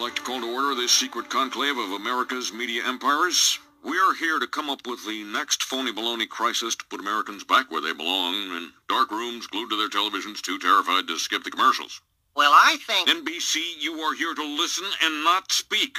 like 0.00 0.14
to 0.14 0.22
call 0.22 0.40
to 0.40 0.54
order 0.54 0.74
this 0.74 0.92
secret 0.92 1.28
conclave 1.28 1.76
of 1.76 1.90
America's 1.90 2.52
media 2.52 2.82
empires. 2.86 3.58
We 3.82 3.98
are 3.98 4.14
here 4.14 4.38
to 4.38 4.46
come 4.46 4.70
up 4.70 4.86
with 4.86 5.04
the 5.04 5.24
next 5.24 5.64
phony 5.64 5.92
baloney 5.92 6.28
crisis 6.28 6.76
to 6.76 6.84
put 6.86 7.00
Americans 7.00 7.42
back 7.42 7.70
where 7.70 7.80
they 7.80 7.92
belong, 7.92 8.34
in 8.34 8.70
dark 8.88 9.10
rooms 9.10 9.48
glued 9.48 9.70
to 9.70 9.76
their 9.76 9.88
televisions, 9.88 10.40
too 10.40 10.58
terrified 10.58 11.08
to 11.08 11.18
skip 11.18 11.42
the 11.42 11.50
commercials. 11.50 12.00
Well, 12.36 12.52
I 12.52 12.76
think... 12.86 13.08
NBC, 13.08 13.56
you 13.80 13.98
are 14.00 14.14
here 14.14 14.34
to 14.34 14.44
listen 14.44 14.86
and 15.02 15.24
not 15.24 15.50
speak. 15.50 15.98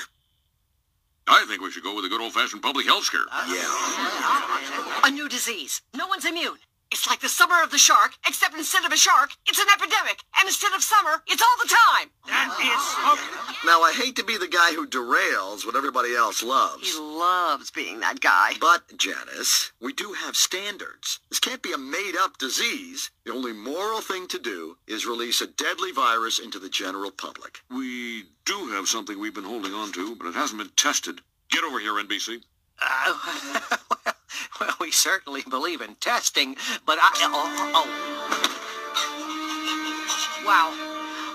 I 1.28 1.46
think 1.48 1.62
we 1.62 1.70
should 1.70 1.84
go 1.84 1.96
with 1.96 2.06
a 2.06 2.10
good 2.10 2.22
old-fashioned 2.22 2.62
public 2.62 2.86
health 2.86 3.04
scare. 3.04 3.26
Uh, 3.32 3.46
yeah. 3.48 5.08
A 5.08 5.12
new 5.12 5.28
disease. 5.28 5.82
No 5.94 6.08
one's 6.08 6.26
immune. 6.26 6.58
It's 6.92 7.08
like 7.08 7.20
the 7.20 7.30
summer 7.30 7.62
of 7.62 7.70
the 7.70 7.78
shark, 7.78 8.14
except 8.28 8.56
instead 8.56 8.84
of 8.84 8.92
a 8.92 8.98
shark, 8.98 9.30
it's 9.48 9.60
an 9.60 9.68
epidemic. 9.72 10.24
And 10.40 10.48
instead 10.48 10.74
of 10.74 10.84
summer, 10.84 11.22
it's 11.28 11.42
all 11.42 11.58
the 11.62 11.70
time. 11.70 12.10
That 12.26 12.58
is 12.60 13.66
Now, 13.66 13.82
I 13.84 13.94
hate 13.94 14.16
to 14.16 14.24
be 14.24 14.38
the 14.38 14.48
guy 14.48 14.74
who 14.74 14.88
derails 14.88 15.66
what 15.66 15.76
everybody 15.76 16.16
else 16.16 16.42
loves. 16.42 16.92
He 16.92 17.00
loves 17.00 17.70
being 17.70 18.00
that 18.00 18.22
guy. 18.22 18.54
But, 18.60 18.98
Janice, 18.98 19.72
we 19.80 19.94
do 19.94 20.14
have 20.14 20.36
standards. 20.36 21.20
This 21.30 21.40
can't 21.40 21.62
be 21.62 21.74
a 21.74 21.78
made-up 21.78 22.40
disease. 22.40 23.12
The 23.24 23.34
only 23.34 23.54
moral 23.54 24.02
thing 24.02 24.28
to 24.28 24.40
do 24.40 24.78
is 24.88 25.06
release 25.06 25.42
a 25.42 25.48
deadly 25.48 25.92
virus 25.92 26.40
into 26.40 26.58
the 26.58 26.70
general 26.70 27.12
public. 27.12 27.60
We 27.70 28.24
do 28.46 28.70
have 28.72 28.88
something 28.88 29.20
we've 29.20 29.36
been 29.36 29.44
holding 29.44 29.74
on 29.74 29.92
to, 29.92 30.16
but 30.16 30.28
it 30.28 30.34
hasn't 30.34 30.60
been 30.60 30.72
tested. 30.76 31.22
Get 31.52 31.64
over 31.64 31.80
here, 31.80 31.94
NBC. 31.94 32.42
Uh, 32.82 33.78
well, 34.60 34.76
we 34.80 34.92
certainly 34.92 35.44
believe 35.50 35.82
in 35.82 35.96
testing, 35.96 36.56
but 36.86 36.98
I... 37.02 37.12
Oh, 37.22 37.72
oh. 37.76 37.88
Wow. 40.46 40.70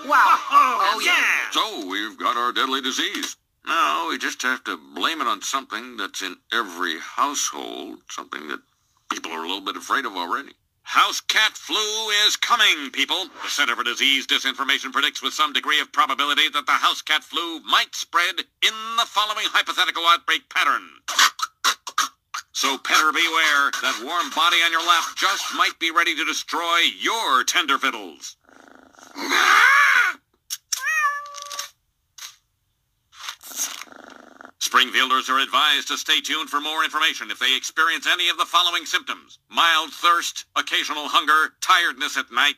Wow. 0.09 0.25
Oh, 0.27 0.47
oh, 0.51 0.79
oh, 0.81 0.93
oh 0.95 0.99
yeah. 0.99 1.51
So, 1.51 1.87
we've 1.89 2.17
got 2.17 2.37
our 2.37 2.51
deadly 2.51 2.81
disease. 2.81 3.37
Now, 3.65 4.09
we 4.09 4.17
just 4.17 4.41
have 4.43 4.63
to 4.65 4.77
blame 4.93 5.21
it 5.21 5.27
on 5.27 5.41
something 5.41 5.97
that's 5.97 6.21
in 6.21 6.37
every 6.53 6.99
household, 6.99 7.99
something 8.09 8.47
that 8.47 8.59
people 9.09 9.31
are 9.31 9.39
a 9.43 9.47
little 9.47 9.61
bit 9.61 9.77
afraid 9.77 10.05
of 10.05 10.15
already. 10.15 10.53
House 10.83 11.19
cat 11.19 11.53
flu 11.53 12.09
is 12.27 12.35
coming, 12.35 12.91
people. 12.91 13.25
The 13.41 13.49
Center 13.49 13.75
for 13.75 13.83
Disease 13.83 14.27
Disinformation 14.27 14.93
predicts 14.93 15.23
with 15.23 15.33
some 15.33 15.51
degree 15.51 15.79
of 15.81 15.91
probability 15.91 16.47
that 16.49 16.67
the 16.67 16.73
house 16.73 17.01
cat 17.01 17.23
flu 17.23 17.59
might 17.61 17.95
spread 17.95 18.35
in 18.37 18.73
the 18.97 19.05
following 19.07 19.47
hypothetical 19.49 20.03
outbreak 20.05 20.47
pattern. 20.49 20.87
So, 22.55 22.77
petter 22.77 23.11
beware, 23.11 23.67
that 23.83 23.99
warm 23.99 24.29
body 24.31 24.63
on 24.63 24.71
your 24.71 24.79
lap 24.87 25.03
just 25.17 25.43
might 25.57 25.77
be 25.77 25.91
ready 25.91 26.15
to 26.15 26.23
destroy 26.23 26.87
your 27.01 27.43
tender 27.43 27.77
fiddles. 27.77 28.37
Springfielders 34.63 35.27
are 35.27 35.43
advised 35.43 35.89
to 35.89 35.97
stay 35.97 36.21
tuned 36.21 36.49
for 36.49 36.61
more 36.61 36.85
information 36.85 37.29
if 37.29 37.39
they 37.39 37.57
experience 37.57 38.07
any 38.07 38.29
of 38.29 38.37
the 38.37 38.45
following 38.45 38.85
symptoms. 38.85 39.39
Mild 39.49 39.91
thirst, 39.91 40.45
occasional 40.55 41.09
hunger, 41.09 41.55
tiredness 41.59 42.15
at 42.15 42.31
night. 42.31 42.55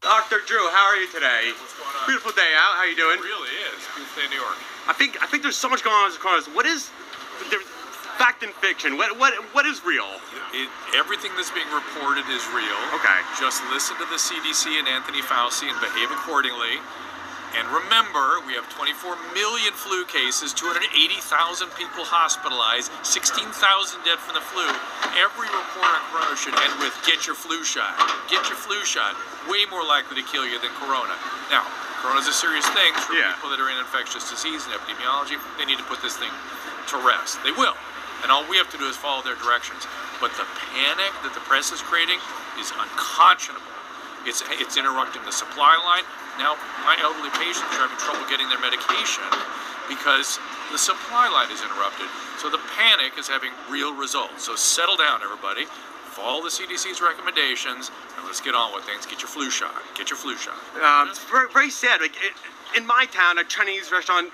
Dr. 0.00 0.40
Drew, 0.46 0.70
how 0.70 0.88
are 0.88 0.96
you 0.96 1.12
today? 1.12 1.52
Beautiful 2.06 2.32
day 2.32 2.56
out. 2.56 2.80
How 2.80 2.80
are 2.80 2.86
you 2.86 2.96
doing? 2.96 3.18
It 3.18 3.24
really 3.24 3.52
is. 3.76 3.84
Beautiful 3.94 4.16
day 4.16 4.24
in 4.24 4.30
New 4.30 4.40
York. 4.40 4.56
I 4.88 4.94
think 4.94 5.22
I 5.22 5.26
think 5.26 5.42
there's 5.42 5.56
so 5.56 5.68
much 5.68 5.84
going 5.84 5.96
on 5.96 6.06
in 6.06 6.12
this 6.12 6.18
coronavirus. 6.18 6.56
What 6.56 6.64
is 6.64 6.88
there's 7.50 7.73
fact 8.18 8.42
and 8.42 8.52
fiction? 8.62 8.96
What 8.96 9.18
what 9.18 9.34
what 9.54 9.66
is 9.66 9.84
real? 9.84 10.08
It, 10.52 10.68
everything 10.94 11.32
that's 11.36 11.50
being 11.50 11.68
reported 11.74 12.24
is 12.30 12.42
real. 12.54 12.78
Okay. 12.94 13.18
Just 13.38 13.62
listen 13.70 13.96
to 13.98 14.06
the 14.10 14.18
CDC 14.20 14.78
and 14.78 14.86
Anthony 14.88 15.22
Fauci 15.22 15.66
and 15.70 15.78
behave 15.80 16.10
accordingly. 16.10 16.78
And 17.54 17.70
remember, 17.70 18.42
we 18.50 18.58
have 18.58 18.66
24 18.74 19.14
million 19.30 19.70
flu 19.78 20.02
cases, 20.10 20.50
280,000 20.58 21.70
people 21.78 22.02
hospitalized, 22.02 22.90
16,000 23.06 23.46
dead 24.02 24.18
from 24.18 24.34
the 24.34 24.42
flu. 24.42 24.66
Every 25.14 25.46
report 25.46 25.86
on 25.86 26.02
corona 26.10 26.34
should 26.34 26.58
end 26.66 26.74
with 26.82 26.90
get 27.06 27.30
your 27.30 27.38
flu 27.38 27.62
shot. 27.62 27.94
Get 28.26 28.42
your 28.50 28.58
flu 28.58 28.82
shot. 28.82 29.14
Way 29.46 29.70
more 29.70 29.86
likely 29.86 30.18
to 30.18 30.26
kill 30.26 30.42
you 30.42 30.58
than 30.58 30.74
corona. 30.82 31.14
Now, 31.46 31.62
corona 32.02 32.18
is 32.18 32.26
a 32.26 32.34
serious 32.34 32.66
thing 32.74 32.90
for 33.06 33.14
Yeah. 33.14 33.38
people 33.38 33.54
that 33.54 33.62
are 33.62 33.70
in 33.70 33.78
infectious 33.78 34.26
disease 34.26 34.66
and 34.66 34.74
epidemiology. 34.74 35.38
They 35.54 35.62
need 35.62 35.78
to 35.78 35.86
put 35.86 36.02
this 36.02 36.18
thing 36.18 36.34
to 36.90 36.96
rest. 37.06 37.38
They 37.46 37.54
will. 37.54 37.78
And 38.24 38.32
all 38.32 38.42
we 38.48 38.56
have 38.56 38.72
to 38.72 38.80
do 38.80 38.88
is 38.88 38.96
follow 38.96 39.20
their 39.20 39.36
directions. 39.36 39.84
But 40.16 40.32
the 40.40 40.48
panic 40.72 41.12
that 41.20 41.36
the 41.36 41.44
press 41.44 41.68
is 41.76 41.84
creating 41.84 42.16
is 42.56 42.72
unconscionable. 42.72 43.68
It's, 44.24 44.40
it's 44.56 44.80
interrupting 44.80 45.20
the 45.28 45.36
supply 45.36 45.76
line. 45.84 46.08
Now, 46.40 46.56
my 46.88 46.96
elderly 47.04 47.28
patients 47.36 47.68
are 47.76 47.84
having 47.84 48.00
trouble 48.00 48.24
getting 48.32 48.48
their 48.48 48.58
medication 48.64 49.22
because 49.84 50.40
the 50.72 50.80
supply 50.80 51.28
line 51.28 51.52
is 51.52 51.60
interrupted. 51.60 52.08
So 52.40 52.48
the 52.48 52.64
panic 52.80 53.20
is 53.20 53.28
having 53.28 53.52
real 53.68 53.92
results. 53.92 54.48
So 54.48 54.56
settle 54.56 54.96
down, 54.96 55.20
everybody. 55.20 55.68
Follow 56.16 56.42
the 56.42 56.48
CDC's 56.48 57.04
recommendations, 57.04 57.90
and 58.16 58.24
let's 58.24 58.40
get 58.40 58.54
on 58.54 58.72
with 58.72 58.84
things. 58.84 59.04
Get 59.04 59.20
your 59.20 59.28
flu 59.28 59.50
shot. 59.50 59.74
Get 59.94 60.08
your 60.08 60.16
flu 60.16 60.36
shot. 60.36 60.56
Um, 60.80 61.10
it's 61.10 61.20
very, 61.28 61.70
sad. 61.70 62.00
Like 62.00 62.16
it, 62.22 62.32
in 62.76 62.86
my 62.86 63.06
town, 63.12 63.38
a 63.38 63.44
Chinese 63.44 63.92
restaurant 63.92 64.32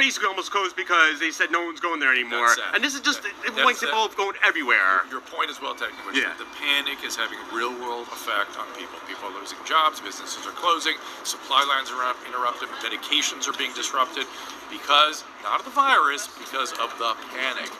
basically 0.00 0.28
almost 0.32 0.50
closed 0.50 0.74
because 0.76 1.20
they 1.20 1.30
said 1.30 1.52
no 1.52 1.60
one's 1.64 1.78
going 1.80 2.00
there 2.00 2.10
anymore. 2.12 2.48
That's 2.48 2.56
sad. 2.64 2.74
And 2.74 2.80
this 2.82 2.94
is 2.96 3.00
just 3.04 3.22
That- 3.22 3.36
it 3.44 3.54
that's 3.54 3.82
it 3.84 3.88
sad. 3.88 3.94
all 3.94 4.08
going 4.08 4.36
everywhere. 4.42 5.04
Your 5.12 5.20
point 5.20 5.50
is 5.52 5.60
well 5.60 5.74
taken, 5.76 5.94
Yeah. 6.12 6.32
the 6.40 6.48
panic 6.58 7.04
is 7.04 7.14
having 7.16 7.38
a 7.38 7.48
real 7.54 7.72
world 7.72 8.08
effect 8.08 8.56
on 8.56 8.66
people. 8.72 8.98
People 9.06 9.28
are 9.28 9.36
losing 9.38 9.58
jobs, 9.64 10.00
businesses 10.00 10.46
are 10.46 10.52
closing, 10.56 10.96
supply 11.24 11.62
lines 11.64 11.90
are 11.90 12.00
interrupted, 12.26 12.68
medications 12.82 13.46
are 13.46 13.52
being 13.52 13.72
disrupted 13.74 14.26
because, 14.70 15.22
not 15.42 15.58
of 15.60 15.64
the 15.64 15.70
virus, 15.76 16.26
because 16.38 16.72
of 16.80 16.96
the 16.98 17.14
panic. 17.36 17.70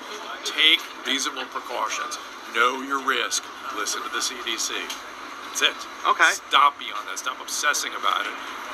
Take 0.44 0.80
reasonable 1.06 1.46
precautions. 1.46 2.18
Know 2.54 2.82
your 2.82 2.98
risk. 3.00 3.42
Listen 3.76 4.02
to 4.02 4.08
the 4.10 4.20
CDC. 4.20 4.74
That's 5.48 5.62
it. 5.62 5.76
Okay. 6.06 6.30
Stop 6.32 6.78
beyond 6.78 7.08
that. 7.08 7.18
Stop 7.18 7.40
obsessing 7.40 7.94
about 7.94 8.26
it. 8.26 8.32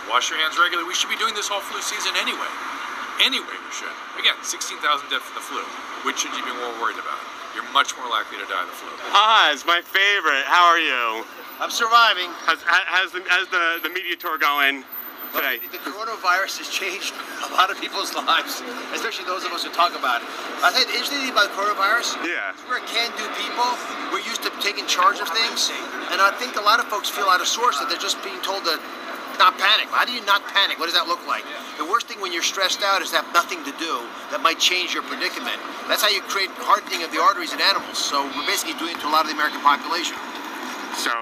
Wash 0.09 0.31
your 0.31 0.39
hands 0.39 0.59
regularly. 0.59 0.87
We 0.87 0.95
should 0.95 1.11
be 1.11 1.17
doing 1.17 1.35
this 1.35 1.51
all 1.51 1.61
flu 1.61 1.81
season 1.83 2.15
anyway. 2.17 2.47
Anyway, 3.23 3.49
we 3.57 3.73
should. 3.73 3.93
Again, 4.21 4.37
16,000 4.43 4.81
dead 5.09 5.21
from 5.25 5.35
the 5.35 5.45
flu. 5.45 5.63
Which 6.05 6.21
should 6.21 6.33
you 6.37 6.45
be 6.45 6.53
more 6.53 6.73
worried 6.81 7.01
about? 7.01 7.19
You're 7.57 7.67
much 7.73 7.97
more 7.97 8.09
likely 8.13 8.37
to 8.39 8.47
die 8.47 8.61
of 8.63 8.69
the 8.69 8.77
flu. 8.77 8.91
Ah, 9.17 9.51
Oz, 9.53 9.65
my 9.65 9.81
favorite. 9.81 10.45
How 10.45 10.69
are 10.69 10.79
you? 10.81 11.25
I'm 11.61 11.73
surviving. 11.73 12.29
How's, 12.45 12.61
how's, 12.67 13.13
the, 13.13 13.25
how's 13.29 13.49
the, 13.49 13.81
the 13.83 13.89
media 13.89 14.17
tour 14.17 14.37
going 14.37 14.85
today? 15.33 15.57
The 15.73 15.81
coronavirus 15.81 16.61
has 16.61 16.69
changed 16.69 17.17
a 17.49 17.53
lot 17.57 17.73
of 17.73 17.81
people's 17.81 18.13
lives, 18.13 18.61
especially 18.93 19.25
those 19.25 19.49
of 19.49 19.53
us 19.57 19.65
who 19.65 19.73
talk 19.73 19.97
about 19.97 20.21
it. 20.21 20.29
I 20.61 20.69
think 20.69 20.93
the 20.93 21.01
interesting 21.01 21.25
thing 21.25 21.33
about 21.33 21.49
coronavirus, 21.57 22.21
Yeah. 22.29 22.53
we're 22.69 22.85
can-do 22.85 23.25
people. 23.41 23.65
We're 24.13 24.25
used 24.29 24.45
to 24.45 24.53
taking 24.61 24.85
charge 24.85 25.25
of 25.25 25.33
things, 25.33 25.73
and 26.13 26.21
I 26.21 26.37
think 26.37 26.61
a 26.61 26.65
lot 26.65 26.77
of 26.81 26.87
folks 26.93 27.09
feel 27.09 27.33
out 27.33 27.41
of 27.41 27.49
sorts 27.49 27.81
that 27.81 27.89
they're 27.89 28.01
just 28.01 28.21
being 28.21 28.39
told 28.45 28.69
to 28.69 28.77
not 29.39 29.59
panic. 29.59 29.89
How 29.89 30.05
do 30.05 30.13
you 30.13 30.25
not 30.25 30.45
panic? 30.49 30.79
What 30.79 30.87
does 30.87 30.95
that 30.95 31.07
look 31.07 31.25
like? 31.27 31.45
The 31.79 31.85
worst 31.85 32.09
thing 32.09 32.21
when 32.21 32.33
you're 32.33 32.47
stressed 32.47 32.83
out 32.83 33.03
is 33.03 33.11
to 33.11 33.21
have 33.21 33.29
nothing 33.33 33.65
to 33.65 33.73
do 33.77 34.05
that 34.33 34.41
might 34.41 34.59
change 34.59 34.95
your 34.95 35.03
predicament. 35.05 35.57
That's 35.89 36.03
how 36.03 36.11
you 36.11 36.23
create 36.27 36.51
hardening 36.63 37.05
of 37.05 37.13
the 37.13 37.21
arteries 37.21 37.53
in 37.53 37.61
animals. 37.61 37.99
So 37.99 38.25
we're 38.37 38.49
basically 38.49 38.77
doing 38.81 38.97
it 38.97 39.01
to 39.05 39.09
a 39.09 39.13
lot 39.13 39.25
of 39.25 39.33
the 39.33 39.37
American 39.37 39.61
population. 39.61 40.17
So 40.97 41.13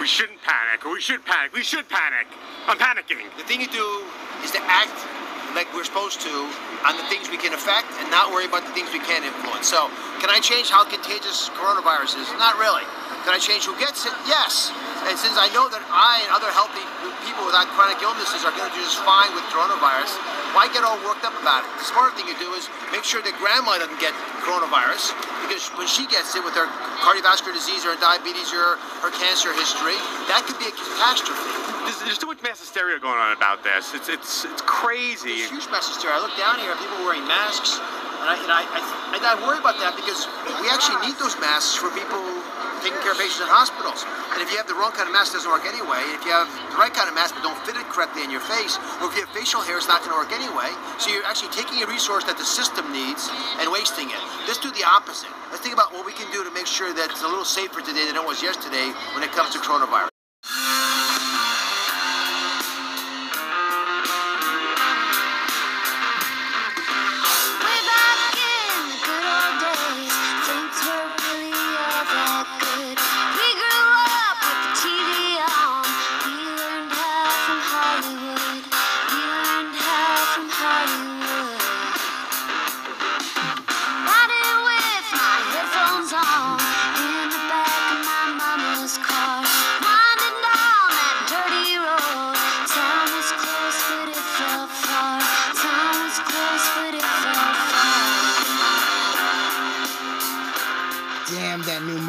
we 0.00 0.06
shouldn't 0.06 0.40
panic, 0.44 0.84
or 0.84 0.92
we 0.92 1.00
should 1.00 1.24
panic. 1.24 1.52
We 1.52 1.62
should 1.64 1.88
panic. 1.88 2.28
I'm 2.68 2.78
panicking. 2.78 3.24
The 3.36 3.44
thing 3.44 3.60
you 3.60 3.68
do 3.68 4.04
is 4.44 4.50
to 4.52 4.60
act 4.64 4.96
like 5.56 5.72
we're 5.72 5.88
supposed 5.88 6.20
to 6.20 6.34
on 6.84 6.96
the 7.00 7.06
things 7.08 7.32
we 7.32 7.40
can 7.40 7.56
affect 7.56 7.88
and 7.96 8.10
not 8.10 8.28
worry 8.28 8.44
about 8.44 8.64
the 8.68 8.72
things 8.76 8.92
we 8.92 9.00
can't 9.00 9.24
influence. 9.24 9.68
So, 9.68 9.88
can 10.20 10.28
I 10.28 10.38
change 10.40 10.68
how 10.68 10.84
contagious 10.84 11.48
coronavirus 11.56 12.20
is? 12.20 12.28
Not 12.36 12.60
really. 12.60 12.84
Can 13.24 13.32
I 13.32 13.40
change 13.40 13.64
who 13.64 13.72
gets 13.80 14.04
it? 14.04 14.12
Yes. 14.28 14.70
And 15.06 15.14
since 15.14 15.38
I 15.38 15.46
know 15.54 15.70
that 15.70 15.86
I 15.86 16.18
and 16.26 16.34
other 16.34 16.50
healthy 16.50 16.82
people 17.22 17.46
without 17.46 17.70
chronic 17.78 18.02
illnesses 18.02 18.42
are 18.42 18.50
going 18.58 18.66
to 18.66 18.74
do 18.74 18.82
just 18.82 18.98
fine 19.06 19.30
with 19.38 19.46
coronavirus, 19.54 20.18
why 20.50 20.66
get 20.74 20.82
all 20.82 20.98
worked 21.06 21.22
up 21.22 21.34
about 21.38 21.62
it? 21.62 21.70
The 21.78 21.86
smart 21.86 22.18
thing 22.18 22.26
to 22.26 22.34
do 22.42 22.50
is 22.58 22.66
make 22.90 23.06
sure 23.06 23.22
that 23.22 23.30
grandma 23.38 23.78
doesn't 23.78 24.02
get 24.02 24.10
coronavirus 24.42 25.14
because 25.46 25.70
when 25.78 25.86
she 25.86 26.10
gets 26.10 26.34
it 26.34 26.42
with 26.42 26.58
her 26.58 26.66
cardiovascular 27.06 27.54
disease 27.54 27.86
or 27.86 27.94
her 27.94 28.02
diabetes 28.02 28.50
or 28.50 28.82
her 29.06 29.14
cancer 29.14 29.54
history, 29.54 29.94
that 30.26 30.42
could 30.42 30.58
be 30.58 30.66
a 30.66 30.74
catastrophe. 30.74 31.38
There's, 31.86 32.02
there's 32.02 32.18
too 32.18 32.26
much 32.26 32.42
mass 32.42 32.58
hysteria 32.58 32.98
going 32.98 33.14
on 33.14 33.30
about 33.30 33.62
this. 33.62 33.94
It's 33.94 34.10
it's 34.10 34.42
it's 34.42 34.62
crazy. 34.66 35.46
There's 35.46 35.54
huge 35.54 35.70
mass 35.70 35.86
hysteria. 35.86 36.18
I 36.18 36.20
look 36.20 36.34
down 36.34 36.58
here, 36.58 36.74
people 36.82 36.98
wearing 37.06 37.22
masks, 37.30 37.78
and 37.78 38.26
I, 38.26 38.34
and 38.42 38.50
I, 38.50 38.62
I, 38.66 38.80
and 39.14 39.22
I 39.22 39.38
worry 39.46 39.62
about 39.62 39.78
that 39.78 39.94
because 39.94 40.26
we 40.58 40.66
actually 40.66 40.98
need 41.06 41.14
those 41.22 41.38
masks 41.38 41.78
for 41.78 41.94
people 41.94 42.18
taking 42.82 43.00
care 43.04 43.12
of 43.12 43.20
patients 43.20 43.44
in 43.44 43.48
hospitals. 43.48 44.02
And 44.34 44.42
if 44.44 44.50
you 44.52 44.56
have 44.56 44.68
the 44.68 44.76
wrong 44.76 44.92
kind 44.92 45.08
of 45.08 45.14
mask, 45.14 45.32
it 45.32 45.40
doesn't 45.40 45.52
work 45.52 45.64
anyway. 45.64 46.00
And 46.04 46.16
if 46.16 46.24
you 46.24 46.32
have 46.32 46.48
the 46.72 46.78
right 46.80 46.92
kind 46.92 47.08
of 47.08 47.14
mask 47.14 47.36
but 47.36 47.44
don't 47.44 47.58
fit 47.64 47.76
it 47.76 47.86
correctly 47.88 48.24
in 48.24 48.30
your 48.30 48.44
face, 48.44 48.76
or 49.00 49.08
if 49.08 49.16
you 49.16 49.24
have 49.24 49.32
facial 49.32 49.62
hair, 49.62 49.76
it's 49.78 49.88
not 49.88 50.04
going 50.04 50.12
to 50.12 50.20
work 50.20 50.32
anyway. 50.34 50.68
So 50.98 51.12
you're 51.12 51.24
actually 51.24 51.52
taking 51.56 51.80
a 51.82 51.88
resource 51.88 52.24
that 52.28 52.36
the 52.36 52.48
system 52.48 52.88
needs 52.92 53.28
and 53.62 53.70
wasting 53.70 54.10
it. 54.10 54.22
Let's 54.48 54.60
do 54.60 54.72
the 54.72 54.84
opposite. 54.84 55.32
Let's 55.52 55.62
think 55.62 55.76
about 55.76 55.92
what 55.92 56.04
we 56.04 56.12
can 56.12 56.28
do 56.32 56.42
to 56.42 56.52
make 56.52 56.66
sure 56.66 56.92
that 56.92 57.12
it's 57.12 57.22
a 57.22 57.30
little 57.30 57.48
safer 57.48 57.80
today 57.80 58.04
than 58.08 58.16
it 58.16 58.24
was 58.24 58.42
yesterday 58.42 58.92
when 59.14 59.22
it 59.22 59.32
comes 59.32 59.54
to 59.54 59.58
coronavirus. 59.62 60.15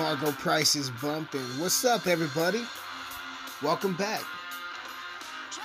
That 0.08 0.20
new 0.20 0.26
Margo 0.26 0.38
Price 0.38 0.76
is 0.76 0.90
bumping. 0.90 1.42
What's 1.60 1.84
up, 1.84 2.08
everybody? 2.08 2.64
Welcome 3.62 3.94
back. 3.96 4.22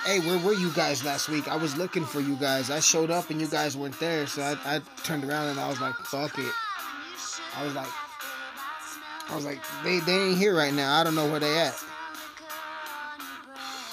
Hey, 0.05 0.19
where 0.19 0.37
were 0.39 0.53
you 0.53 0.69
guys 0.71 1.05
last 1.05 1.29
week? 1.29 1.47
I 1.47 1.55
was 1.55 1.77
looking 1.77 2.03
for 2.03 2.19
you 2.19 2.35
guys. 2.35 2.69
I 2.69 2.81
showed 2.81 3.09
up 3.09 3.29
and 3.29 3.39
you 3.39 3.47
guys 3.47 3.77
weren't 3.77 3.97
there, 4.01 4.27
so 4.27 4.41
I, 4.41 4.75
I 4.75 4.81
turned 5.03 5.23
around 5.23 5.47
and 5.47 5.59
I 5.59 5.69
was 5.69 5.79
like, 5.79 5.95
fuck 5.95 6.37
it. 6.37 6.51
I 7.55 7.63
was 7.63 7.73
like, 7.73 7.87
I 9.29 9.35
was 9.35 9.45
like, 9.45 9.61
they, 9.83 9.99
they 9.99 10.29
ain't 10.29 10.37
here 10.37 10.55
right 10.55 10.73
now. 10.73 10.99
I 10.99 11.05
don't 11.05 11.15
know 11.15 11.29
where 11.29 11.39
they 11.39 11.59
at. 11.59 11.81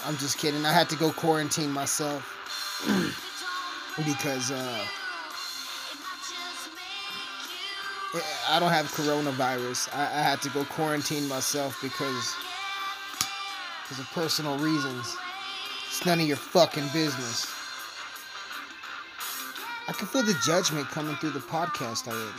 I'm 0.05 0.17
just 0.17 0.39
kidding. 0.39 0.67
I 0.67 0.73
had 0.73 0.89
to 0.91 0.97
go 0.97 1.13
quarantine 1.13 1.71
myself 1.71 2.27
because 4.05 4.51
uh, 4.51 4.85
I 8.49 8.59
don't 8.59 8.71
have 8.71 8.87
coronavirus. 8.87 9.95
I, 9.95 10.03
I 10.03 10.23
had 10.23 10.43
to 10.43 10.51
go 10.51 10.65
quarantine 10.65 11.29
myself 11.29 11.79
because 11.81 12.35
because 13.83 13.99
of 13.99 14.11
personal 14.13 14.59
reasons. 14.59 15.17
It's 15.89 16.07
none 16.07 16.21
of 16.21 16.27
your 16.27 16.37
fucking 16.37 16.87
business. 16.93 17.47
I 19.89 19.93
can 19.93 20.07
feel 20.07 20.23
the 20.23 20.39
judgment 20.45 20.87
coming 20.89 21.17
through 21.17 21.31
the 21.31 21.41
podcast 21.41 22.07
already. 22.07 22.39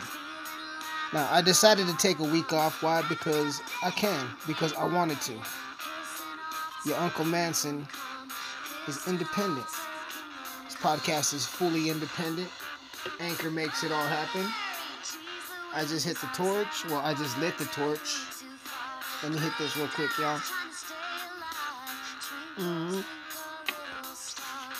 Now, 1.12 1.28
I 1.30 1.42
decided 1.42 1.86
to 1.88 1.96
take 1.98 2.18
a 2.20 2.24
week 2.24 2.54
off. 2.54 2.82
Why? 2.82 3.02
Because 3.06 3.60
I 3.82 3.90
can. 3.90 4.26
Because 4.46 4.72
I 4.74 4.84
wanted 4.84 5.20
to. 5.22 5.34
Your 6.86 6.96
Uncle 6.96 7.26
Mansyn 7.26 7.86
is 8.88 9.06
independent. 9.06 9.66
This 10.64 10.76
podcast 10.76 11.34
is 11.34 11.44
fully 11.44 11.90
independent. 11.90 12.48
Anchor 13.20 13.50
makes 13.50 13.84
it 13.84 13.92
all 13.92 14.06
happen. 14.06 14.50
I 15.74 15.84
just 15.86 16.04
hit 16.04 16.18
the 16.18 16.26
torch. 16.28 16.84
Well, 16.86 16.98
I 16.98 17.14
just 17.14 17.38
lit 17.38 17.56
the 17.56 17.64
torch. 17.66 18.18
Let 19.22 19.32
me 19.32 19.38
hit 19.38 19.52
this 19.58 19.74
real 19.76 19.88
quick, 19.88 20.10
y'all. 20.18 20.38
Mm-hmm. 22.58 23.00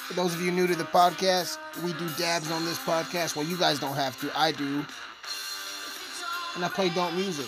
For 0.06 0.14
those 0.14 0.34
of 0.34 0.42
you 0.42 0.50
new 0.50 0.66
to 0.66 0.74
the 0.74 0.84
podcast, 0.84 1.56
we 1.82 1.94
do 1.94 2.06
dabs 2.18 2.50
on 2.50 2.66
this 2.66 2.78
podcast. 2.78 3.36
Well, 3.36 3.46
you 3.46 3.56
guys 3.56 3.78
don't 3.78 3.96
have 3.96 4.20
to. 4.20 4.30
I 4.38 4.52
do. 4.52 4.84
And 6.54 6.64
I 6.64 6.68
play 6.68 6.90
don't 6.90 7.16
music. 7.16 7.46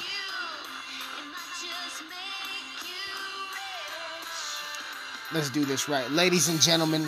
Let's 5.33 5.51
do 5.51 5.65
this 5.67 5.89
right. 5.89 6.09
Ladies 6.11 6.49
and 6.49 6.61
gentlemen, 6.61 7.07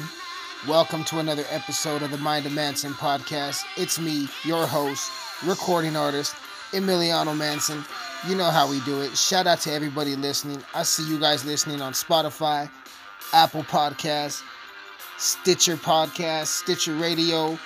welcome 0.68 1.04
to 1.04 1.20
another 1.20 1.44
episode 1.48 2.02
of 2.02 2.10
the 2.10 2.18
Mind 2.18 2.44
of 2.44 2.52
Mansyn 2.52 2.92
podcast. 2.92 3.64
It's 3.78 3.98
me, 3.98 4.28
your 4.44 4.66
host, 4.66 5.10
recording 5.44 5.96
artist, 5.96 6.34
Emiliano 6.72 7.36
Mansyn. 7.36 7.84
You 8.28 8.36
know 8.36 8.50
how 8.50 8.68
we 8.68 8.80
do 8.80 9.02
it. 9.02 9.16
Shout 9.16 9.46
out 9.46 9.60
to 9.60 9.72
everybody 9.72 10.16
listening. 10.16 10.62
I 10.74 10.82
see 10.82 11.06
you 11.08 11.18
guys 11.18 11.44
listening 11.44 11.80
on 11.82 11.92
Spotify, 11.92 12.70
Apple 13.32 13.62
Podcasts, 13.64 14.42
Stitcher 15.18 15.76
Podcast, 15.76 16.46
Stitcher 16.46 16.94
Radio, 16.94 17.58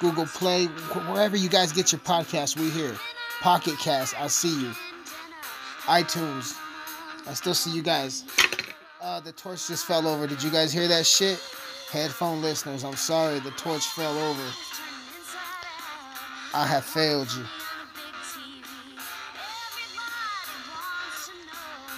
Google 0.00 0.26
Play, 0.26 0.66
wherever 0.66 1.36
you 1.36 1.48
guys 1.48 1.72
get 1.72 1.90
your 1.92 2.00
podcasts, 2.00 2.56
we 2.56 2.70
here. 2.70 2.94
Pocket 3.40 3.78
Cast, 3.78 4.20
I 4.20 4.26
see 4.26 4.62
you. 4.62 4.72
iTunes, 5.84 6.56
I 7.26 7.34
still 7.34 7.54
see 7.54 7.70
you 7.70 7.82
guys. 7.82 8.24
Uh, 9.00 9.20
the 9.20 9.32
torch 9.32 9.68
just 9.68 9.86
fell 9.86 10.06
over. 10.06 10.26
Did 10.26 10.42
you 10.42 10.50
guys 10.50 10.72
hear 10.72 10.88
that 10.88 11.06
shit? 11.06 11.40
Headphone 11.90 12.42
listeners, 12.42 12.84
I'm 12.84 12.96
sorry. 12.96 13.38
The 13.40 13.50
torch 13.52 13.86
fell 13.86 14.18
over. 14.18 14.42
I 16.52 16.66
have 16.66 16.84
failed 16.84 17.28
you. 17.34 17.44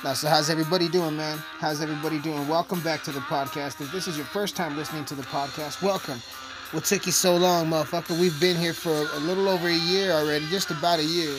Now, 0.05 0.13
so 0.13 0.29
how's 0.29 0.49
everybody 0.49 0.89
doing, 0.89 1.17
man? 1.17 1.39
How's 1.59 1.81
everybody 1.81 2.21
doing? 2.21 2.47
Welcome 2.47 2.81
back 2.83 3.03
to 3.03 3.11
the 3.11 3.19
podcast. 3.19 3.81
If 3.81 3.91
this 3.91 4.07
is 4.07 4.17
your 4.17 4.27
first 4.27 4.55
time 4.55 4.77
listening 4.77 5.05
to 5.07 5.17
the 5.17 5.25
podcast, 5.25 5.83
welcome. 5.83 6.23
What 6.71 6.85
took 6.85 7.05
you 7.05 7.13
so 7.13 7.37
long, 7.37 7.67
motherfucker? 7.67 8.19
We've 8.19 8.39
been 8.41 8.57
here 8.57 8.73
for 8.73 8.93
a 8.93 9.19
little 9.19 9.49
over 9.49 9.67
a 9.67 9.75
year 9.75 10.13
already, 10.13 10.47
just 10.51 10.71
about 10.71 11.01
a 11.01 11.05
year. 11.05 11.35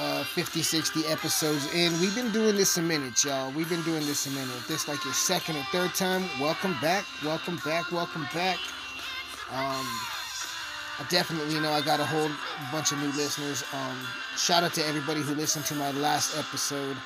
Uh, 0.00 0.24
50, 0.24 0.62
60 0.62 1.06
episodes 1.08 1.74
in. 1.74 1.92
We've 2.00 2.14
been 2.14 2.32
doing 2.32 2.56
this 2.56 2.78
a 2.78 2.82
minute, 2.82 3.22
y'all. 3.22 3.52
We've 3.52 3.68
been 3.68 3.82
doing 3.82 4.00
this 4.06 4.26
a 4.26 4.30
minute. 4.30 4.48
If 4.56 4.66
this 4.66 4.88
like 4.88 5.04
your 5.04 5.12
second 5.12 5.56
or 5.56 5.62
third 5.64 5.92
time, 5.94 6.24
welcome 6.40 6.74
back, 6.80 7.04
welcome 7.22 7.60
back, 7.66 7.92
welcome 7.92 8.26
back. 8.32 8.56
Um, 9.52 9.84
I 10.98 11.04
definitely 11.10 11.60
know 11.60 11.70
I 11.70 11.82
got 11.82 12.00
a 12.00 12.06
whole 12.06 12.30
bunch 12.72 12.92
of 12.92 12.98
new 13.00 13.12
listeners. 13.12 13.62
Um, 13.74 13.98
shout 14.38 14.64
out 14.64 14.72
to 14.74 14.86
everybody 14.86 15.20
who 15.20 15.34
listened 15.34 15.66
to 15.66 15.74
my 15.74 15.90
last 15.90 16.34
episode 16.38 16.96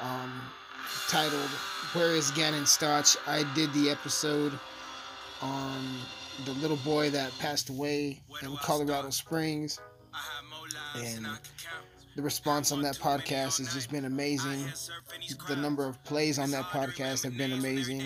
um, 0.00 0.42
titled 1.06 1.48
Where 1.92 2.10
is 2.10 2.32
Gannon 2.32 2.64
Stauch? 2.64 3.16
I 3.28 3.44
did 3.54 3.72
the 3.72 3.88
episode 3.88 4.58
on 5.40 5.80
the 6.44 6.54
little 6.54 6.78
boy 6.78 7.08
that 7.10 7.30
passed 7.38 7.68
away 7.68 8.20
in 8.42 8.56
Colorado 8.56 9.10
Springs. 9.10 9.78
And 10.96 11.24
the 12.16 12.22
response 12.22 12.72
on 12.72 12.82
that 12.82 12.96
podcast 12.96 13.58
has 13.58 13.72
just 13.72 13.90
been 13.90 14.04
amazing. 14.04 14.64
The 15.48 15.56
number 15.56 15.86
of 15.86 16.02
plays 16.04 16.38
on 16.38 16.50
that 16.50 16.64
podcast 16.64 17.24
have 17.24 17.36
been 17.36 17.52
amazing. 17.52 18.02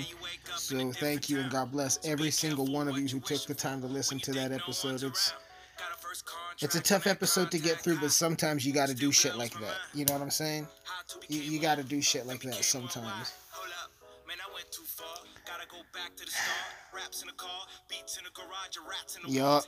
So 0.57 0.93
thank 0.93 1.29
you 1.29 1.41
and 1.41 1.51
God 1.51 1.73
bless 1.73 1.99
every 2.05 2.31
single 2.31 2.67
one 2.67 2.89
of 2.89 2.97
you 2.99 3.09
who 3.09 3.21
took 3.21 3.45
the 3.47 3.55
time 3.55 3.81
to 3.83 3.87
listen 3.87 4.19
to 4.21 4.33
that 4.33 4.53
episode. 4.53 5.03
It's 5.03 5.33
it's 6.61 6.75
a 6.75 6.81
tough 6.81 7.07
episode 7.07 7.51
to 7.51 7.59
get 7.59 7.81
through, 7.81 8.01
but 8.01 8.11
sometimes 8.13 8.65
you 8.65 8.73
got 8.73 8.89
to 8.89 8.95
do 8.95 9.13
shit 9.13 9.37
like 9.37 9.53
that. 9.61 9.77
You 9.93 10.05
know 10.07 10.15
what 10.15 10.23
I'm 10.23 10.31
saying? 10.31 10.67
You, 11.29 11.41
you 11.41 11.61
got 11.61 11.77
to 11.77 11.85
do 11.85 12.01
shit 12.01 12.27
like 12.27 12.41
that 12.43 12.55
sometimes. 12.65 13.35
Yup. 19.29 19.65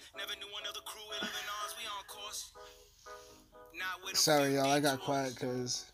Sorry, 4.15 4.55
y'all. 4.55 4.71
I 4.71 4.81
got 4.81 5.01
quiet 5.01 5.35
because. 5.35 5.87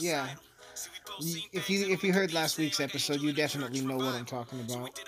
Yeah. 0.00 0.28
If 1.52 1.68
you 1.68 1.86
if 1.88 2.02
you 2.02 2.12
heard 2.12 2.32
last 2.32 2.58
week's 2.58 2.80
episode, 2.80 3.20
you 3.20 3.32
definitely 3.32 3.80
know 3.82 3.96
what 3.96 4.14
I'm 4.14 4.24
talking 4.24 4.60
about. 4.60 4.98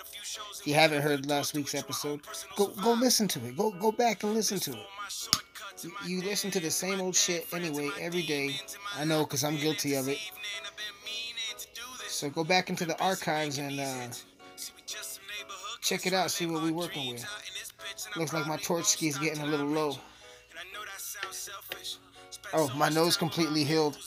If 0.61 0.67
you 0.67 0.75
haven't 0.75 1.03
heard 1.03 1.27
last 1.27 1.55
week's 1.55 1.75
episode, 1.75 2.21
go 2.57 2.67
go 2.83 2.93
listen 2.93 3.29
to 3.29 3.47
it. 3.47 3.57
Go 3.57 3.71
go 3.71 3.91
back 3.91 4.23
and 4.23 4.35
listen 4.35 4.59
to 4.61 4.73
it. 4.73 4.87
You, 5.83 5.93
you 6.07 6.23
listen 6.23 6.51
to 6.53 6.61
the 6.61 6.71
same 6.71 7.01
old 7.01 7.17
shit 7.17 7.47
anyway 7.53 7.91
every 8.01 8.23
day. 8.23 8.57
I 8.97 9.05
know 9.05 9.25
because 9.25 9.43
I'm 9.45 9.57
guilty 9.57 9.95
of 9.95 10.09
it. 10.09 10.19
So 12.09 12.31
go 12.31 12.45
back 12.45 12.71
into 12.71 12.85
the 12.85 12.99
archives 13.03 13.59
and 13.59 13.81
uh, 13.81 14.09
check 15.81 16.07
it 16.07 16.13
out. 16.13 16.31
See 16.31 16.47
what 16.47 16.63
we're 16.63 16.73
working 16.73 17.13
with. 17.13 17.25
Looks 18.17 18.33
like 18.33 18.47
my 18.47 18.57
torch 18.57 18.87
ski 18.87 19.09
is 19.09 19.19
getting 19.19 19.43
a 19.43 19.47
little 19.47 19.67
low. 19.67 19.97
Oh, 22.53 22.71
my 22.77 22.89
nose 22.89 23.17
completely 23.17 23.65
healed. 23.65 23.99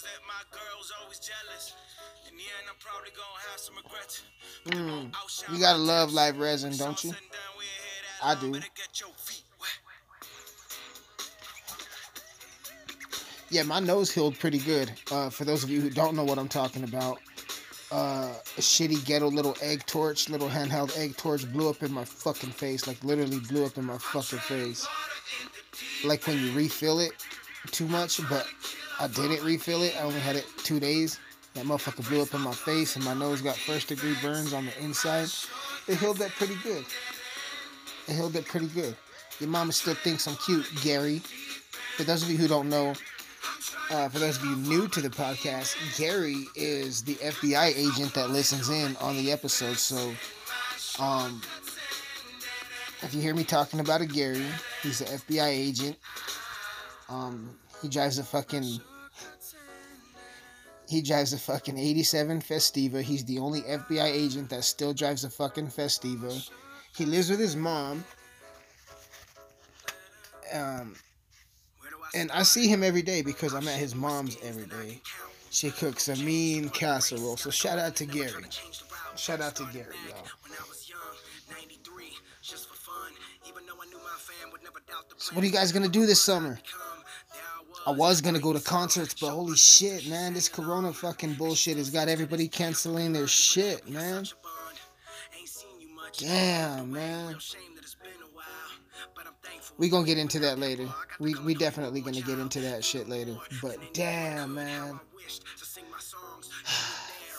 Mm, 4.68 5.14
you 5.52 5.60
gotta 5.60 5.78
love 5.78 6.12
live 6.12 6.38
resin, 6.38 6.76
don't 6.76 7.02
you? 7.04 7.14
I 8.22 8.36
do. 8.36 8.60
Yeah, 13.50 13.64
my 13.64 13.80
nose 13.80 14.12
healed 14.12 14.38
pretty 14.38 14.60
good. 14.60 14.92
Uh, 15.10 15.30
for 15.30 15.46
those 15.46 15.64
of 15.64 15.70
you 15.70 15.80
who 15.80 15.90
don't 15.90 16.16
know 16.16 16.26
what 16.26 16.38
I'm 16.38 16.50
talking 16.50 16.84
about, 16.84 17.20
uh, 17.92 18.34
a 18.58 18.62
shitty 18.62 19.06
ghetto 19.06 19.28
little 19.28 19.56
egg 19.62 19.86
torch, 19.86 20.30
little 20.30 20.50
handheld 20.50 20.98
egg 20.98 21.16
torch 21.18 21.52
blew 21.52 21.70
up 21.70 21.84
in 21.84 21.94
my 21.94 22.04
fucking 22.04 22.52
face. 22.52 22.88
Like 22.88 23.04
literally 23.04 23.40
blew 23.40 23.66
up 23.66 23.78
in 23.78 23.86
my 23.86 23.98
fucking 23.98 24.40
face. 24.40 24.88
Like 26.04 26.26
when 26.28 26.40
you 26.40 26.52
refill 26.54 27.00
it 27.00 27.12
too 27.72 27.88
much, 27.88 28.20
but 28.30 28.48
I 29.00 29.08
didn't 29.08 29.44
refill 29.44 29.84
it. 29.84 29.96
I 29.98 30.04
only 30.04 30.20
had 30.20 30.36
it 30.36 30.46
two 30.64 30.80
days. 30.80 31.20
That 31.54 31.66
motherfucker 31.66 32.08
blew 32.08 32.22
up 32.22 32.34
in 32.34 32.42
my 32.42 32.54
face 32.54 32.96
and 32.96 33.06
my 33.06 33.14
nose 33.14 33.42
got 33.42 33.56
first 33.56 33.88
degree 33.88 34.16
burns 34.22 34.54
on 34.54 34.66
the 34.66 34.84
inside. 34.84 35.30
It 35.88 35.98
healed 35.98 36.18
that 36.18 36.32
pretty 36.32 36.56
good. 36.64 36.86
It 38.08 38.14
healed 38.14 38.34
that 38.34 38.46
pretty 38.46 38.68
good. 38.68 38.96
Your 39.40 39.50
mama 39.50 39.72
still 39.72 39.96
thinks 39.96 40.28
I'm 40.28 40.36
cute, 40.36 40.68
Gary. 40.84 41.20
For 41.96 42.04
those 42.04 42.22
of 42.22 42.30
you 42.30 42.38
who 42.38 42.48
don't 42.48 42.70
know, 42.70 42.94
uh, 43.90 44.10
for 44.10 44.20
those 44.20 44.38
of 44.38 44.44
you 44.44 44.56
new 44.58 44.88
to 44.90 45.02
the 45.02 45.10
podcast, 45.10 45.76
Gary 45.98 46.46
is 46.56 47.04
the 47.04 47.16
FBI 47.16 47.74
agent 47.76 48.14
that 48.14 48.30
listens 48.30 48.70
in 48.70 48.96
on 48.98 49.16
the 49.18 49.32
episode. 49.32 49.78
So, 49.78 50.14
um, 51.00 51.42
if 53.02 53.14
you 53.14 53.22
hear 53.22 53.36
me 53.36 53.44
talking 53.44 53.80
about 53.80 54.02
a 54.02 54.06
Gary, 54.06 54.46
he's 54.84 55.02
an 55.02 55.08
FBI 55.08 55.48
agent. 55.48 55.98
Um, 57.10 57.58
he 57.82 57.88
drives 57.88 58.18
a 58.20 58.24
fucking 58.24 58.82
he 60.90 61.02
drives 61.02 61.34
a 61.34 61.38
fucking 61.38 61.78
87 61.78 62.42
Festiva. 62.42 63.02
He's 63.02 63.26
the 63.26 63.40
only 63.40 63.62
FBI 63.62 64.06
agent 64.06 64.50
that 64.50 64.64
still 64.64 64.94
drives 64.94 65.26
a 65.26 65.30
fucking 65.30 65.68
Festiva. 65.68 66.50
He 66.96 67.06
lives 67.06 67.30
with 67.30 67.40
his 67.40 67.56
mom. 67.56 68.06
Um, 70.54 70.96
and 72.14 72.32
I 72.32 72.44
see 72.44 72.68
him 72.68 72.84
every 72.84 73.02
day 73.02 73.22
because 73.22 73.54
I'm 73.54 73.68
at 73.68 73.80
his 73.80 73.96
mom's 73.96 74.38
every 74.44 74.66
day. 74.66 75.02
She 75.50 75.72
cooks 75.72 76.08
a 76.10 76.16
mean 76.18 76.70
casserole. 76.70 77.38
So 77.38 77.50
shout 77.50 77.80
out 77.80 77.96
to 77.98 78.06
Gary. 78.06 78.44
Shout 79.16 79.42
out 79.42 79.56
to 79.56 79.64
Gary, 79.74 79.96
y'all. 80.08 80.26
So 85.18 85.36
what 85.36 85.44
are 85.44 85.48
you 85.48 85.54
guys 85.54 85.72
gonna 85.72 85.88
do 85.90 86.06
this 86.06 86.22
summer? 86.22 86.60
I 87.86 87.92
was 87.92 88.22
gonna 88.22 88.40
go 88.40 88.52
to 88.54 88.60
concerts, 88.60 89.14
but 89.14 89.30
holy 89.30 89.56
shit, 89.56 90.08
man, 90.08 90.34
this 90.34 90.50
corona 90.50 90.92
fucking 90.92 91.36
bullshit 91.36 91.78
has 91.78 91.90
got 91.90 92.10
everybody 92.10 92.48
canceling 92.48 93.14
their 93.14 93.28
shit, 93.28 93.88
man. 93.90 94.26
Damn, 96.18 96.92
man. 96.92 97.38
We 99.78 99.90
gonna 99.90 100.06
get 100.06 100.18
into 100.18 100.40
that 100.40 100.60
later. 100.60 100.88
We 101.20 101.36
we 101.46 101.54
definitely 101.54 102.02
gonna 102.02 102.22
get 102.22 102.40
into 102.40 102.60
that 102.62 102.84
shit 102.84 103.08
later. 103.08 103.36
But 103.62 103.78
damn, 103.94 104.56
man. 104.56 105.00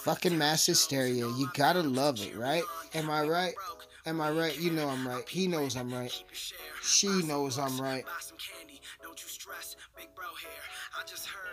Fucking 0.05 0.39
mass 0.39 0.65
hysteria. 0.67 1.27
You 1.27 1.51
gotta 1.55 1.83
love 1.83 2.21
it, 2.21 2.37
right? 2.37 2.63
Am 2.95 3.11
I 3.11 3.25
right? 3.25 3.55
Am 4.07 4.21
I 4.21 4.31
right? 4.31 4.59
You 4.59 4.71
know 4.71 4.89
I'm 4.89 5.07
right. 5.07 5.29
He 5.29 5.47
knows 5.47 5.77
I'm 5.77 5.93
right. 5.93 6.13
She 6.83 7.09
knows 7.23 7.59
I'm 7.59 7.81
right. 7.81 8.05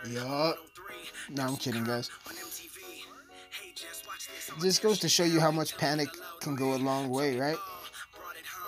Yup. 0.08 0.56
No, 1.30 1.42
I'm 1.42 1.56
kidding, 1.56 1.84
guys. 1.84 2.10
This 4.60 4.78
goes 4.78 4.98
to 5.00 5.08
show 5.08 5.24
you 5.24 5.40
how 5.40 5.50
much 5.50 5.76
panic 5.76 6.08
can 6.40 6.54
go 6.54 6.74
a 6.74 6.78
long 6.78 7.10
way, 7.10 7.38
right? 7.38 7.58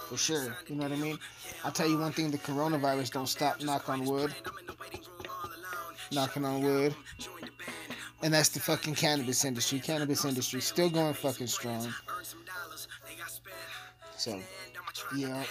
For 0.09 0.17
sure. 0.17 0.57
You 0.67 0.77
know 0.77 0.83
what 0.83 0.93
I 0.93 0.97
mean? 0.97 1.19
I'll 1.65 1.73
tell 1.73 1.89
you 1.89 1.99
one 1.99 2.13
thing 2.13 2.31
the 2.31 2.39
coronavirus 2.39 3.13
don't 3.13 3.29
stop, 3.29 3.63
knock 3.63 3.89
on 3.89 4.05
wood. 4.05 4.35
Knocking 6.13 6.45
on 6.45 6.63
wood. 6.63 6.95
And 8.23 8.35
that's 8.35 8.49
the 8.49 8.61
fucking 8.61 8.95
cannabis 8.95 9.45
industry. 9.45 9.79
Cannabis 9.79 10.25
industry 10.25 10.61
still 10.61 10.91
going 10.91 11.15
fucking 11.15 11.47
strong. 11.47 11.93
So, 14.17 14.41
yeah. 15.17 15.45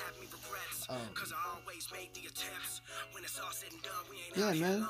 Um, 0.89 0.97
yeah, 4.35 4.53
man. 4.53 4.87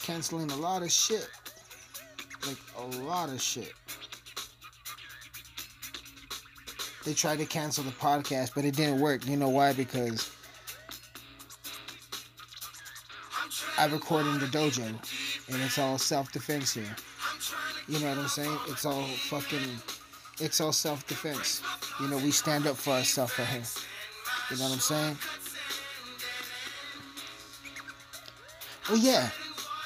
Canceling 0.00 0.50
a 0.50 0.56
lot 0.56 0.82
of 0.82 0.90
shit. 0.90 1.28
Like, 2.46 2.56
a 2.78 2.84
lot 3.04 3.28
of 3.28 3.40
shit. 3.40 3.72
They 7.04 7.12
tried 7.12 7.38
to 7.38 7.46
cancel 7.46 7.84
the 7.84 7.90
podcast, 7.90 8.52
but 8.54 8.64
it 8.64 8.74
didn't 8.74 9.00
work. 9.00 9.26
You 9.26 9.36
know 9.36 9.50
why? 9.50 9.74
Because 9.74 10.30
I 13.76 13.86
record 13.86 14.26
in 14.26 14.38
the 14.38 14.46
dojo, 14.46 14.86
and 14.86 15.62
it's 15.62 15.78
all 15.78 15.98
self-defense 15.98 16.74
here. 16.74 16.96
You 17.88 17.98
know 17.98 18.08
what 18.08 18.18
I'm 18.18 18.28
saying? 18.28 18.58
It's 18.68 18.86
all 18.86 19.02
fucking, 19.02 19.68
it's 20.40 20.60
all 20.60 20.72
self-defense. 20.72 21.60
You 22.00 22.08
know, 22.08 22.16
we 22.16 22.30
stand 22.30 22.66
up 22.66 22.76
for 22.76 22.92
ourselves 22.92 23.38
right 23.38 23.48
here. 23.48 23.62
You 24.50 24.56
know 24.56 24.64
what 24.64 24.72
I'm 24.72 24.80
saying? 24.80 25.18
Oh 28.90 28.96
yeah, 28.96 29.30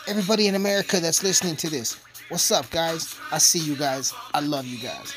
everybody 0.06 0.46
in 0.48 0.54
America 0.54 1.00
that's 1.00 1.22
listening 1.22 1.56
to 1.56 1.70
this, 1.70 1.98
what's 2.28 2.50
up, 2.50 2.68
guys? 2.70 3.16
I 3.32 3.38
see 3.38 3.60
you 3.60 3.74
guys. 3.74 4.12
I 4.34 4.40
love 4.40 4.66
you 4.66 4.78
guys. 4.78 5.14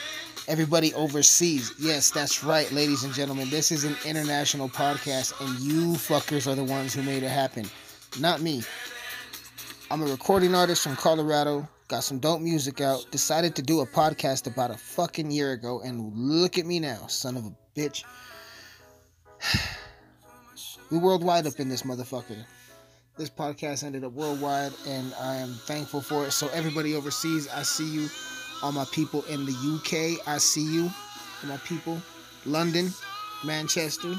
Everybody 0.48 0.94
overseas, 0.96 1.74
yes, 1.80 2.10
that's 2.10 2.44
right, 2.44 2.70
ladies 2.72 3.04
and 3.04 3.14
gentlemen. 3.14 3.50
This 3.52 3.72
is 3.72 3.84
an 3.84 3.96
international 4.04 4.70
podcast, 4.70 5.40
and 5.40 5.60
you 5.60 5.94
fuckers 5.94 6.52
are 6.52 6.56
the 6.56 6.64
ones 6.64 6.96
who 6.96 7.04
made 7.04 7.22
it 7.22 7.30
happen, 7.30 7.70
not 8.20 8.42
me. 8.42 8.64
I'm 9.92 10.02
a 10.02 10.06
recording 10.06 10.56
artist 10.56 10.82
from 10.82 10.96
Colorado. 10.96 11.70
Got 11.88 12.04
some 12.04 12.18
dope 12.18 12.42
music 12.42 12.82
out. 12.82 13.06
Decided 13.12 13.56
to 13.56 13.62
do 13.62 13.82
a 13.82 13.86
podcast 13.86 14.48
about 14.48 14.72
a 14.72 14.78
fucking 14.78 15.30
year 15.30 15.52
ago, 15.52 15.82
and 15.82 16.12
look 16.16 16.58
at 16.58 16.66
me 16.66 16.80
now, 16.80 17.06
son 17.06 17.38
of 17.38 17.46
a 17.46 17.56
bitch. 17.80 18.04
we 20.90 20.98
worldwide 20.98 21.46
up 21.46 21.60
in 21.60 21.70
this 21.70 21.84
motherfucker. 21.84 22.44
This 23.16 23.30
podcast 23.30 23.84
ended 23.84 24.04
up 24.04 24.14
worldwide, 24.14 24.72
and 24.88 25.14
I 25.20 25.36
am 25.36 25.54
thankful 25.54 26.02
for 26.02 26.26
it. 26.26 26.32
So 26.32 26.48
everybody 26.50 26.96
overseas, 26.96 27.48
I 27.48 27.62
see 27.62 27.88
you. 27.88 28.10
All 28.62 28.72
my 28.72 28.86
people 28.92 29.24
in 29.24 29.46
the 29.46 29.54
UK, 29.54 30.28
I 30.28 30.38
see 30.38 30.64
you. 30.64 30.84
All 30.84 31.50
my 31.50 31.58
people, 31.58 32.02
London, 32.46 32.94
Manchester, 33.44 34.14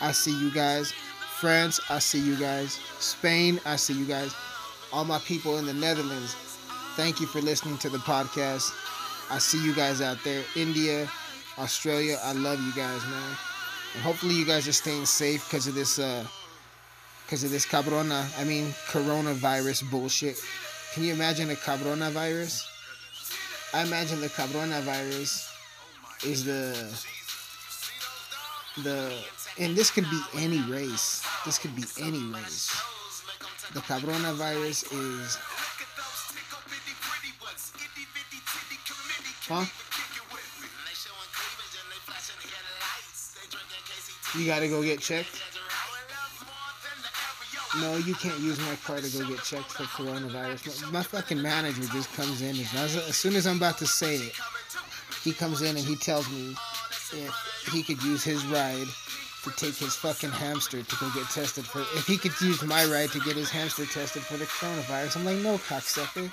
I 0.00 0.12
see 0.12 0.38
you 0.38 0.50
guys. 0.50 0.92
France, 1.38 1.80
I 1.88 1.98
see 1.98 2.20
you 2.20 2.36
guys. 2.36 2.78
Spain, 2.98 3.60
I 3.64 3.76
see 3.76 3.94
you 3.94 4.04
guys. 4.04 4.34
All 4.92 5.04
my 5.04 5.18
people 5.20 5.58
in 5.58 5.64
the 5.64 5.72
Netherlands, 5.72 6.34
thank 6.96 7.20
you 7.20 7.26
for 7.26 7.40
listening 7.40 7.78
to 7.78 7.88
the 7.88 7.98
podcast. 7.98 8.72
I 9.30 9.38
see 9.38 9.64
you 9.64 9.74
guys 9.74 10.00
out 10.00 10.18
there. 10.24 10.44
India, 10.56 11.08
Australia, 11.58 12.18
I 12.22 12.32
love 12.32 12.60
you 12.60 12.72
guys, 12.74 13.02
man. 13.04 13.36
And 13.94 14.02
hopefully 14.02 14.34
you 14.34 14.44
guys 14.44 14.68
are 14.68 14.72
staying 14.72 15.06
safe 15.06 15.48
because 15.48 15.66
of 15.66 15.74
this 15.74 15.98
uh 15.98 16.26
because 17.24 17.44
of 17.44 17.50
this 17.50 17.64
cabrona, 17.64 18.26
I 18.38 18.44
mean 18.44 18.74
coronavirus 18.88 19.90
bullshit. 19.90 20.36
Can 20.92 21.04
you 21.04 21.12
imagine 21.12 21.50
a 21.50 21.54
cabrona 21.54 22.10
virus? 22.10 22.66
I 23.74 23.84
imagine 23.84 24.20
the 24.20 24.28
cabrona 24.28 24.82
virus 24.82 25.50
is 26.26 26.44
the 26.44 26.72
the 28.82 29.16
and 29.58 29.74
this 29.74 29.90
could 29.90 30.04
be 30.10 30.20
any 30.36 30.60
race. 30.70 31.24
This 31.46 31.58
could 31.58 31.74
be 31.74 31.84
any 31.98 32.22
race. 32.32 32.70
The 33.72 33.80
cabrona 33.80 34.34
virus 34.34 34.82
is 34.92 35.38
Huh? 39.48 39.64
You 44.38 44.46
gotta 44.46 44.68
go 44.68 44.82
get 44.82 45.00
checked? 45.00 45.41
No, 47.80 47.96
you 47.96 48.14
can't 48.14 48.38
use 48.40 48.58
my 48.60 48.76
car 48.84 49.00
to 49.00 49.18
go 49.18 49.26
get 49.26 49.42
checked 49.42 49.72
for 49.72 49.84
coronavirus. 49.84 50.82
My, 50.84 50.98
my 50.98 51.02
fucking 51.02 51.40
manager 51.40 51.82
just 51.92 52.12
comes 52.12 52.42
in 52.42 52.50
and 52.50 52.68
as, 52.76 52.96
as 52.96 53.16
soon 53.16 53.34
as 53.34 53.46
I'm 53.46 53.56
about 53.56 53.78
to 53.78 53.86
say 53.86 54.16
it, 54.16 54.34
he 55.24 55.32
comes 55.32 55.62
in 55.62 55.76
and 55.76 55.86
he 55.86 55.96
tells 55.96 56.30
me 56.30 56.54
if 57.12 57.68
he 57.72 57.82
could 57.82 58.02
use 58.02 58.22
his 58.22 58.44
ride 58.46 58.86
to 59.44 59.50
take 59.56 59.74
his 59.74 59.96
fucking 59.96 60.30
hamster 60.30 60.82
to 60.82 60.96
go 60.96 61.10
get 61.14 61.28
tested 61.30 61.64
for 61.64 61.80
if 61.96 62.06
he 62.06 62.18
could 62.18 62.38
use 62.40 62.62
my 62.62 62.84
ride 62.86 63.10
to 63.10 63.20
get 63.20 63.36
his 63.36 63.50
hamster 63.50 63.86
tested 63.86 64.22
for 64.22 64.36
the 64.36 64.44
coronavirus. 64.44 65.16
I'm 65.16 65.24
like, 65.24 65.38
no, 65.38 65.56
cocksucker. 65.58 66.30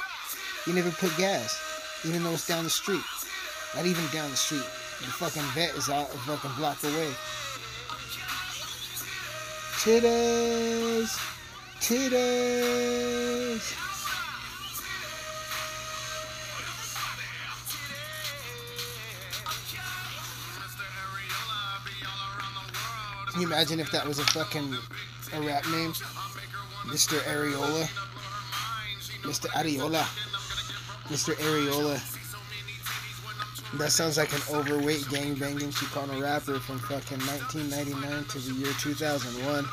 You 0.67 0.73
never 0.73 0.91
put 0.91 1.15
gas, 1.17 1.57
even 2.05 2.23
though 2.23 2.33
it's 2.33 2.47
down 2.47 2.65
the 2.65 2.69
street. 2.69 3.03
Not 3.75 3.85
even 3.85 4.03
down 4.11 4.29
the 4.29 4.37
street. 4.37 4.67
The 4.99 5.07
fucking 5.07 5.43
vet 5.55 5.73
is 5.75 5.89
out 5.89 6.13
a 6.13 6.17
fucking 6.19 6.51
block 6.57 6.83
away. 6.83 7.09
Titties, 9.79 11.17
titties. 11.79 13.63
Can 23.31 23.39
you 23.39 23.47
imagine 23.47 23.79
if 23.79 23.89
that 23.93 24.05
was 24.05 24.19
a 24.19 24.25
fucking 24.25 24.75
a 25.31 25.41
rap 25.47 25.65
name? 25.69 25.93
Mr. 26.87 27.17
Areola. 27.21 27.87
Mr. 29.21 29.47
Areola. 29.51 30.03
Mr. 31.07 31.33
Areola. 31.35 32.18
That 33.75 33.91
sounds 33.91 34.17
like 34.17 34.33
an 34.33 34.41
overweight 34.49 35.01
gangbanging 35.01 35.71
Chicano 35.71 36.21
rapper 36.21 36.59
from 36.59 36.79
fucking 36.79 37.19
1999 37.19 38.25
to 38.25 38.39
the 38.39 38.53
year 38.53 38.73
2001. 38.79 39.65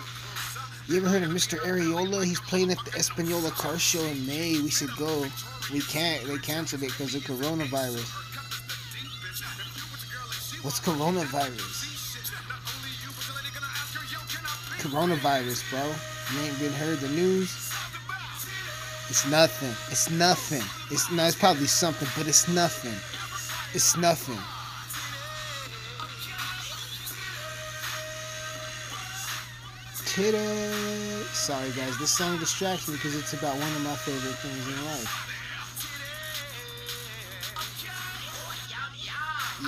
You 0.86 0.98
ever 0.98 1.08
heard 1.08 1.22
of 1.22 1.30
Mr. 1.30 1.58
Areola? 1.60 2.22
He's 2.22 2.38
playing 2.40 2.70
at 2.70 2.78
the 2.84 2.90
Espanola 2.90 3.50
car 3.52 3.78
show 3.78 4.04
in 4.04 4.26
May. 4.26 4.60
We 4.60 4.68
should 4.68 4.94
go. 4.96 5.26
We 5.72 5.80
can't. 5.80 6.24
They 6.26 6.36
canceled 6.36 6.82
it 6.82 6.88
because 6.88 7.14
of 7.14 7.22
coronavirus. 7.22 8.06
What's 10.62 10.78
coronavirus? 10.80 11.86
Coronavirus, 14.78 15.70
bro. 15.70 15.86
You 16.34 16.46
ain't 16.46 16.58
been 16.60 16.72
heard 16.72 17.00
the 17.00 17.08
news? 17.08 17.72
It's 19.08 19.26
nothing. 19.30 19.74
It's 19.90 20.10
nothing. 20.10 20.62
It's 20.90 21.10
no, 21.10 21.24
it's 21.24 21.36
probably 21.36 21.66
something, 21.66 22.08
but 22.16 22.28
it's 22.28 22.46
nothing. 22.46 22.94
It's 23.76 23.94
nothing. 23.94 24.38
Titty. 30.06 30.38
Sorry, 31.34 31.70
guys. 31.72 31.98
This 31.98 32.10
song 32.10 32.38
distracts 32.38 32.88
me 32.88 32.94
because 32.94 33.14
it's 33.14 33.34
about 33.34 33.52
one 33.52 33.70
of 33.76 33.82
my 33.82 33.94
favorite 33.96 34.38
things 34.38 34.66
in 34.66 34.84
life. 34.86 35.12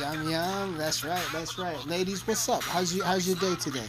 Yum 0.00 0.31
yum. 0.31 0.79
That's 0.79 1.05
right. 1.05 1.29
That's 1.31 1.59
right. 1.59 1.87
Ladies, 1.87 2.27
what's 2.27 2.49
up? 2.49 2.62
How's 2.62 2.95
you 2.95 3.03
How's 3.03 3.27
your 3.29 3.37
day 3.37 3.57
today? 3.57 3.85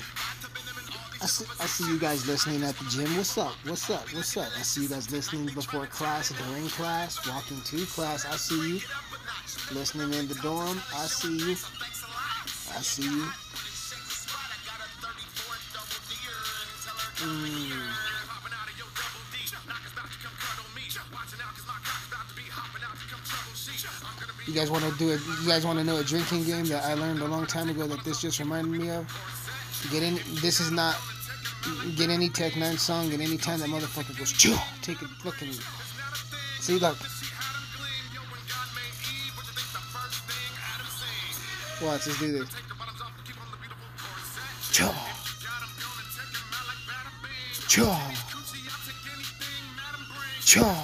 I 1.21 1.27
see, 1.27 1.45
I 1.61 1.65
see 1.65 1.87
you 1.87 1.97
guys 1.97 2.27
listening 2.27 2.63
at 2.63 2.75
the 2.75 2.83
gym. 2.89 3.15
What's 3.15 3.37
up? 3.37 3.53
What's 3.65 3.89
up? 3.89 4.05
What's 4.13 4.35
up? 4.35 4.49
I 4.57 4.63
see 4.63 4.81
you 4.81 4.89
guys 4.89 5.09
listening 5.11 5.45
before 5.45 5.85
class, 5.87 6.33
during 6.43 6.67
class, 6.67 7.25
walking 7.25 7.61
to 7.61 7.85
class. 7.85 8.25
I 8.25 8.35
see 8.35 8.75
you 8.75 8.81
listening 9.71 10.13
in 10.13 10.27
the 10.27 10.35
dorm. 10.35 10.81
I 10.95 11.05
see 11.05 11.37
you. 11.37 11.51
I 11.51 12.81
see 12.81 13.03
you. 13.03 13.27
Mm. 17.19 18.09
You 24.47 24.53
guys 24.55 24.71
want 24.71 24.83
to 24.83 24.91
do 24.97 25.09
it? 25.09 25.19
You 25.41 25.47
guys 25.47 25.65
want 25.65 25.77
to 25.79 25.85
know 25.85 25.97
a 25.97 26.03
drinking 26.03 26.45
game 26.45 26.65
that 26.65 26.83
I 26.85 26.93
learned 26.95 27.19
a 27.21 27.27
long 27.27 27.45
time 27.45 27.69
ago 27.69 27.85
that 27.87 28.03
this 28.03 28.21
just 28.21 28.39
reminded 28.39 28.71
me 28.71 28.89
of? 28.89 29.05
Get 29.91 30.01
in. 30.01 30.15
This 30.41 30.59
is 30.59 30.71
not. 30.71 30.97
Get 31.95 32.09
any 32.09 32.29
Tech 32.29 32.53
N9ne 32.53 32.79
song, 32.79 33.13
at 33.13 33.19
any 33.19 33.37
time 33.37 33.59
that 33.59 33.69
motherfucker 33.69 34.17
goes, 34.17 34.31
Chew, 34.31 34.55
take 34.81 35.01
a 35.01 35.05
fucking. 35.05 35.51
See, 36.61 36.79
look. 36.79 36.97
Watch, 41.81 42.07
let's 42.07 42.19
do 42.19 42.31
this. 42.39 42.49
Chaw. 44.71 44.93
Chaw. 47.69 48.11
Chaw. 50.41 50.75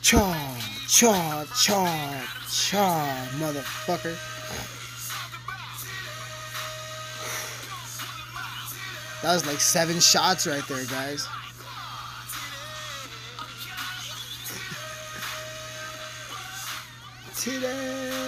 Chaw. 0.00 0.56
Chaw. 0.86 1.44
Chaw. 1.56 2.26
Chaw, 2.48 3.26
motherfucker. 3.38 4.16
That 9.22 9.34
was 9.34 9.46
like 9.46 9.60
seven 9.60 9.98
shots 9.98 10.46
right 10.46 10.62
there, 10.68 10.84
guys. 10.84 11.26
Today. 17.34 18.25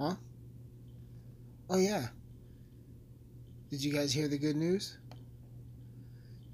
Huh? 0.00 0.14
Oh, 1.68 1.76
yeah. 1.76 2.06
Did 3.68 3.84
you 3.84 3.92
guys 3.92 4.14
hear 4.14 4.28
the 4.28 4.38
good 4.38 4.56
news? 4.56 4.96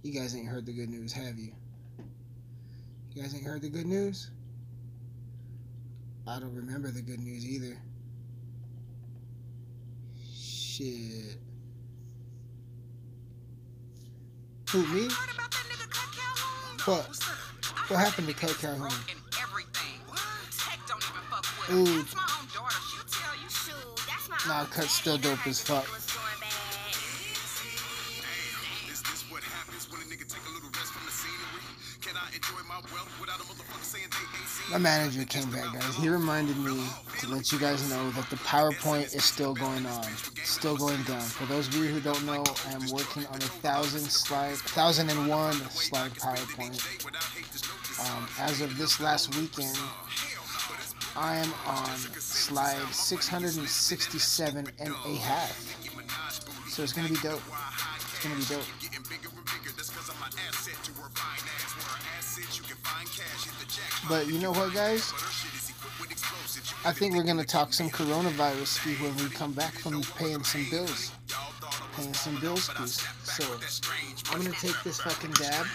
You 0.02 0.12
guys 0.12 0.34
ain't 0.34 0.48
heard 0.48 0.66
the 0.66 0.72
good 0.72 0.88
news, 0.88 1.12
have 1.12 1.38
you? 1.38 1.52
You 3.12 3.22
guys 3.22 3.34
ain't 3.34 3.44
heard 3.44 3.62
the 3.62 3.68
good 3.68 3.86
news? 3.86 4.30
I 6.26 6.40
don't 6.40 6.54
remember 6.54 6.90
the 6.90 7.02
good 7.02 7.20
news 7.20 7.46
either. 7.46 7.78
Shit. 10.34 11.38
Who, 14.70 14.86
me? 14.88 15.08
What? 16.84 17.18
What 17.86 18.00
happened 18.00 18.26
to 18.26 18.34
Cut 18.34 18.58
Calhoun? 18.58 18.90
Ooh. 21.70 22.04
Nah, 24.48 24.64
Cut's 24.66 24.92
still 24.92 25.18
dope 25.18 25.44
as 25.46 25.60
fuck. 25.60 25.84
My 34.70 34.78
manager 34.78 35.24
came 35.24 35.50
back, 35.50 35.72
guys. 35.72 35.96
He 35.96 36.08
reminded 36.08 36.56
me 36.58 36.80
to 37.20 37.28
let 37.28 37.50
you 37.50 37.58
guys 37.58 37.88
know 37.90 38.10
that 38.10 38.30
the 38.30 38.36
PowerPoint 38.36 39.14
is 39.16 39.24
still 39.24 39.54
going 39.54 39.84
on, 39.86 40.04
still 40.44 40.76
going 40.76 41.02
down. 41.04 41.22
For 41.22 41.46
those 41.46 41.66
of 41.66 41.74
you 41.74 41.84
who 41.86 42.00
don't 42.00 42.24
know, 42.24 42.44
I 42.68 42.72
am 42.72 42.86
working 42.92 43.26
on 43.26 43.36
a 43.36 43.50
thousand 43.62 44.02
slide, 44.02 44.56
thousand 44.56 45.10
and 45.10 45.28
one 45.28 45.54
slide 45.70 46.12
PowerPoint. 46.12 46.78
Um, 47.98 48.28
as 48.38 48.60
of 48.60 48.76
this 48.78 49.00
last 49.00 49.34
weekend, 49.36 49.76
I 51.16 51.36
am 51.36 51.52
on 51.66 51.86
slide 52.18 52.76
667 52.92 54.66
and 54.78 54.88
a 54.88 55.14
half. 55.16 56.68
So 56.68 56.82
it's 56.82 56.92
gonna 56.92 57.08
be 57.08 57.16
dope. 57.16 57.40
It's 57.98 58.22
gonna 58.22 58.36
be 58.36 58.44
dope. 58.44 58.66
But 64.08 64.26
you 64.26 64.38
know 64.38 64.52
what, 64.52 64.74
guys? 64.74 65.12
I 66.84 66.92
think 66.92 67.14
we're 67.14 67.22
gonna 67.22 67.44
talk 67.44 67.72
some 67.72 67.88
coronavirus 67.88 69.00
when 69.00 69.16
we 69.16 69.30
come 69.34 69.52
back 69.52 69.72
from 69.72 70.02
paying 70.18 70.44
some 70.44 70.66
bills. 70.70 71.12
Paying 71.96 72.14
some 72.14 72.38
bills, 72.40 72.68
please. 72.68 73.00
So 73.24 73.44
I'm 74.32 74.42
gonna 74.42 74.54
take 74.54 74.76
this 74.84 75.00
fucking 75.00 75.32
dab. 75.32 75.66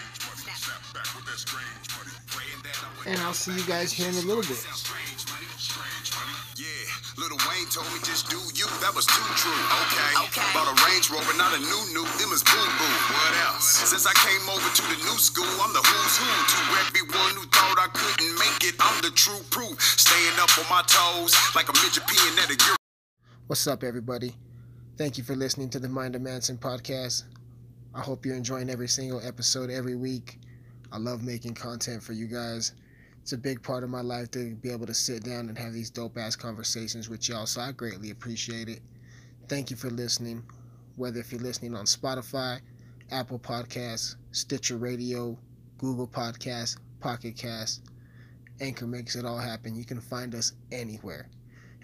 And 3.06 3.20
I'll 3.22 3.34
see 3.34 3.52
you 3.52 3.66
guys 3.66 3.92
here 3.92 4.08
in 4.08 4.14
a 4.14 4.20
little 4.20 4.44
bit. 4.44 4.64
Lil 7.62 7.68
Wayne 7.68 7.70
told 7.70 7.86
me 7.94 8.00
just 8.02 8.28
do 8.28 8.38
you. 8.58 8.66
That 8.80 8.94
was 8.94 9.06
too 9.06 9.22
true. 9.38 9.52
Okay. 9.86 10.12
okay. 10.26 10.42
Bought 10.54 10.66
a 10.66 10.74
Range 10.82 11.10
Rover, 11.10 11.36
not 11.38 11.54
a 11.54 11.58
new 11.58 11.82
new. 11.94 12.02
Them 12.18 12.32
is 12.34 12.42
boo 12.42 12.58
boo. 12.58 12.94
What 13.14 13.34
else? 13.46 13.86
Since 13.86 14.06
I 14.06 14.14
came 14.14 14.42
over 14.50 14.66
to 14.66 14.82
the 14.90 14.98
new 15.06 15.18
school, 15.18 15.46
I'm 15.62 15.72
the 15.72 15.78
who's 15.78 16.16
who. 16.18 16.26
To 16.26 16.58
everyone 16.82 17.34
who 17.38 17.46
thought 17.46 17.78
I 17.78 17.86
couldn't 17.94 18.34
make 18.38 18.66
it, 18.66 18.74
I'm 18.80 19.00
the 19.02 19.10
true 19.10 19.38
proof. 19.50 19.80
Staying 19.80 20.38
up 20.42 20.50
on 20.58 20.66
my 20.70 20.82
toes 20.86 21.34
like 21.54 21.68
a 21.68 21.74
midget 21.84 22.02
peeing 22.04 22.36
at 22.42 22.50
a 22.50 22.58
Euro. 22.66 22.76
What's 23.46 23.66
up, 23.66 23.84
everybody? 23.84 24.34
Thank 24.98 25.16
you 25.16 25.24
for 25.24 25.36
listening 25.36 25.70
to 25.70 25.78
the 25.78 25.88
Mind 25.88 26.16
of 26.16 26.22
Mansyn 26.22 26.58
podcast. 26.58 27.24
I 27.94 28.00
hope 28.00 28.26
you're 28.26 28.36
enjoying 28.36 28.70
every 28.70 28.88
single 28.88 29.20
episode 29.22 29.70
every 29.70 29.94
week. 29.94 30.38
I 30.90 30.98
love 30.98 31.22
making 31.22 31.54
content 31.54 32.02
for 32.02 32.12
you 32.12 32.26
guys 32.26 32.72
it's 33.22 33.32
a 33.32 33.38
big 33.38 33.62
part 33.62 33.84
of 33.84 33.90
my 33.90 34.00
life 34.00 34.32
to 34.32 34.54
be 34.56 34.70
able 34.70 34.86
to 34.86 34.94
sit 34.94 35.22
down 35.22 35.48
and 35.48 35.56
have 35.56 35.72
these 35.72 35.90
dope 35.90 36.18
ass 36.18 36.34
conversations 36.34 37.08
with 37.08 37.28
y'all. 37.28 37.46
So 37.46 37.60
I 37.60 37.70
greatly 37.70 38.10
appreciate 38.10 38.68
it. 38.68 38.80
Thank 39.48 39.70
you 39.70 39.76
for 39.76 39.90
listening. 39.90 40.42
Whether 40.96 41.20
if 41.20 41.30
you're 41.30 41.40
listening 41.40 41.76
on 41.76 41.84
Spotify, 41.84 42.60
Apple 43.12 43.38
Podcasts, 43.38 44.16
Stitcher 44.32 44.76
Radio, 44.76 45.38
Google 45.78 46.08
Podcasts, 46.08 46.78
Pocket 46.98 47.36
Cast, 47.36 47.82
Anchor 48.60 48.86
makes 48.88 49.14
it 49.14 49.24
all 49.24 49.38
happen. 49.38 49.76
You 49.76 49.84
can 49.84 50.00
find 50.00 50.34
us 50.34 50.54
anywhere. 50.72 51.28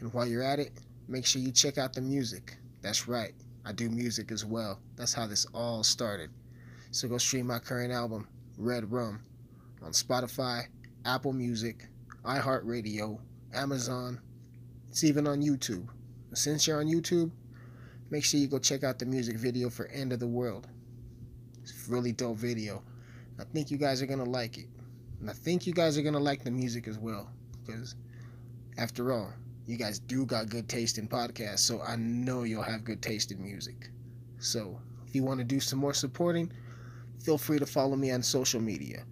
And 0.01 0.13
while 0.13 0.27
you're 0.27 0.43
at 0.43 0.59
it, 0.59 0.73
make 1.07 1.25
sure 1.25 1.41
you 1.41 1.53
check 1.53 1.79
out 1.79 1.93
the 1.93 2.01
music. 2.01 2.57
That's 2.83 3.07
right, 3.07 3.35
I 3.65 3.73
do 3.73 3.89
music 3.89 4.33
as 4.33 4.45
well. 4.45 4.81
That's 4.97 5.15
how 5.15 5.27
this 5.27 5.47
all 5.55 5.85
started. 5.85 6.31
So 6.91 7.09
go 7.09 7.19
stream 7.19 7.47
my 7.47 7.59
current 7.59 7.93
album, 7.93 8.27
Red 8.57 8.91
Rum, 8.91 9.21
on 9.83 9.93
Spotify, 9.93 10.67
Apple 11.05 11.33
Music, 11.33 11.89
iHeartRadio, 12.25 13.19
Amazon. 13.55 14.21
It's 14.91 15.05
even 15.05 15.27
on 15.27 15.41
YouTube. 15.41 15.87
Since 16.35 16.67
you're 16.67 16.81
on 16.81 16.87
YouTube, 16.87 17.31
make 18.11 18.25
sure 18.25 18.41
you 18.41 18.47
go 18.47 18.59
check 18.59 18.85
out 18.85 18.99
the 18.99 19.07
music 19.07 19.37
video 19.37 19.71
for 19.71 19.87
End 19.87 20.13
of 20.13 20.21
the 20.21 20.27
World. 20.27 20.67
It's 21.63 21.89
a 21.89 21.91
really 21.91 22.13
dope 22.13 22.37
video. 22.37 22.83
I 23.39 23.45
think 23.45 23.71
you 23.71 23.79
guys 23.79 24.03
are 24.03 24.07
going 24.07 24.25
to 24.25 24.31
like 24.31 24.59
it. 24.59 24.69
And 25.21 25.31
I 25.31 25.33
think 25.33 25.67
you 25.67 25.73
guys 25.73 25.97
are 25.97 26.03
going 26.03 26.15
to 26.15 26.21
like 26.21 26.45
the 26.45 26.51
music 26.51 26.89
as 26.89 26.99
well. 26.99 27.31
Because, 27.65 27.95
after 28.77 29.13
all, 29.13 29.33
you 29.67 29.77
guys 29.77 29.99
do 29.99 30.25
got 30.25 30.49
good 30.49 30.69
taste 30.69 30.99
in 30.99 31.09
podcasts, 31.09 31.61
so 31.61 31.81
I 31.83 31.97
know 31.97 32.43
you'll 32.43 32.63
have 32.63 32.85
good 32.85 33.03
taste 33.03 33.33
in 33.33 33.43
music. 33.43 33.91
So, 34.39 34.81
if 35.07 35.15
you 35.15 35.23
want 35.23 35.39
to 35.39 35.45
do 35.45 35.61
some 35.61 35.79
more 35.79 35.95
supporting, 35.95 36.53
feel 37.23 37.39
free 37.39 37.59
to 37.59 37.67
follow 37.67 37.97
me 37.97 38.11
on 38.11 38.23
social 38.23 38.61
media. 38.61 39.05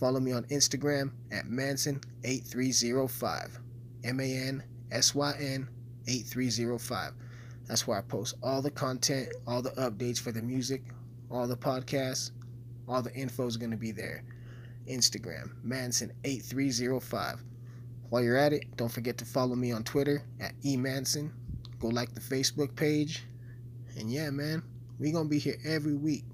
Follow 0.00 0.18
me 0.18 0.32
on 0.32 0.42
Instagram 0.44 1.12
at 1.30 1.44
Mansyn8305. 1.44 3.58
M 4.02 4.18
A 4.18 4.24
N 4.24 4.64
S 4.90 5.14
Y 5.14 5.34
N 5.38 5.68
8305. 6.08 7.12
That's 7.66 7.86
where 7.86 7.98
I 7.98 8.00
post 8.00 8.36
all 8.42 8.62
the 8.62 8.70
content, 8.70 9.28
all 9.46 9.60
the 9.60 9.72
updates 9.72 10.18
for 10.18 10.32
the 10.32 10.40
music, 10.40 10.82
all 11.30 11.46
the 11.46 11.56
podcasts, 11.56 12.30
all 12.88 13.02
the 13.02 13.14
info 13.14 13.46
is 13.46 13.58
going 13.58 13.72
to 13.72 13.76
be 13.76 13.92
there. 13.92 14.24
Instagram, 14.88 15.50
Mansyn8305. 15.66 17.40
While 18.08 18.22
you're 18.22 18.38
at 18.38 18.54
it, 18.54 18.74
don't 18.76 18.90
forget 18.90 19.18
to 19.18 19.26
follow 19.26 19.54
me 19.54 19.70
on 19.70 19.84
Twitter 19.84 20.22
at 20.40 20.58
eMansyn. 20.62 21.30
Go 21.78 21.88
like 21.88 22.14
the 22.14 22.20
Facebook 22.20 22.74
page. 22.74 23.26
And 23.98 24.10
yeah, 24.10 24.30
man, 24.30 24.62
we're 24.98 25.12
going 25.12 25.26
to 25.26 25.30
be 25.30 25.38
here 25.38 25.58
every 25.62 25.94
week. 25.94 26.24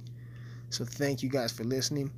So 0.70 0.84
thank 0.84 1.24
you 1.24 1.28
guys 1.28 1.50
for 1.52 1.64
listening. 1.64 2.12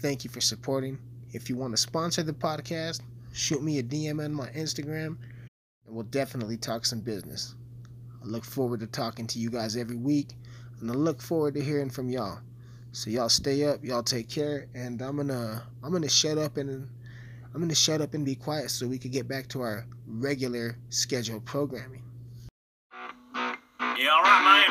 Thank 0.00 0.22
you 0.22 0.30
for 0.30 0.40
supporting. 0.40 0.96
If 1.32 1.50
you 1.50 1.56
want 1.56 1.72
to 1.72 1.76
sponsor 1.76 2.22
the 2.22 2.32
podcast, 2.32 3.00
shoot 3.32 3.62
me 3.64 3.80
a 3.80 3.82
DM 3.82 4.24
on 4.24 4.32
my 4.32 4.48
Instagram, 4.50 5.16
and 5.86 5.88
we'll 5.88 6.04
definitely 6.04 6.56
talk 6.56 6.86
some 6.86 7.00
business. 7.00 7.56
I 8.22 8.26
look 8.26 8.44
forward 8.44 8.78
to 8.80 8.86
talking 8.86 9.26
to 9.26 9.40
you 9.40 9.50
guys 9.50 9.76
every 9.76 9.96
week, 9.96 10.34
and 10.80 10.88
I 10.88 10.94
look 10.94 11.20
forward 11.20 11.54
to 11.54 11.60
hearing 11.60 11.90
from 11.90 12.08
y'all. 12.08 12.38
So 12.92 13.10
y'all 13.10 13.28
stay 13.28 13.64
up, 13.64 13.84
y'all 13.84 14.04
take 14.04 14.28
care, 14.28 14.68
and 14.72 15.02
I'm 15.02 15.16
gonna 15.16 15.64
I'm 15.82 15.92
gonna 15.92 16.08
shut 16.08 16.38
up 16.38 16.58
and 16.58 16.88
I'm 17.52 17.60
gonna 17.60 17.74
shut 17.74 18.00
up 18.00 18.14
and 18.14 18.24
be 18.24 18.36
quiet 18.36 18.70
so 18.70 18.86
we 18.86 18.98
can 18.98 19.10
get 19.10 19.26
back 19.26 19.48
to 19.48 19.62
our 19.62 19.84
regular 20.06 20.78
scheduled 20.90 21.44
programming. 21.44 22.04
Yeah, 23.34 24.10
all 24.12 24.22
right, 24.22 24.64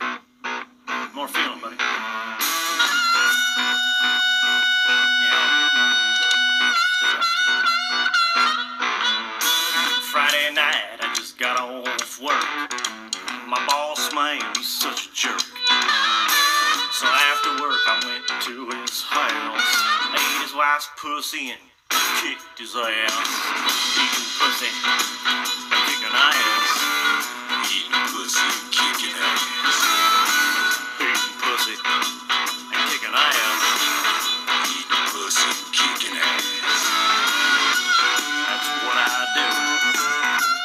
man. 0.00 1.14
More 1.14 1.28
feeling, 1.28 1.60
buddy. 1.60 1.89
And 21.20 21.60
kicked 22.24 22.56
his 22.56 22.72
ass. 22.74 23.12
Eating 24.00 24.24
pussy 24.40 24.72
kicking 25.84 26.16
ass. 26.16 26.80
Eating 27.68 27.92
pussy 28.08 28.40
kicking 28.72 29.20
ass. 29.20 29.44
Eating 30.96 31.36
pussy 31.44 31.76
and 33.04 33.14
ass. 33.20 33.60
Eating 34.64 35.04
pussy 35.12 35.52
kicking 35.76 36.16
ass. 36.16 36.48
That's 38.48 38.68
what 38.80 38.96
I 38.96 39.20
do. 39.36 39.44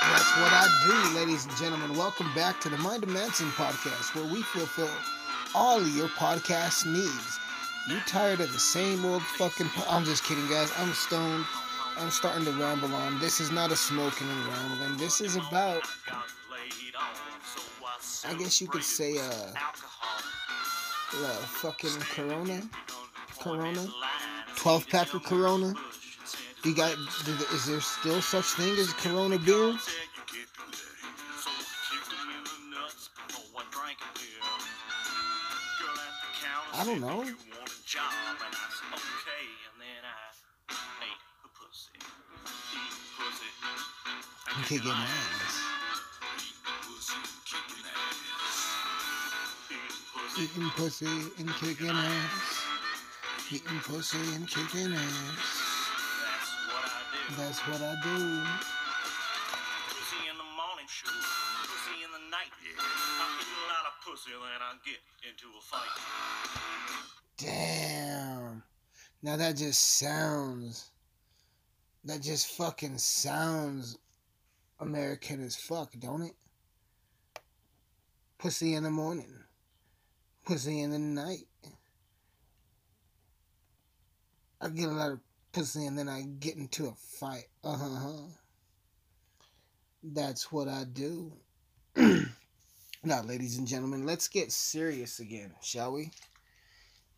That's 0.07 0.31
what 0.39 0.53
I 0.55 0.71
do, 0.87 1.19
ladies 1.19 1.43
and 1.47 1.55
gentlemen. 1.57 1.97
Welcome 1.97 2.31
back 2.33 2.61
to 2.61 2.69
the 2.69 2.77
Mind 2.77 3.03
of 3.03 3.09
Mansyn 3.09 3.51
podcast, 3.59 4.15
where 4.15 4.31
we 4.33 4.41
fulfill 4.41 4.87
all 5.53 5.85
your 5.85 6.07
podcast 6.07 6.85
needs. 6.85 7.34
You 7.87 7.99
tired 8.07 8.39
of 8.39 8.51
the 8.51 8.59
same 8.59 9.05
old 9.05 9.21
fucking? 9.21 9.69
Po- 9.69 9.85
I'm 9.89 10.03
just 10.05 10.23
kidding, 10.23 10.47
guys. 10.47 10.71
I'm 10.77 10.91
stoned. 10.93 11.45
I'm 11.97 12.09
starting 12.09 12.43
to 12.45 12.51
ramble 12.51 12.93
on. 12.93 13.19
This 13.19 13.39
is 13.39 13.51
not 13.51 13.71
a 13.71 13.75
smoking 13.75 14.27
and 14.27 14.47
rambling. 14.47 14.97
This 14.97 15.21
is 15.21 15.35
about, 15.35 15.83
I 18.27 18.33
guess 18.33 18.59
you 18.59 18.67
could 18.67 18.83
say, 18.83 19.17
uh, 19.17 19.51
fucking 21.61 21.91
Corona, 22.13 22.61
Corona, 23.39 23.87
12 24.55 24.89
pack 24.89 25.13
of 25.13 25.23
Corona. 25.23 25.73
Do 26.63 26.69
You 26.69 26.75
got? 26.75 26.91
Is 27.53 27.67
there 27.67 27.79
still 27.79 28.21
such 28.21 28.45
thing 28.45 28.75
as 28.77 28.91
Corona 28.93 29.37
beer? 29.37 29.77
I 36.73 36.83
don't 36.83 36.99
know. 36.99 37.23
Kicking 44.65 44.89
ass. 44.89 45.61
Eating 50.39 50.69
pussy 50.71 51.05
and 51.05 51.49
kicking 51.61 51.89
ass. 51.89 52.65
Eating 53.51 53.79
pussy 53.83 54.17
and 54.33 54.47
kicking 54.47 54.91
ass. 54.91 55.61
That's 56.17 56.49
what 56.67 56.81
I 56.89 57.03
do. 57.13 57.35
That's 57.37 57.59
what 57.67 57.81
I 57.81 57.93
do. 58.01 58.17
Pussy 59.93 60.21
in 60.31 60.35
the 60.35 60.49
morning, 60.57 60.87
sure. 60.87 61.11
Pussy 61.13 62.03
in 62.03 62.11
the 62.11 62.25
night. 62.31 62.49
Yeah. 62.65 62.81
I 62.81 63.37
eat 63.39 63.53
a 63.53 63.69
lot 63.69 63.85
of 63.85 63.93
pussy, 64.03 64.31
then 64.31 64.61
I 64.61 64.73
get 64.83 65.01
into 65.29 65.45
a 65.45 65.61
fight. 65.61 65.93
Damn. 67.37 68.63
Now 69.21 69.37
that 69.37 69.57
just 69.57 69.99
sounds. 69.99 70.89
That 72.03 72.21
just 72.21 72.47
fucking 72.57 72.97
sounds 72.97 73.97
American 74.79 75.43
as 75.43 75.55
fuck, 75.55 75.93
don't 75.99 76.21
it? 76.21 76.35
Pussy 78.37 78.73
in 78.73 78.83
the 78.83 78.91
morning. 78.91 79.33
Pussy 80.45 80.81
in 80.81 80.91
the 80.91 80.99
night. 80.99 81.47
I 84.61 84.69
get 84.69 84.89
a 84.89 84.91
lot 84.91 85.11
of 85.11 85.19
pussy 85.51 85.85
and 85.85 85.97
then 85.97 86.09
I 86.09 86.23
get 86.39 86.55
into 86.55 86.87
a 86.87 86.93
fight. 86.93 87.47
Uh 87.63 87.77
huh. 87.77 88.21
That's 90.03 90.51
what 90.51 90.67
I 90.67 90.83
do. 90.83 91.31
now, 91.95 93.21
ladies 93.23 93.57
and 93.57 93.67
gentlemen, 93.67 94.05
let's 94.05 94.27
get 94.27 94.51
serious 94.51 95.19
again, 95.19 95.53
shall 95.61 95.93
we? 95.93 96.11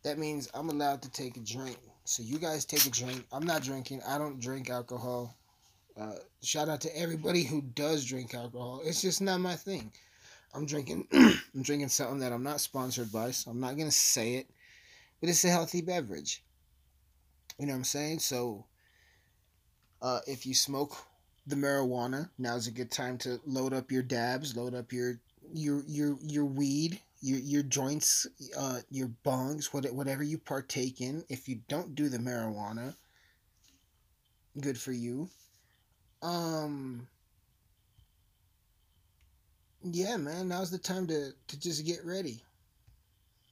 That 0.04 0.18
means 0.18 0.48
I'm 0.54 0.70
allowed 0.70 1.02
to 1.02 1.10
take 1.10 1.36
a 1.36 1.40
drink. 1.40 1.78
So 2.04 2.22
you 2.22 2.38
guys 2.38 2.64
take 2.64 2.86
a 2.86 2.90
drink. 2.90 3.26
I'm 3.32 3.44
not 3.44 3.62
drinking. 3.62 4.00
I 4.08 4.16
don't 4.16 4.40
drink 4.40 4.70
alcohol. 4.70 5.36
Uh, 5.98 6.14
shout 6.42 6.68
out 6.68 6.80
to 6.82 6.96
everybody 6.96 7.42
who 7.42 7.60
does 7.60 8.04
drink 8.04 8.32
alcohol. 8.34 8.80
It's 8.84 9.02
just 9.02 9.20
not 9.20 9.40
my 9.40 9.56
thing. 9.56 9.92
I'm 10.54 10.64
drinking. 10.64 11.08
I'm 11.12 11.62
drinking 11.62 11.88
something 11.88 12.20
that 12.20 12.32
I'm 12.32 12.44
not 12.44 12.60
sponsored 12.60 13.10
by, 13.10 13.32
so 13.32 13.50
I'm 13.50 13.60
not 13.60 13.76
gonna 13.76 13.90
say 13.90 14.34
it. 14.34 14.46
But 15.20 15.28
it's 15.28 15.44
a 15.44 15.50
healthy 15.50 15.80
beverage. 15.80 16.44
You 17.58 17.66
know 17.66 17.72
what 17.72 17.78
I'm 17.78 17.84
saying? 17.84 18.20
So, 18.20 18.66
uh, 20.00 20.20
if 20.28 20.46
you 20.46 20.54
smoke 20.54 20.96
the 21.46 21.56
marijuana, 21.56 22.30
now's 22.38 22.68
a 22.68 22.72
good 22.72 22.92
time 22.92 23.18
to 23.18 23.40
load 23.44 23.72
up 23.72 23.90
your 23.90 24.02
dabs, 24.02 24.56
load 24.56 24.74
up 24.74 24.92
your 24.92 25.20
your 25.52 25.82
your 25.88 26.16
your 26.22 26.44
weed, 26.44 27.00
your 27.20 27.40
your 27.40 27.62
joints, 27.64 28.26
uh, 28.56 28.80
your 28.90 29.10
bongs, 29.24 29.72
what, 29.74 29.84
whatever 29.92 30.22
you 30.22 30.38
partake 30.38 31.00
in. 31.00 31.24
If 31.28 31.48
you 31.48 31.60
don't 31.68 31.96
do 31.96 32.08
the 32.08 32.18
marijuana, 32.18 32.94
good 34.60 34.78
for 34.78 34.92
you. 34.92 35.28
Um. 36.22 37.06
Yeah, 39.82 40.16
man, 40.16 40.48
now's 40.48 40.70
the 40.70 40.78
time 40.78 41.06
to 41.06 41.32
to 41.46 41.60
just 41.60 41.86
get 41.86 42.04
ready. 42.04 42.42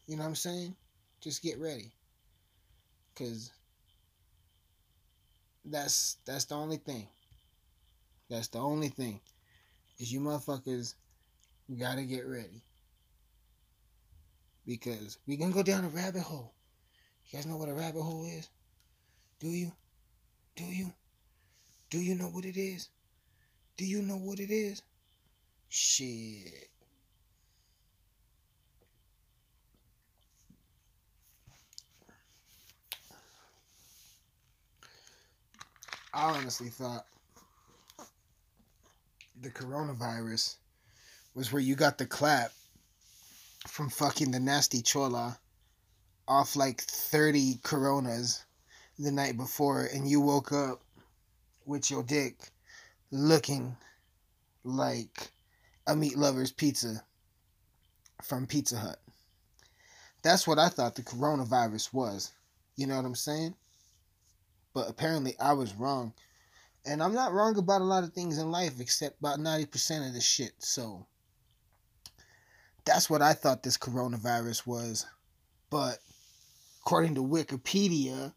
You 0.07 0.17
know 0.17 0.23
what 0.23 0.29
I'm 0.29 0.35
saying? 0.35 0.75
Just 1.21 1.43
get 1.43 1.59
ready. 1.59 1.93
Cause 3.17 3.51
that's 5.65 6.19
that's 6.27 6.45
the 6.45 6.55
only 6.55 6.77
thing. 6.77 7.09
That's 8.29 8.49
the 8.49 8.59
only 8.59 8.89
thing. 8.89 9.21
Is 9.99 10.13
you 10.13 10.21
motherfuckers 10.21 10.95
gotta 11.79 12.03
get 12.03 12.27
ready. 12.27 12.63
Because 14.67 15.19
we 15.27 15.37
gonna 15.37 15.53
go 15.53 15.63
down 15.63 15.85
a 15.85 15.89
rabbit 15.89 16.23
hole. 16.23 16.53
You 17.27 17.39
guys 17.39 17.47
know 17.47 17.57
what 17.57 17.69
a 17.69 17.75
rabbit 17.75 18.03
hole 18.03 18.25
is? 18.27 18.49
Do 19.41 19.49
you? 19.49 19.73
Do 20.57 20.65
you? 20.65 20.93
Do 21.91 21.99
you 21.99 22.15
know 22.15 22.27
what 22.27 22.45
it 22.45 22.57
is? 22.57 22.89
Do 23.77 23.85
you 23.85 24.03
know 24.03 24.17
what 24.17 24.41
it 24.41 24.51
is? 24.51 24.83
Shit. 25.69 26.69
I 36.13 36.31
honestly 36.31 36.71
thought 36.71 37.05
the 39.43 39.51
coronavirus 39.51 40.57
was 41.35 41.53
where 41.53 41.61
you 41.61 41.75
got 41.75 41.99
the 41.99 42.07
clap 42.07 42.53
from 43.67 43.91
fucking 43.91 44.31
the 44.31 44.41
nasty 44.41 44.81
chola 44.81 45.39
off 46.27 46.57
like 46.57 46.81
30 46.81 47.61
coronas 47.63 48.45
the 48.99 49.13
night 49.13 49.37
before 49.37 49.85
and 49.93 50.09
you 50.09 50.21
woke 50.21 50.53
up 50.53 50.81
with 51.67 51.91
your 51.91 52.03
dick 52.03 52.51
looking 53.11 53.77
like 54.65 55.31
a 55.87 55.95
meat 55.95 56.17
lover's 56.17 56.53
pizza 56.53 57.03
from 58.23 58.47
Pizza 58.47 58.79
Hut. 58.79 58.99
That's 60.23 60.47
what 60.47 60.59
I 60.59 60.69
thought 60.69 60.95
the 60.95 61.03
coronavirus 61.03 61.93
was. 61.93 62.33
You 62.77 62.87
know 62.87 62.97
what 62.97 63.05
I'm 63.05 63.15
saying? 63.15 63.55
But 64.75 64.89
apparently 64.89 65.37
I 65.39 65.53
was 65.53 65.75
wrong. 65.75 66.13
And 66.85 67.03
I'm 67.03 67.15
not 67.15 67.33
wrong 67.33 67.59
about 67.59 67.81
a 67.81 67.85
lot 67.85 68.05
of 68.05 68.13
things 68.13 68.39
in 68.39 68.51
life 68.51 68.81
except 68.81 69.19
about 69.21 69.39
90% 69.39 70.07
of 70.07 70.15
the 70.15 70.21
shit. 70.21 70.53
So 70.59 71.07
that's 72.85 73.11
what 73.11 73.23
I 73.23 73.33
thought 73.33 73.63
this 73.63 73.79
coronavirus 73.79 74.67
was. 74.67 75.07
But 75.71 75.99
according 76.81 77.17
to 77.17 77.25
Wikipedia, 77.25 78.33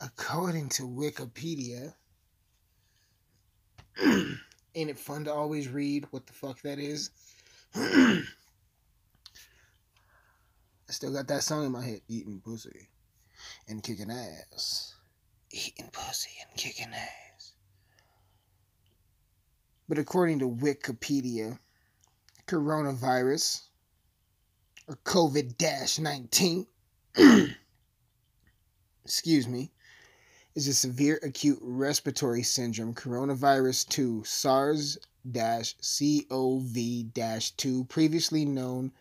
according 0.00 0.68
to 0.70 0.82
Wikipedia, 0.82 1.94
ain't 4.04 4.90
it 4.90 4.98
fun 4.98 5.24
to 5.24 5.32
always 5.32 5.68
read 5.68 6.06
what 6.10 6.26
the 6.26 6.32
fuck 6.32 6.60
that 6.62 6.78
is? 6.78 7.10
I 7.74 8.22
still 10.88 11.12
got 11.12 11.28
that 11.28 11.42
song 11.42 11.66
in 11.66 11.72
my 11.72 11.84
head 11.84 12.00
eating 12.08 12.40
pussy 12.44 12.88
and 13.68 13.82
kicking 13.82 14.10
ass. 14.10 14.94
Eating 15.50 15.90
pussy 15.92 16.30
and 16.40 16.56
kicking 16.56 16.92
ass. 16.92 17.52
But 19.88 19.98
according 19.98 20.38
to 20.40 20.48
Wikipedia, 20.50 21.58
coronavirus 22.46 23.62
or 24.88 24.96
COVID 25.04 25.98
19, 26.00 26.66
excuse 29.04 29.48
me, 29.48 29.70
is 30.54 30.68
a 30.68 30.74
severe 30.74 31.18
acute 31.22 31.58
respiratory 31.60 32.42
syndrome, 32.42 32.94
coronavirus 32.94 33.88
2, 33.88 34.22
SARS 34.24 34.98
CoV 35.32 36.76
2, 37.56 37.84
previously 37.84 38.44
known 38.44 38.92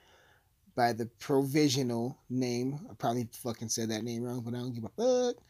by 0.76 0.94
the 0.94 1.06
provisional 1.20 2.18
name. 2.30 2.80
I 2.90 2.94
probably 2.96 3.28
fucking 3.32 3.70
said 3.70 3.90
that 3.90 4.04
name 4.04 4.24
wrong, 4.24 4.42
but 4.42 4.56
I 4.56 4.58
don't 4.58 4.74
give 4.74 4.86
a 4.86 4.90
fuck. 4.90 5.44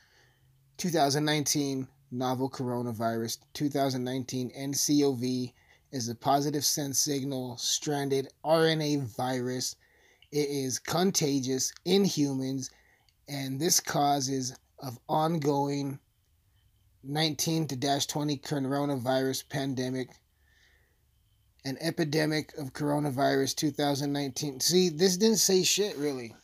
2019 0.78 1.88
novel 2.12 2.50
coronavirus 2.50 3.38
2019 3.54 4.52
NCOV 4.52 5.54
is 5.92 6.10
a 6.10 6.16
positive 6.16 6.66
sense 6.66 7.00
signal 7.00 7.56
stranded 7.58 8.28
RNA 8.44 9.16
virus. 9.16 9.78
It 10.32 10.50
is 10.50 10.80
contagious 10.80 11.72
in 11.86 12.04
humans, 12.04 12.72
and 13.30 13.60
this 13.60 13.80
causes 13.80 14.54
of 14.80 14.98
ongoing 15.08 16.00
19 17.04 17.68
to 17.68 17.76
20 18.08 18.38
coronavirus 18.38 19.48
pandemic 19.50 20.10
an 21.66 21.78
epidemic 21.80 22.54
of 22.58 22.74
coronavirus 22.74 23.56
2019 23.56 24.60
see 24.60 24.90
this 24.90 25.18
didn't 25.18 25.38
say 25.38 25.64
shit 25.64 25.98
really. 25.98 26.36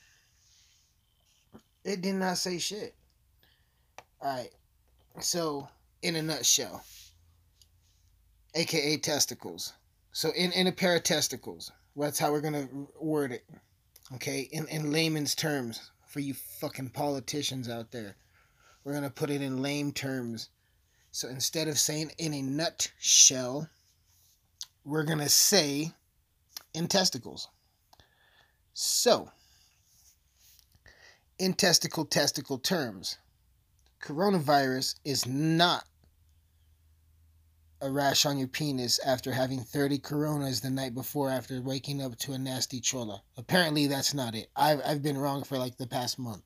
It 1.83 2.01
did 2.01 2.15
not 2.15 2.37
say 2.37 2.57
shit. 2.57 2.93
All 4.21 4.35
right 4.35 4.51
so 5.21 5.67
in 6.01 6.15
a 6.15 6.21
nutshell 6.21 6.83
aka 8.55 8.97
testicles. 8.97 9.73
So 10.11 10.31
in, 10.31 10.51
in 10.53 10.67
a 10.67 10.71
pair 10.71 10.95
of 10.95 11.03
testicles. 11.03 11.71
That's 11.95 12.19
how 12.19 12.31
we're 12.31 12.41
gonna 12.41 12.67
word 12.99 13.31
it. 13.31 13.45
Okay 14.15 14.49
in, 14.51 14.67
in 14.67 14.91
layman's 14.91 15.35
terms 15.35 15.91
for 16.09 16.19
you 16.19 16.33
fucking 16.33 16.89
politicians 16.89 17.69
out 17.69 17.91
there 17.91 18.17
we're 18.83 18.93
going 18.93 19.03
to 19.03 19.09
put 19.09 19.29
it 19.29 19.41
in 19.41 19.61
lame 19.61 19.91
terms. 19.91 20.49
So 21.11 21.27
instead 21.27 21.67
of 21.67 21.77
saying 21.77 22.11
in 22.17 22.33
a 22.33 22.41
nutshell, 22.41 23.69
we're 24.83 25.03
going 25.03 25.19
to 25.19 25.29
say 25.29 25.91
in 26.73 26.87
testicles. 26.87 27.49
So, 28.73 29.29
in 31.37 31.53
testicle 31.53 32.05
testicle 32.05 32.57
terms, 32.57 33.17
coronavirus 34.01 34.95
is 35.03 35.27
not 35.27 35.83
a 37.81 37.89
rash 37.89 38.25
on 38.25 38.37
your 38.37 38.47
penis 38.47 38.99
after 39.05 39.31
having 39.31 39.59
30 39.61 39.99
coronas 39.99 40.61
the 40.61 40.69
night 40.69 40.93
before 40.93 41.29
after 41.29 41.61
waking 41.61 42.01
up 42.01 42.17
to 42.17 42.33
a 42.33 42.37
nasty 42.37 42.81
chola. 42.81 43.21
Apparently, 43.37 43.87
that's 43.87 44.13
not 44.13 44.35
it. 44.35 44.49
I've, 44.55 44.81
I've 44.85 45.01
been 45.01 45.17
wrong 45.17 45.43
for 45.43 45.57
like 45.57 45.77
the 45.77 45.87
past 45.87 46.19
month. 46.19 46.43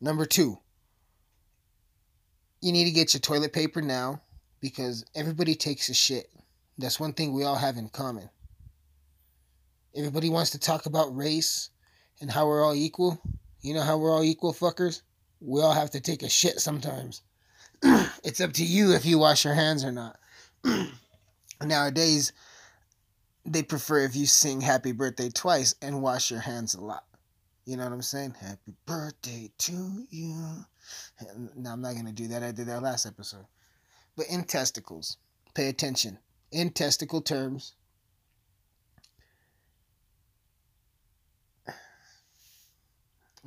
Number 0.00 0.26
two, 0.26 0.58
you 2.60 2.72
need 2.72 2.84
to 2.84 2.90
get 2.90 3.12
your 3.12 3.20
toilet 3.20 3.52
paper 3.52 3.82
now 3.82 4.22
because 4.60 5.04
everybody 5.14 5.54
takes 5.54 5.88
a 5.88 5.94
shit. 5.94 6.30
That's 6.78 7.00
one 7.00 7.12
thing 7.12 7.32
we 7.32 7.44
all 7.44 7.56
have 7.56 7.76
in 7.76 7.88
common. 7.88 8.30
Everybody 9.96 10.30
wants 10.30 10.50
to 10.50 10.58
talk 10.58 10.86
about 10.86 11.14
race 11.14 11.70
and 12.20 12.30
how 12.30 12.46
we're 12.46 12.64
all 12.64 12.74
equal. 12.74 13.20
You 13.60 13.74
know 13.74 13.82
how 13.82 13.98
we're 13.98 14.12
all 14.12 14.24
equal, 14.24 14.52
fuckers? 14.52 15.02
We 15.40 15.60
all 15.60 15.72
have 15.72 15.90
to 15.92 16.00
take 16.00 16.22
a 16.22 16.28
shit 16.28 16.60
sometimes. 16.60 17.22
it's 18.24 18.40
up 18.40 18.54
to 18.54 18.64
you 18.64 18.92
if 18.92 19.04
you 19.04 19.18
wash 19.18 19.44
your 19.44 19.54
hands 19.54 19.84
or 19.84 19.92
not. 19.92 20.18
Nowadays, 21.62 22.32
they 23.44 23.62
prefer 23.62 24.00
if 24.00 24.16
you 24.16 24.24
sing 24.26 24.62
happy 24.62 24.92
birthday 24.92 25.28
twice 25.28 25.74
and 25.82 26.00
wash 26.00 26.30
your 26.30 26.40
hands 26.40 26.74
a 26.74 26.80
lot. 26.80 27.04
You 27.66 27.76
know 27.76 27.84
what 27.84 27.92
I'm 27.92 28.00
saying? 28.02 28.34
Happy 28.40 28.72
birthday 28.86 29.50
to 29.58 30.06
you. 30.10 30.64
No, 31.56 31.70
I'm 31.70 31.82
not 31.82 31.92
going 31.92 32.06
to 32.06 32.12
do 32.12 32.28
that. 32.28 32.42
I 32.42 32.52
did 32.52 32.66
that 32.68 32.82
last 32.82 33.06
episode. 33.06 33.46
But 34.16 34.26
in 34.28 34.44
testicles, 34.44 35.18
pay 35.54 35.68
attention. 35.68 36.18
In 36.52 36.70
testicle 36.70 37.20
terms, 37.20 37.74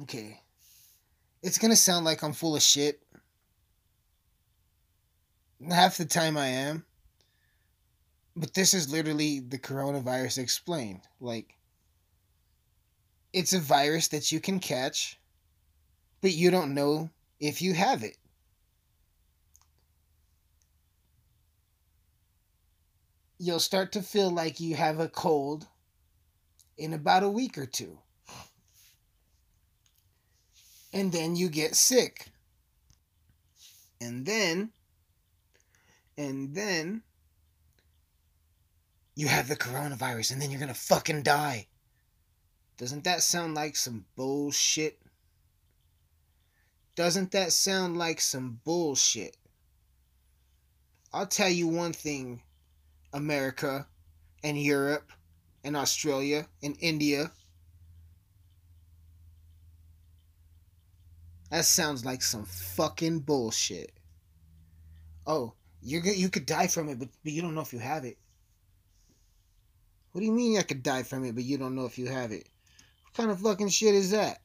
okay, 0.03 0.41
it's 1.41 1.57
going 1.57 1.71
to 1.71 1.77
sound 1.77 2.05
like 2.05 2.23
I'm 2.23 2.33
full 2.33 2.55
of 2.55 2.61
shit. 2.61 2.99
Half 5.65 5.97
the 5.97 6.05
time 6.05 6.37
I 6.37 6.47
am. 6.47 6.85
But 8.35 8.53
this 8.53 8.73
is 8.73 8.91
literally 8.91 9.39
the 9.39 9.57
coronavirus 9.57 10.37
explained. 10.37 11.01
Like, 11.19 11.55
it's 13.33 13.53
a 13.53 13.59
virus 13.59 14.07
that 14.09 14.31
you 14.31 14.39
can 14.39 14.59
catch, 14.59 15.19
but 16.21 16.33
you 16.33 16.51
don't 16.51 16.75
know 16.75 17.09
if 17.39 17.61
you 17.61 17.73
have 17.73 18.03
it. 18.03 18.17
You'll 23.39 23.59
start 23.59 23.91
to 23.93 24.01
feel 24.01 24.31
like 24.31 24.59
you 24.59 24.75
have 24.75 24.99
a 24.99 25.09
cold 25.09 25.67
in 26.77 26.93
about 26.93 27.23
a 27.23 27.29
week 27.29 27.57
or 27.57 27.65
two. 27.65 27.97
And 30.93 31.11
then 31.11 31.35
you 31.35 31.49
get 31.49 31.75
sick. 31.75 32.27
And 33.99 34.25
then, 34.25 34.71
and 36.17 36.53
then, 36.55 37.03
you 39.15 39.27
have 39.27 39.47
the 39.47 39.55
coronavirus, 39.55 40.31
and 40.31 40.41
then 40.41 40.51
you're 40.51 40.59
gonna 40.59 40.73
fucking 40.73 41.23
die. 41.23 41.67
Doesn't 42.77 43.03
that 43.05 43.23
sound 43.23 43.55
like 43.55 43.75
some 43.75 44.05
bullshit? 44.15 44.99
Doesn't 46.95 47.31
that 47.31 47.51
sound 47.51 47.97
like 47.97 48.21
some 48.21 48.59
bullshit? 48.63 49.37
I'll 51.13 51.27
tell 51.27 51.49
you 51.49 51.67
one 51.67 51.93
thing, 51.93 52.41
America 53.13 53.87
and 54.43 54.61
Europe 54.61 55.11
and 55.63 55.75
Australia 55.75 56.47
and 56.61 56.77
India. 56.79 57.31
That 61.49 61.65
sounds 61.65 62.05
like 62.05 62.21
some 62.21 62.45
fucking 62.45 63.19
bullshit. 63.19 63.93
Oh, 65.25 65.53
you're 65.87 66.05
you 66.05 66.29
could 66.29 66.45
die 66.45 66.67
from 66.67 66.89
it, 66.89 66.99
but, 66.99 67.07
but 67.23 67.31
you 67.31 67.41
don't 67.41 67.55
know 67.55 67.61
if 67.61 67.71
you 67.71 67.79
have 67.79 68.03
it. 68.03 68.17
What 70.11 70.19
do 70.19 70.25
you 70.25 70.33
mean 70.33 70.57
I 70.57 70.63
could 70.63 70.83
die 70.83 71.03
from 71.03 71.23
it, 71.23 71.33
but 71.33 71.45
you 71.45 71.57
don't 71.57 71.75
know 71.75 71.85
if 71.85 71.97
you 71.97 72.07
have 72.07 72.31
it? 72.31 72.49
What 73.03 73.13
kind 73.13 73.31
of 73.31 73.39
fucking 73.39 73.69
shit 73.69 73.95
is 73.95 74.11
that? 74.11 74.39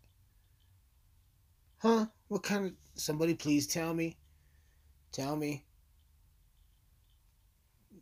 Huh? 1.78 2.06
What 2.28 2.42
kind 2.44 2.66
of. 2.66 2.72
Somebody 2.94 3.34
please 3.34 3.66
tell 3.66 3.92
me. 3.92 4.16
Tell 5.10 5.34
me. 5.34 5.64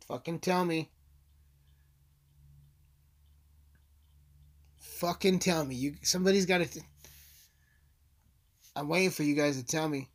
Fucking 0.07 0.39
tell 0.39 0.65
me. 0.65 0.91
Fucking 4.77 5.39
tell 5.39 5.65
me. 5.65 5.75
You 5.75 5.95
somebody's 6.03 6.45
got 6.45 6.59
to. 6.59 6.65
Th- 6.65 6.85
I'm 8.75 8.87
waiting 8.87 9.09
for 9.09 9.23
you 9.23 9.33
guys 9.33 9.57
to 9.57 9.65
tell 9.65 9.89
me. 9.89 10.09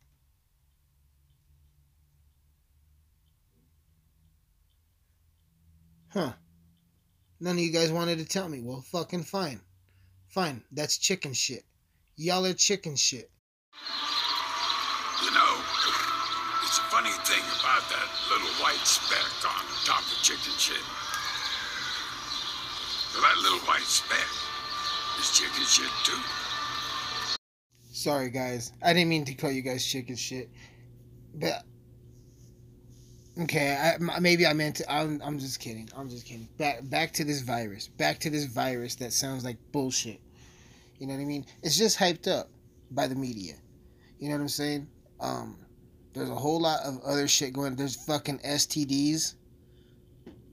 Huh. 6.09 6.33
None 7.39 7.55
of 7.55 7.59
you 7.61 7.71
guys 7.71 7.91
wanted 7.91 8.17
to 8.19 8.25
tell 8.25 8.49
me. 8.49 8.61
Well, 8.61 8.81
fucking 8.81 9.23
fine. 9.23 9.59
Fine. 10.27 10.63
That's 10.71 10.97
chicken 10.97 11.33
shit. 11.33 11.63
Y'all 12.15 12.45
are 12.45 12.53
chicken 12.53 12.95
shit. 12.95 13.29
You 15.23 15.31
know, 15.31 15.53
it's 16.63 16.77
a 16.77 16.87
funny 16.89 17.11
thing 17.25 17.43
about 17.59 17.83
that 17.89 18.07
little 18.31 18.47
white 18.63 18.85
speck 18.85 19.25
on 19.45 19.63
top 19.85 20.01
of 20.01 20.17
chicken 20.23 20.53
shit. 20.57 20.81
that 23.21 23.37
little 23.41 23.59
white 23.67 23.81
speck 23.81 24.27
is 25.19 25.37
chicken 25.37 25.63
shit 25.65 25.91
too. 26.03 26.19
Sorry, 27.91 28.29
guys. 28.29 28.71
I 28.83 28.93
didn't 28.93 29.09
mean 29.09 29.25
to 29.25 29.33
call 29.33 29.51
you 29.51 29.61
guys 29.61 29.85
chicken 29.85 30.15
shit. 30.15 30.49
But 31.35 31.63
okay, 33.43 33.75
I, 33.75 34.19
maybe 34.19 34.45
I 34.45 34.53
meant 34.53 34.77
to. 34.77 34.91
I'm, 34.91 35.21
I'm 35.23 35.39
just 35.39 35.59
kidding. 35.59 35.89
I'm 35.95 36.09
just 36.09 36.25
kidding. 36.25 36.47
Back 36.57 36.89
back 36.89 37.13
to 37.13 37.23
this 37.23 37.41
virus. 37.41 37.87
Back 37.87 38.19
to 38.19 38.29
this 38.29 38.45
virus 38.45 38.95
that 38.95 39.13
sounds 39.13 39.43
like 39.43 39.57
bullshit. 39.71 40.19
You 40.99 41.07
know 41.07 41.13
what 41.13 41.21
I 41.21 41.25
mean? 41.25 41.45
It's 41.61 41.77
just 41.77 41.97
hyped 41.97 42.27
up 42.27 42.49
by 42.91 43.07
the 43.07 43.15
media. 43.15 43.53
You 44.19 44.29
know 44.29 44.35
what 44.35 44.41
I'm 44.41 44.49
saying? 44.49 44.87
Um, 45.19 45.57
there's 46.13 46.29
a 46.29 46.35
whole 46.35 46.59
lot 46.59 46.81
of 46.81 46.99
other 47.03 47.27
shit 47.27 47.53
going. 47.53 47.75
There's 47.75 47.95
fucking 48.05 48.39
STDs. 48.39 49.35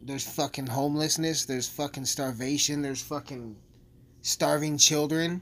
There's 0.02 0.30
fucking 0.34 0.66
homelessness. 0.66 1.46
There's 1.46 1.68
fucking 1.68 2.04
starvation. 2.04 2.82
There's 2.82 3.00
fucking 3.00 3.56
starving 4.20 4.76
children 4.76 5.40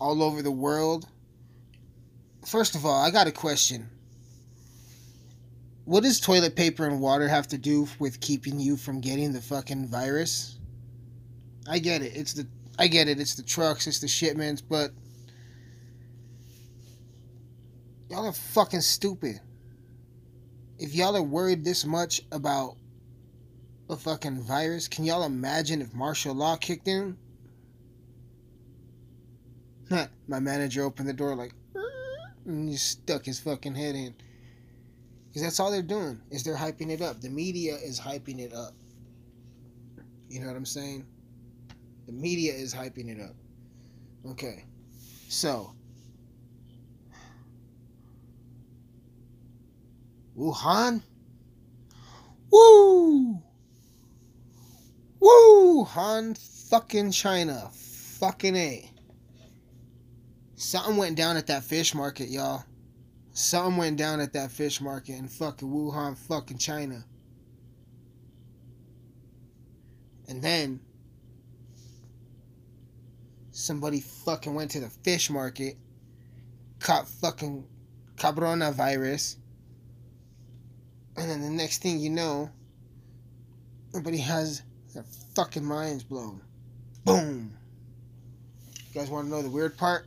all 0.00 0.22
over 0.22 0.42
the 0.42 0.52
world. 0.52 1.08
First 2.46 2.76
of 2.76 2.86
all, 2.86 3.04
I 3.04 3.10
got 3.10 3.26
a 3.26 3.32
question. 3.32 3.88
What 5.84 6.02
does 6.02 6.20
toilet 6.20 6.54
paper 6.54 6.86
and 6.86 7.00
water 7.00 7.28
have 7.28 7.48
to 7.48 7.58
do 7.58 7.88
with 7.98 8.20
keeping 8.20 8.60
you 8.60 8.76
from 8.76 9.00
getting 9.00 9.32
the 9.32 9.40
fucking 9.40 9.88
virus? 9.88 10.58
I 11.68 11.78
get 11.78 12.02
it. 12.02 12.16
It's 12.16 12.34
the 12.34 12.46
I 12.78 12.86
get 12.86 13.08
it. 13.08 13.20
It's 13.20 13.34
the 13.34 13.42
trucks, 13.42 13.86
it's 13.86 14.00
the 14.00 14.08
shipments, 14.08 14.60
but 14.60 14.92
y'all 18.08 18.26
are 18.26 18.32
fucking 18.32 18.80
stupid. 18.80 19.40
If 20.78 20.94
y'all 20.94 21.16
are 21.16 21.22
worried 21.22 21.64
this 21.64 21.84
much 21.84 22.22
about 22.32 22.76
a 23.88 23.96
fucking 23.96 24.42
virus, 24.42 24.88
can 24.88 25.04
y'all 25.04 25.24
imagine 25.24 25.82
if 25.82 25.94
martial 25.94 26.34
law 26.34 26.56
kicked 26.56 26.88
in? 26.88 27.16
My 30.28 30.40
manager 30.40 30.84
opened 30.84 31.08
the 31.08 31.12
door 31.12 31.34
like 31.34 31.52
and 32.46 32.68
he 32.68 32.76
stuck 32.76 33.24
his 33.26 33.40
fucking 33.40 33.74
head 33.74 33.94
in. 33.94 34.14
Because 35.32 35.42
that's 35.44 35.60
all 35.60 35.70
they're 35.70 35.80
doing 35.80 36.20
is 36.30 36.44
they're 36.44 36.54
hyping 36.54 36.90
it 36.90 37.00
up. 37.00 37.22
The 37.22 37.30
media 37.30 37.76
is 37.76 37.98
hyping 37.98 38.38
it 38.38 38.52
up. 38.52 38.74
You 40.28 40.40
know 40.40 40.48
what 40.48 40.56
I'm 40.56 40.66
saying? 40.66 41.06
The 42.04 42.12
media 42.12 42.52
is 42.52 42.74
hyping 42.74 43.08
it 43.08 43.18
up. 43.18 43.34
Okay. 44.32 44.66
So, 45.28 45.72
Wuhan? 50.36 51.00
Woo! 52.50 53.42
Wuhan 55.18 56.36
fucking 56.68 57.10
China. 57.10 57.70
Fucking 57.72 58.54
A. 58.54 58.90
Something 60.56 60.98
went 60.98 61.16
down 61.16 61.38
at 61.38 61.46
that 61.46 61.64
fish 61.64 61.94
market, 61.94 62.28
y'all. 62.28 62.64
Something 63.32 63.78
went 63.78 63.96
down 63.96 64.20
at 64.20 64.34
that 64.34 64.50
fish 64.50 64.80
market 64.80 65.14
in 65.14 65.26
fucking 65.26 65.68
Wuhan, 65.68 66.16
fucking 66.16 66.58
China. 66.58 67.04
And 70.28 70.42
then 70.42 70.80
somebody 73.50 74.00
fucking 74.00 74.54
went 74.54 74.70
to 74.72 74.80
the 74.80 74.88
fish 74.88 75.30
market, 75.30 75.76
caught 76.78 77.08
fucking 77.08 77.64
coronavirus, 78.16 79.36
and 81.16 81.30
then 81.30 81.40
the 81.42 81.50
next 81.50 81.82
thing 81.82 82.00
you 82.00 82.10
know, 82.10 82.50
everybody 83.90 84.18
has 84.18 84.62
their 84.94 85.04
fucking 85.34 85.64
minds 85.64 86.02
blown. 86.02 86.40
Boom. 87.04 87.52
You 88.88 89.00
guys 89.00 89.10
want 89.10 89.26
to 89.26 89.30
know 89.30 89.42
the 89.42 89.50
weird 89.50 89.76
part? 89.76 90.06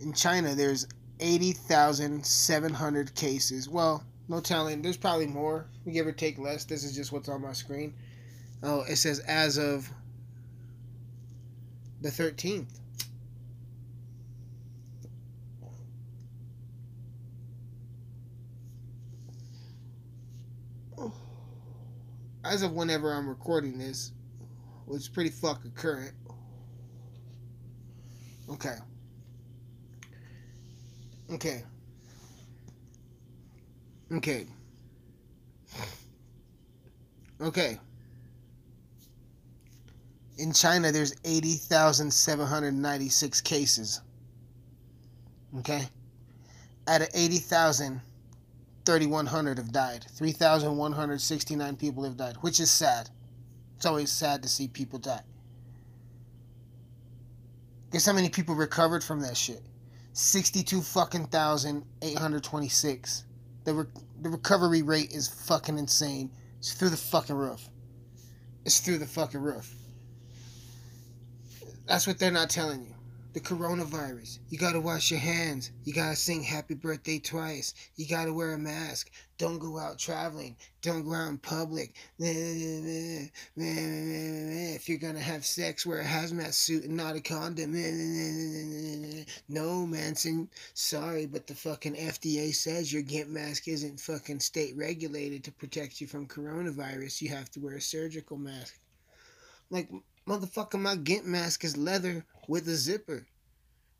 In 0.00 0.12
China, 0.12 0.54
there's 0.54 0.86
80,700 1.20 3.14
cases. 3.14 3.68
Well, 3.68 4.04
no 4.28 4.40
telling. 4.40 4.82
There's 4.82 4.96
probably 4.96 5.26
more. 5.26 5.66
We 5.84 5.92
give 5.92 6.06
or 6.06 6.12
take 6.12 6.38
less. 6.38 6.64
This 6.64 6.84
is 6.84 6.94
just 6.94 7.12
what's 7.12 7.28
on 7.28 7.42
my 7.42 7.52
screen. 7.52 7.94
Oh, 8.62 8.82
it 8.82 8.96
says 8.96 9.20
as 9.20 9.58
of 9.58 9.90
the 12.00 12.08
13th. 12.08 12.80
As 22.44 22.62
of 22.62 22.72
whenever 22.72 23.12
I'm 23.12 23.28
recording 23.28 23.76
this, 23.76 24.12
which 24.84 25.00
is 25.00 25.08
pretty 25.08 25.30
fucking 25.30 25.72
current. 25.72 26.12
Okay. 28.48 28.76
Okay. 31.32 31.64
Okay. 34.12 34.46
Okay. 37.40 37.80
In 40.38 40.52
China, 40.52 40.92
there's 40.92 41.16
80,796 41.24 43.40
cases. 43.40 44.02
Okay? 45.58 45.88
Out 46.86 47.02
of 47.02 47.08
80,000, 47.14 48.00
3,100 48.84 49.58
have 49.58 49.72
died. 49.72 50.06
3,169 50.14 51.76
people 51.76 52.04
have 52.04 52.16
died, 52.16 52.36
which 52.40 52.60
is 52.60 52.70
sad. 52.70 53.10
It's 53.76 53.86
always 53.86 54.12
sad 54.12 54.42
to 54.42 54.48
see 54.48 54.68
people 54.68 55.00
die. 55.00 55.22
Guess 57.90 58.06
how 58.06 58.12
many 58.12 58.28
people 58.28 58.54
recovered 58.54 59.02
from 59.02 59.18
that 59.20 59.36
shit? 59.36 59.62
62 60.16 60.80
fucking 60.80 61.26
thousand 61.26 61.84
eight 62.00 62.18
hundred 62.18 62.42
twenty 62.42 62.70
six. 62.70 63.24
The, 63.64 63.74
re- 63.74 63.86
the 64.22 64.30
recovery 64.30 64.82
rate 64.82 65.12
is 65.12 65.28
fucking 65.28 65.78
insane. 65.78 66.30
It's 66.58 66.72
through 66.72 66.88
the 66.88 66.96
fucking 66.96 67.36
roof. 67.36 67.68
It's 68.64 68.80
through 68.80 68.98
the 68.98 69.06
fucking 69.06 69.40
roof. 69.42 69.74
That's 71.86 72.08
what 72.08 72.18
they're 72.18 72.32
not 72.32 72.50
telling 72.50 72.82
you. 72.84 72.95
The 73.36 73.42
coronavirus. 73.42 74.38
You 74.48 74.56
gotta 74.56 74.80
wash 74.80 75.10
your 75.10 75.20
hands. 75.20 75.70
You 75.84 75.92
gotta 75.92 76.16
sing 76.16 76.42
happy 76.42 76.72
birthday 76.72 77.18
twice. 77.18 77.74
You 77.96 78.08
gotta 78.08 78.32
wear 78.32 78.54
a 78.54 78.58
mask. 78.58 79.10
Don't 79.36 79.58
go 79.58 79.78
out 79.78 79.98
traveling. 79.98 80.56
Don't 80.80 81.04
go 81.04 81.12
out 81.12 81.28
in 81.28 81.36
public. 81.36 81.94
If 82.18 83.28
you're 84.88 84.96
gonna 84.96 85.20
have 85.20 85.44
sex, 85.44 85.84
wear 85.84 86.00
a 86.00 86.04
hazmat 86.04 86.54
suit 86.54 86.84
and 86.84 86.96
not 86.96 87.14
a 87.14 87.20
condom. 87.20 87.72
No, 89.50 89.86
Mansyn. 89.86 90.48
Sorry, 90.72 91.26
but 91.26 91.46
the 91.46 91.54
fucking 91.54 91.94
FDA 91.94 92.54
says 92.54 92.90
your 92.90 93.02
GIMP 93.02 93.28
mask 93.28 93.68
isn't 93.68 94.00
fucking 94.00 94.40
state 94.40 94.74
regulated 94.78 95.44
to 95.44 95.52
protect 95.52 96.00
you 96.00 96.06
from 96.06 96.26
coronavirus. 96.26 97.20
You 97.20 97.28
have 97.28 97.50
to 97.50 97.60
wear 97.60 97.74
a 97.74 97.82
surgical 97.82 98.38
mask. 98.38 98.78
Like, 99.68 99.90
motherfucker, 100.28 100.80
my 100.80 100.96
GIMP 100.96 101.24
mask 101.24 101.64
is 101.64 101.76
leather 101.76 102.24
with 102.48 102.68
a 102.68 102.74
zipper 102.74 103.26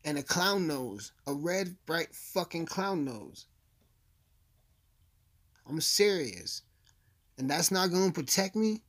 and 0.03 0.17
a 0.17 0.23
clown 0.23 0.67
nose, 0.67 1.11
a 1.25 1.33
red, 1.33 1.75
bright 1.85 2.13
fucking 2.13 2.65
clown 2.65 3.05
nose. 3.05 3.45
I'm 5.67 5.81
serious. 5.81 6.61
And 7.37 7.49
that's 7.49 7.71
not 7.71 7.91
going 7.91 8.07
to 8.07 8.13
protect 8.13 8.55
me? 8.55 8.81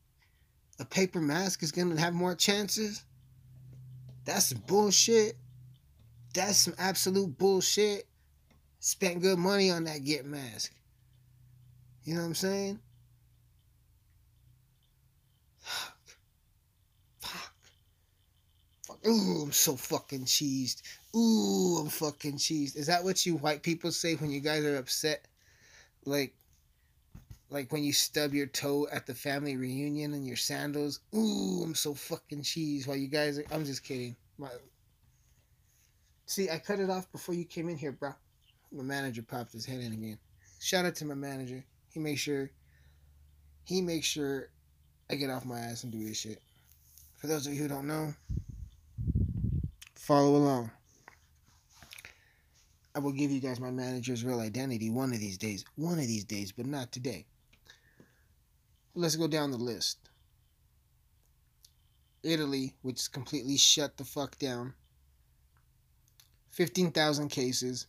A 0.78 0.84
paper 0.84 1.20
mask 1.20 1.62
is 1.62 1.72
going 1.72 1.94
to 1.94 2.00
have 2.00 2.14
more 2.14 2.34
chances? 2.34 3.04
That's 4.24 4.52
bullshit. 4.52 5.36
That's 6.34 6.58
some 6.58 6.74
absolute 6.78 7.36
bullshit. 7.36 8.06
Spent 8.78 9.22
good 9.22 9.38
money 9.38 9.70
on 9.70 9.84
that 9.84 10.04
get 10.04 10.24
mask. 10.24 10.72
You 12.04 12.14
know 12.14 12.20
what 12.20 12.26
I'm 12.28 12.34
saying? 12.34 12.78
Ooh, 19.06 19.42
I'm 19.42 19.52
so 19.52 19.76
fucking 19.76 20.24
cheesed. 20.24 20.82
Ooh, 21.14 21.78
I'm 21.78 21.88
fucking 21.88 22.38
cheesed. 22.38 22.76
Is 22.76 22.86
that 22.88 23.04
what 23.04 23.24
you 23.24 23.36
white 23.36 23.62
people 23.62 23.92
say 23.92 24.14
when 24.16 24.30
you 24.30 24.40
guys 24.40 24.64
are 24.64 24.76
upset? 24.76 25.26
Like, 26.04 26.34
like 27.50 27.72
when 27.72 27.84
you 27.84 27.92
stub 27.92 28.34
your 28.34 28.46
toe 28.46 28.88
at 28.92 29.06
the 29.06 29.14
family 29.14 29.56
reunion 29.56 30.14
in 30.14 30.24
your 30.24 30.36
sandals. 30.36 31.00
Ooh, 31.14 31.62
I'm 31.64 31.74
so 31.74 31.94
fucking 31.94 32.42
cheesed. 32.42 32.86
While 32.86 32.96
you 32.96 33.08
guys 33.08 33.38
are, 33.38 33.44
I'm 33.52 33.64
just 33.64 33.84
kidding. 33.84 34.16
My, 34.36 34.48
see, 36.26 36.50
I 36.50 36.58
cut 36.58 36.80
it 36.80 36.90
off 36.90 37.10
before 37.12 37.34
you 37.34 37.44
came 37.44 37.68
in 37.68 37.76
here, 37.76 37.92
bro. 37.92 38.14
My 38.72 38.82
manager 38.82 39.22
popped 39.22 39.52
his 39.52 39.64
head 39.64 39.80
in 39.80 39.92
again. 39.92 40.18
Shout 40.60 40.84
out 40.84 40.96
to 40.96 41.04
my 41.04 41.14
manager. 41.14 41.64
He 41.92 42.00
makes 42.00 42.20
sure, 42.20 42.50
he 43.64 43.80
makes 43.80 44.06
sure 44.06 44.48
I 45.10 45.14
get 45.14 45.30
off 45.30 45.46
my 45.46 45.58
ass 45.58 45.84
and 45.84 45.92
do 45.92 46.04
this 46.04 46.18
shit. 46.18 46.42
For 47.16 47.28
those 47.28 47.46
of 47.46 47.54
you 47.54 47.62
who 47.62 47.68
don't 47.68 47.86
know, 47.86 48.14
follow 50.08 50.36
along. 50.36 50.70
I 52.94 52.98
will 52.98 53.12
give 53.12 53.30
you 53.30 53.40
guys 53.40 53.60
my 53.60 53.70
manager's 53.70 54.24
real 54.24 54.40
identity 54.40 54.88
one 54.88 55.12
of 55.12 55.20
these 55.20 55.36
days. 55.36 55.66
One 55.76 55.98
of 55.98 56.06
these 56.06 56.24
days, 56.24 56.50
but 56.50 56.64
not 56.64 56.90
today. 56.92 57.26
Let's 58.94 59.16
go 59.16 59.28
down 59.28 59.50
the 59.50 59.58
list. 59.58 59.98
Italy, 62.22 62.72
which 62.80 63.12
completely 63.12 63.58
shut 63.58 63.98
the 63.98 64.04
fuck 64.04 64.38
down. 64.38 64.72
15,000 66.52 67.28
cases, 67.28 67.86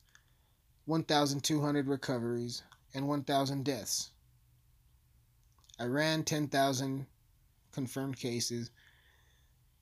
1,200 0.88 1.88
recoveries, 1.88 2.64
and 2.94 3.08
1,000 3.08 3.64
deaths. 3.64 4.12
Iran, 5.80 6.24
10,000 6.26 7.06
confirmed 7.72 8.18
cases, 8.18 8.72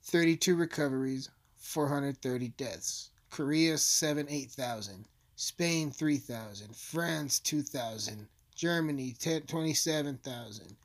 32 0.04 0.56
recoveries, 0.56 1.32
430 1.68 2.48
deaths. 2.56 3.10
Korea, 3.30 3.78
7 3.78 4.26
8,000. 4.30 5.06
Spain, 5.36 5.92
3,000. 5.92 6.74
France, 6.74 7.40
2,000. 7.40 8.30
Germany, 8.56 9.14
10, 9.20 9.42
27,000. 9.42 10.78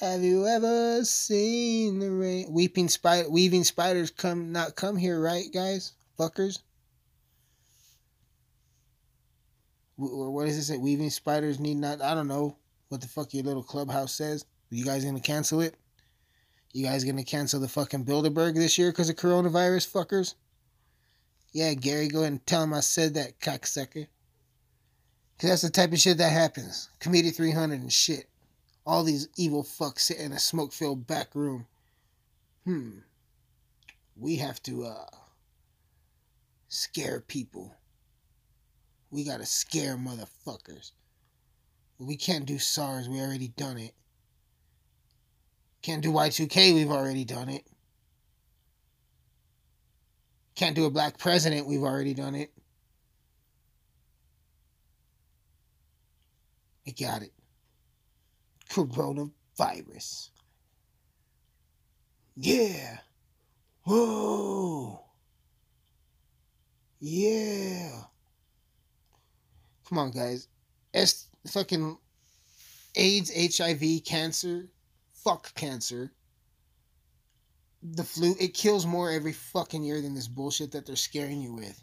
have 0.00 0.22
you 0.22 0.46
ever 0.46 1.02
seen 1.06 2.00
the 2.00 2.10
rain? 2.10 2.48
Weeping 2.50 2.90
spider, 2.90 3.30
weaving 3.30 3.64
spiders 3.64 4.10
come 4.10 4.52
not 4.52 4.76
come 4.76 4.94
here, 4.98 5.18
right, 5.18 5.46
guys? 5.50 5.94
Fuckers. 6.18 6.58
Or 9.96 10.30
what 10.30 10.48
it 10.48 10.52
say? 10.52 10.76
Weaving 10.76 11.08
spiders 11.08 11.58
need 11.58 11.76
not. 11.76 12.02
I 12.02 12.12
don't 12.12 12.28
know 12.28 12.58
what 12.90 13.00
the 13.00 13.08
fuck 13.08 13.32
your 13.32 13.44
little 13.44 13.62
clubhouse 13.62 14.12
says. 14.12 14.44
You 14.68 14.84
guys 14.84 15.02
gonna 15.02 15.18
cancel 15.18 15.62
it? 15.62 15.76
You 16.74 16.84
guys 16.84 17.02
gonna 17.02 17.24
cancel 17.24 17.58
the 17.58 17.68
fucking 17.68 18.04
Bilderberg 18.04 18.54
this 18.54 18.76
year 18.76 18.90
because 18.90 19.08
of 19.08 19.16
coronavirus, 19.16 19.90
fuckers? 19.90 20.34
Yeah, 21.56 21.74
Gary, 21.74 22.08
go 22.08 22.20
ahead 22.20 22.32
and 22.32 22.46
tell 22.46 22.62
him 22.62 22.74
I 22.74 22.80
said 22.80 23.14
that, 23.14 23.40
cocksucker. 23.40 24.08
Cause 25.38 25.50
that's 25.50 25.62
the 25.62 25.70
type 25.70 25.92
of 25.92 25.98
shit 25.98 26.18
that 26.18 26.32
happens. 26.32 26.88
Comedian 26.98 27.34
300 27.34 27.80
and 27.80 27.92
shit 27.92 28.26
all 28.86 29.02
these 29.02 29.28
evil 29.36 29.64
fucks 29.64 30.00
sit 30.00 30.18
in 30.18 30.32
a 30.32 30.38
smoke 30.38 30.72
filled 30.72 31.06
back 31.06 31.34
room. 31.34 31.66
Hmm. 32.64 32.98
We 34.16 34.36
have 34.36 34.62
to 34.62 34.84
uh 34.84 35.06
scare 36.68 37.20
people. 37.20 37.74
We 39.10 39.24
gotta 39.24 39.46
scare 39.46 39.96
motherfuckers. 39.96 40.92
We 41.98 42.16
can't 42.16 42.46
do 42.46 42.58
SARS, 42.58 43.08
we 43.08 43.20
already 43.20 43.48
done 43.48 43.78
it. 43.78 43.94
Can't 45.82 46.02
do 46.02 46.12
Y2K, 46.12 46.74
we've 46.74 46.90
already 46.90 47.24
done 47.24 47.48
it. 47.48 47.64
Can't 50.56 50.74
do 50.74 50.86
a 50.86 50.90
black 50.90 51.18
president, 51.18 51.66
we've 51.66 51.82
already 51.82 52.14
done 52.14 52.34
it. 52.34 52.50
We 56.84 56.92
got 56.92 57.22
it 57.22 57.32
coronavirus. 58.70 60.30
Yeah. 62.36 62.98
Whoa. 63.84 65.02
Yeah. 67.00 68.02
Come 69.88 69.98
on, 69.98 70.10
guys. 70.10 70.48
S 70.92 71.28
fucking 71.46 71.96
AIDS, 72.96 73.56
HIV, 73.56 74.04
cancer, 74.04 74.66
fuck 75.12 75.54
cancer. 75.54 76.12
The 77.92 78.04
flu, 78.04 78.34
it 78.40 78.54
kills 78.54 78.84
more 78.84 79.10
every 79.10 79.32
fucking 79.32 79.84
year 79.84 80.00
than 80.00 80.14
this 80.14 80.28
bullshit 80.28 80.72
that 80.72 80.86
they're 80.86 80.96
scaring 80.96 81.40
you 81.40 81.54
with. 81.54 81.80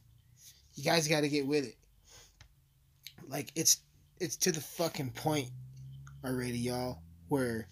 You 0.76 0.84
guys 0.84 1.08
got 1.08 1.22
to 1.22 1.30
get 1.30 1.48
with 1.48 1.66
it. 1.66 1.76
Like 3.28 3.52
it's 3.56 3.78
it's 4.20 4.36
to 4.38 4.52
the 4.52 4.62
fucking 4.62 5.12
point 5.12 5.50
already, 6.24 6.58
y'all, 6.58 7.00
where 7.30 7.68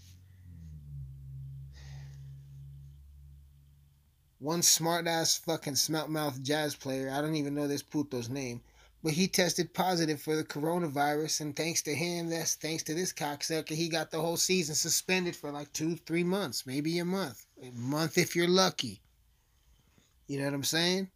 one 4.40 4.62
smart 4.62 5.08
ass 5.08 5.38
fucking 5.38 5.76
smelt 5.76 6.10
mouth 6.10 6.42
jazz 6.42 6.76
player, 6.76 7.12
I 7.12 7.22
don't 7.22 7.36
even 7.36 7.54
know 7.54 7.68
this 7.68 7.84
puto's 7.84 8.30
name, 8.30 8.62
but 9.04 9.14
he 9.14 9.28
tested 9.28 9.74
positive 9.74 10.22
for 10.22 10.36
the 10.36 10.44
coronavirus, 10.44 11.42
and 11.42 11.56
thanks 11.56 11.82
to 11.84 11.94
him, 11.94 12.30
that's 12.30 12.56
thanks 12.56 12.84
to 12.84 12.94
this 12.94 13.14
cocksucker, 13.14 13.70
he 13.70 13.88
got 13.88 14.10
the 14.10 14.20
whole 14.20 14.38
season 14.38 14.76
suspended 14.76 15.36
for 15.36 15.52
like 15.52 15.72
two, 15.74 15.96
three 15.96 16.24
months, 16.24 16.66
maybe 16.66 16.98
a 17.00 17.06
month. 17.06 17.46
A 17.62 17.72
month 17.72 18.18
if 18.18 18.36
you're 18.36 18.48
lucky. 18.48 19.02
You 20.28 20.40
know 20.40 20.46
what 20.46 20.54
I'm 20.54 20.64
saying? 20.64 21.10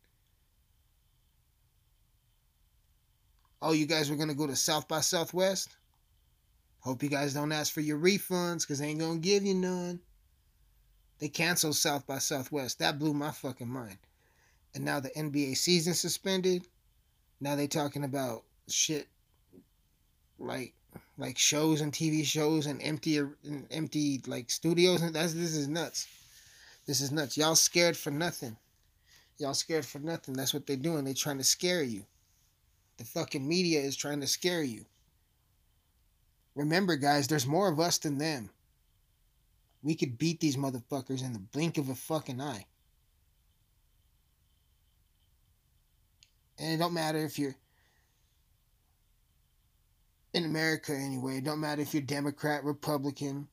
Oh, 3.61 3.71
you 3.71 3.85
guys 3.85 4.09
were 4.09 4.15
gonna 4.15 4.35
go 4.35 4.45
to 4.45 4.55
South 4.55 4.87
by 4.87 4.99
Southwest? 4.99 5.69
Hope 6.85 7.01
you 7.01 7.09
guys 7.09 7.33
don't 7.33 7.51
ask 7.51 7.73
for 7.73 7.81
your 7.81 7.97
refunds 7.97 8.61
because 8.61 8.77
they 8.77 8.89
ain't 8.89 8.99
going 8.99 9.19
to 9.19 9.27
give 9.27 9.43
you 9.43 9.55
none. 9.55 9.99
They 11.17 11.29
canceled 11.29 11.75
South 11.75 12.05
by 12.05 12.19
Southwest. 12.19 12.77
That 12.77 12.99
blew 12.99 13.11
my 13.11 13.31
fucking 13.31 13.67
mind. 13.67 13.97
And 14.75 14.85
now 14.85 14.99
the 14.99 15.09
NBA 15.09 15.57
season 15.57 15.95
suspended. 15.95 16.61
Now 17.41 17.55
they 17.55 17.65
talking 17.65 18.03
about 18.03 18.43
shit 18.67 19.07
like 20.37 20.75
like 21.17 21.39
shows 21.39 21.81
and 21.81 21.91
TV 21.91 22.23
shows 22.23 22.67
and 22.67 22.79
empty 22.83 23.17
and 23.17 23.65
empty 23.71 24.21
like 24.27 24.51
studios 24.51 25.01
and 25.01 25.15
that's 25.15 25.33
this 25.33 25.55
is 25.55 25.67
nuts. 25.67 26.07
This 26.86 27.01
is 27.01 27.11
nuts. 27.11 27.38
Y'all 27.38 27.55
scared 27.55 27.97
for 27.97 28.11
nothing. 28.11 28.57
Y'all 29.38 29.53
scared 29.53 29.86
for 29.86 29.99
nothing. 29.99 30.36
That's 30.36 30.53
what 30.53 30.65
they're 30.67 30.75
doing. 30.77 31.03
They're 31.03 31.13
trying 31.13 31.39
to 31.39 31.43
scare 31.43 31.83
you. 31.83 32.05
The 32.97 33.03
fucking 33.03 33.45
media 33.45 33.81
is 33.81 33.95
trying 33.95 34.21
to 34.21 34.27
scare 34.27 34.63
you. 34.63 34.86
Remember, 36.55 36.95
guys, 36.95 37.27
there's 37.27 37.47
more 37.47 37.67
of 37.67 37.79
us 37.79 37.97
than 37.97 38.17
them. 38.17 38.49
We 39.83 39.95
could 39.95 40.17
beat 40.17 40.39
these 40.39 40.55
motherfuckers 40.55 41.23
in 41.23 41.33
the 41.33 41.39
blink 41.39 41.77
of 41.77 41.89
a 41.89 41.95
fucking 41.95 42.39
eye. 42.39 42.65
And 46.57 46.73
it 46.73 46.77
don't 46.77 46.93
matter 46.93 47.19
if 47.19 47.38
you're 47.38 47.55
in 50.33 50.45
America 50.45 50.93
anyway, 50.93 51.38
it 51.38 51.43
don't 51.43 51.59
matter 51.59 51.81
if 51.81 51.93
you're 51.93 52.03
Democrat, 52.03 52.63
Republican, 52.63 53.47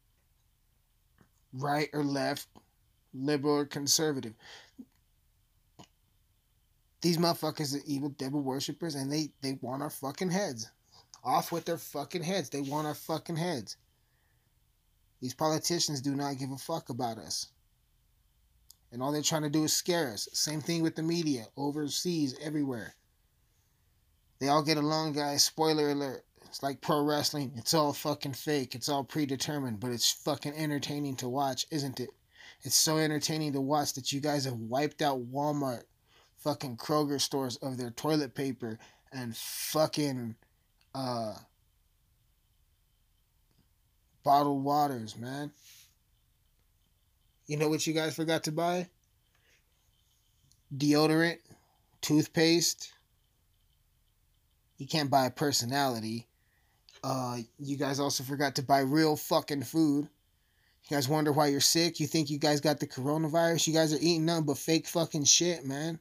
right 1.53 1.89
or 1.93 2.03
left, 2.03 2.49
liberal 3.15 3.57
or 3.57 3.65
conservative. 3.65 4.35
These 7.01 7.19
motherfuckers 7.19 7.75
are 7.75 7.85
evil 7.85 8.11
devil 8.11 8.41
worshippers 8.41 8.95
and 8.95 9.13
they, 9.13 9.31
they 9.41 9.59
want 9.61 9.83
our 9.83 9.91
fucking 9.91 10.31
heads. 10.31 10.71
Off 11.25 11.53
with 11.53 11.65
their 11.65 11.79
fucking 11.79 12.23
heads. 12.23 12.51
They 12.51 12.61
want 12.61 12.87
our 12.87 12.95
fucking 12.95 13.37
heads. 13.37 13.77
These 15.21 15.35
politicians 15.35 16.01
do 16.01 16.15
not 16.15 16.39
give 16.39 16.51
a 16.51 16.57
fuck 16.57 16.89
about 16.89 17.19
us. 17.19 17.49
And 18.91 19.03
all 19.03 19.13
they're 19.13 19.23
trying 19.23 19.43
to 19.43 19.51
do 19.51 19.65
is 19.65 19.73
scare 19.73 20.13
us. 20.13 20.29
Same 20.33 20.61
thing 20.61 20.83
with 20.83 20.97
the 20.97 21.03
media, 21.03 21.47
overseas, 21.57 22.37
everywhere. 22.41 22.95
They 24.39 24.49
all 24.49 24.63
get 24.63 24.77
along, 24.77 25.13
guys. 25.13 25.45
Spoiler 25.45 25.91
alert. 25.91 26.25
It's 26.47 26.63
like 26.63 26.81
pro 26.81 27.03
wrestling. 27.03 27.53
It's 27.57 27.73
all 27.73 27.93
fucking 27.93 28.35
fake. 28.35 28.75
It's 28.75 28.89
all 28.89 29.05
predetermined, 29.05 29.81
but 29.81 29.93
it's 29.93 30.11
fucking 30.11 30.55
entertaining 30.55 31.17
to 31.17 31.29
watch, 31.29 31.67
isn't 31.71 32.01
it? 32.01 32.11
It's 32.63 32.77
so 32.77 32.99
entertaining 32.99 33.53
to 33.55 33.61
watch 33.61 33.95
that 33.95 34.13
you 34.13 34.21
guys 34.21 34.45
have 34.45 34.55
wiped 34.55 35.03
out 35.03 35.33
Walmart, 35.33 35.83
fucking 36.39 36.77
Kroger 36.77 37.21
stores 37.21 37.57
of 37.57 37.77
their 37.77 37.91
toilet 37.91 38.35
paper 38.35 38.79
and 39.13 39.37
fucking 39.37 40.37
uh 40.95 41.35
bottled 44.23 44.63
waters, 44.63 45.17
man. 45.17 45.51
You 47.47 47.57
know 47.57 47.69
what 47.69 47.87
you 47.87 47.93
guys 47.93 48.15
forgot 48.15 48.45
to 48.45 48.53
buy? 48.53 48.89
Deodorant, 50.77 51.39
toothpaste. 52.01 52.93
You 54.79 54.87
can't 54.87 55.11
buy 55.11 55.27
a 55.27 55.31
personality. 55.31 56.27
Uh, 57.05 57.39
you 57.59 57.77
guys 57.77 57.99
also 57.99 58.23
forgot 58.23 58.55
to 58.55 58.63
buy 58.63 58.81
real 58.81 59.17
fucking 59.17 59.65
food. 59.65 60.09
You 60.89 60.97
guys 60.97 61.09
wonder 61.09 61.33
why 61.33 61.47
you're 61.47 61.61
sick? 61.61 62.01
You 62.01 62.07
think 62.07 62.29
you 62.29 62.39
guys 62.39 62.61
got 62.61 62.81
the 62.81 62.87
coronavirus? 62.87 63.67
You 63.67 63.73
guys 63.73 63.93
are 63.93 63.99
eating 64.01 64.27
nothing 64.27 64.47
but 64.47 64.59
fake 64.59 64.87
fucking 64.87 65.25
shit, 65.25 65.65
man. 65.65 65.99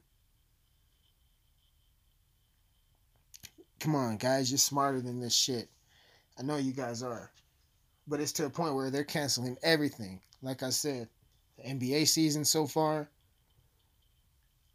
Come 3.78 3.94
on, 3.94 4.16
guys, 4.16 4.50
you're 4.50 4.58
smarter 4.58 5.00
than 5.00 5.20
this 5.20 5.34
shit. 5.34 5.68
I 6.38 6.42
know 6.42 6.56
you 6.56 6.72
guys 6.72 7.02
are. 7.02 7.30
But 8.06 8.20
it's 8.20 8.32
to 8.32 8.46
a 8.46 8.50
point 8.50 8.74
where 8.74 8.90
they're 8.90 9.04
canceling 9.04 9.56
everything. 9.62 10.20
Like 10.40 10.62
I 10.62 10.70
said, 10.70 11.08
the 11.56 11.64
NBA 11.64 12.08
season 12.08 12.44
so 12.44 12.66
far, 12.66 13.08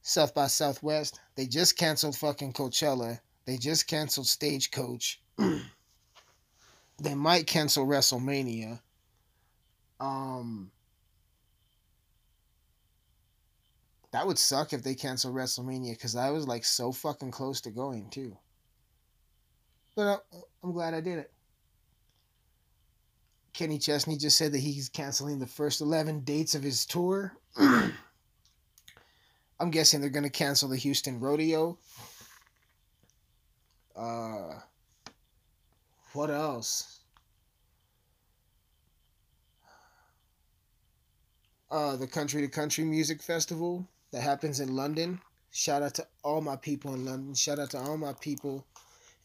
South 0.02 0.34
by 0.34 0.48
Southwest, 0.48 1.20
they 1.36 1.46
just 1.46 1.78
canceled 1.78 2.16
fucking 2.16 2.54
Coachella. 2.54 3.20
They 3.46 3.58
just 3.58 3.88
canceled 3.88 4.28
Stagecoach. 4.28 5.22
they 5.38 7.16
might 7.16 7.48
cancel 7.48 7.86
WrestleMania. 7.86 8.80
Um 10.00 10.72
That 14.12 14.26
would 14.26 14.40
suck 14.40 14.74
if 14.74 14.84
they 14.84 14.96
cancel 14.96 15.34
WrestleMania 15.34 15.92
because 15.92 16.16
I 16.16 16.32
was 16.32 16.48
like 16.48 16.64
so 16.66 16.92
fucking 16.92 17.32
close 17.32 17.62
to 17.62 17.70
going 17.70 18.10
too. 18.10 18.38
But 19.96 20.02
uh, 20.02 20.18
I'm 20.64 20.72
glad 20.72 20.94
I 20.94 21.02
did 21.02 21.20
it. 21.20 21.32
Kenny 23.54 23.80
Chesney 23.80 24.18
just 24.18 24.38
said 24.38 24.52
that 24.54 24.60
he's 24.60 24.88
canceling 24.88 25.40
the 25.40 25.48
first 25.48 25.82
11 25.82 26.22
dates 26.22 26.54
of 26.56 26.64
his 26.64 26.86
tour. 26.86 27.36
I'm 27.58 27.94
guessing 29.72 30.00
they're 30.00 30.10
going 30.12 30.24
to 30.24 30.30
cancel 30.30 30.70
the 30.70 30.78
Houston 30.78 31.20
Rodeo. 31.20 31.80
Uh, 33.96 34.60
what 36.14 36.30
else? 36.30 36.97
Uh, 41.70 41.98
the 41.98 42.08
Country 42.08 42.42
to 42.42 42.48
Country 42.48 42.86
Music 42.86 43.22
Festival 43.22 43.86
that 44.12 44.22
happens 44.22 44.62
in 44.62 44.76
London. 44.76 45.20
Shout 45.52 45.82
out 45.82 45.96
to 45.96 46.08
all 46.24 46.40
my 46.40 46.56
people 46.56 46.94
in 46.94 47.04
London. 47.04 47.34
Shout 47.34 47.60
out 47.60 47.72
to 47.72 47.78
all 47.78 47.98
my 47.98 48.14
people 48.14 48.66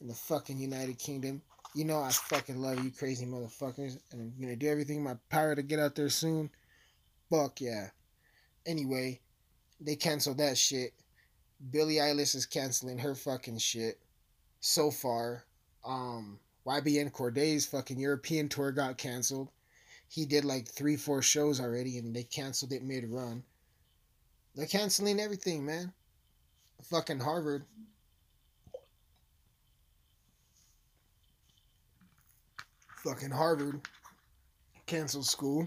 in 0.01 0.09
the 0.09 0.15
fucking 0.15 0.59
United 0.59 0.99
Kingdom. 0.99 1.41
You 1.75 1.85
know 1.85 2.01
I 2.01 2.11
fucking 2.11 2.61
love 2.61 2.83
you 2.83 2.91
crazy 2.91 3.27
motherfuckers. 3.27 3.99
And 4.11 4.21
I'm 4.21 4.35
gonna 4.41 4.57
do 4.57 4.69
everything 4.69 4.99
in 4.99 5.05
my 5.05 5.17
power 5.31 5.55
to 5.55 5.63
get 5.63 5.79
out 5.79 5.95
there 5.95 6.09
soon. 6.09 6.51
Fuck 7.31 7.61
yeah. 7.61 7.91
Anyway, 8.67 9.21
they 9.81 9.95
canceled 9.95 10.39
that 10.39 10.59
shit. 10.59 10.95
Billie 11.71 11.97
Eilish 11.97 12.35
is 12.35 12.47
canceling 12.47 12.99
her 12.99 13.15
fucking 13.15 13.59
shit. 13.59 14.01
So 14.59 14.91
far. 14.91 15.45
Um 15.85 16.41
YBN 16.67 17.13
Cordae's 17.13 17.67
fucking 17.67 17.99
European 17.99 18.49
tour 18.49 18.73
got 18.73 18.99
canceled. 18.99 19.49
He 20.13 20.27
did 20.27 20.45
like 20.45 20.69
three, 20.69 20.97
four 20.97 21.23
shows 21.23 21.59
already 21.59 21.97
and 21.97 22.15
they 22.15 22.25
canceled 22.25 22.75
it 22.75 22.83
mid 22.83 23.09
run. 23.09 23.45
They're 24.55 24.67
canceling 24.67 25.19
everything, 25.19 25.65
man. 25.65 25.95
Fucking 26.83 27.21
Harvard. 27.21 27.65
Fucking 33.03 33.31
Harvard 33.31 33.81
canceled 34.85 35.25
school. 35.25 35.67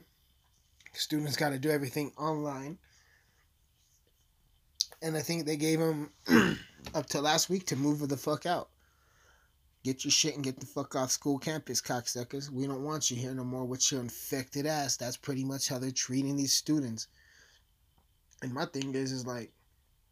Students 0.93 1.38
got 1.38 1.50
to 1.50 1.58
do 1.58 1.72
everything 1.72 2.12
online. 2.16 2.78
And 5.02 5.18
I 5.18 5.22
think 5.22 5.48
they 5.48 5.58
gave 5.58 5.80
them 5.80 6.12
up 6.93 7.08
to 7.08 7.20
last 7.20 7.50
week 7.50 7.66
to 7.66 7.76
move 7.76 8.08
the 8.08 8.16
fuck 8.16 8.46
out. 8.46 8.70
Get 9.86 10.04
your 10.04 10.10
shit 10.10 10.34
and 10.34 10.44
get 10.44 10.60
the 10.60 10.66
fuck 10.66 10.96
off 10.96 11.12
school 11.12 11.38
campus, 11.38 11.80
cocksuckers. 11.80 12.50
We 12.50 12.66
don't 12.66 12.84
want 12.84 13.12
you 13.12 13.18
here 13.18 13.36
no 13.36 13.44
more 13.44 13.66
with 13.66 13.92
your 13.92 14.02
infected 14.02 14.66
ass. 14.66 14.98
That's 14.98 15.16
pretty 15.16 15.46
much 15.46 15.68
how 15.68 15.78
they're 15.78 15.92
treating 15.92 16.36
these 16.36 16.54
students. 16.54 17.08
And 18.42 18.52
my 18.52 18.66
thing 18.66 18.96
is, 18.96 19.12
is 19.12 19.28
like, 19.28 19.52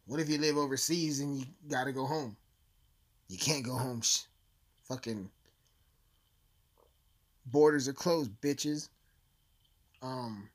what 0.06 0.20
if 0.20 0.28
you 0.28 0.38
live 0.38 0.56
overseas 0.56 1.18
and 1.18 1.36
you 1.36 1.46
gotta 1.68 1.90
go 1.90 2.06
home? 2.06 2.36
You 3.26 3.36
can't 3.36 3.64
go 3.64 3.74
home. 3.74 4.00
Sh- 4.00 4.20
Fucking 4.84 5.28
borders 7.46 7.88
are 7.88 7.92
closed, 7.92 8.30
bitches. 8.40 8.90
Um, 10.02 10.48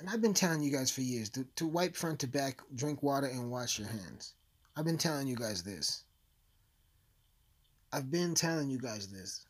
and 0.00 0.10
I've 0.10 0.20
been 0.20 0.34
telling 0.34 0.62
you 0.62 0.72
guys 0.72 0.90
for 0.90 1.02
years 1.02 1.28
to, 1.30 1.44
to 1.54 1.68
wipe 1.68 1.94
front 1.94 2.18
to 2.18 2.26
back, 2.26 2.60
drink 2.74 3.04
water, 3.04 3.28
and 3.28 3.52
wash 3.52 3.78
your 3.78 3.86
hands. 3.86 4.34
I've 4.78 4.84
been 4.84 4.96
telling 4.96 5.26
you 5.26 5.34
guys 5.34 5.64
this. 5.64 6.04
I've 7.92 8.12
been 8.12 8.36
telling 8.36 8.70
you 8.70 8.78
guys 8.78 9.08
this. 9.08 9.44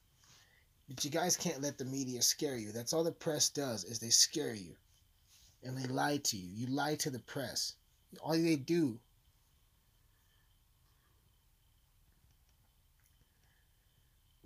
But 0.88 1.04
you 1.04 1.10
guys 1.10 1.36
can't 1.36 1.60
let 1.60 1.76
the 1.76 1.84
media 1.84 2.22
scare 2.22 2.56
you. 2.56 2.72
That's 2.72 2.94
all 2.94 3.04
the 3.04 3.12
press 3.12 3.50
does 3.50 3.84
is 3.84 3.98
they 3.98 4.08
scare 4.08 4.54
you. 4.54 4.72
And 5.62 5.76
they 5.76 5.86
lie 5.86 6.16
to 6.16 6.36
you. 6.38 6.48
You 6.54 6.74
lie 6.74 6.94
to 6.94 7.10
the 7.10 7.18
press. 7.18 7.74
All 8.22 8.32
they 8.32 8.56
do 8.56 8.98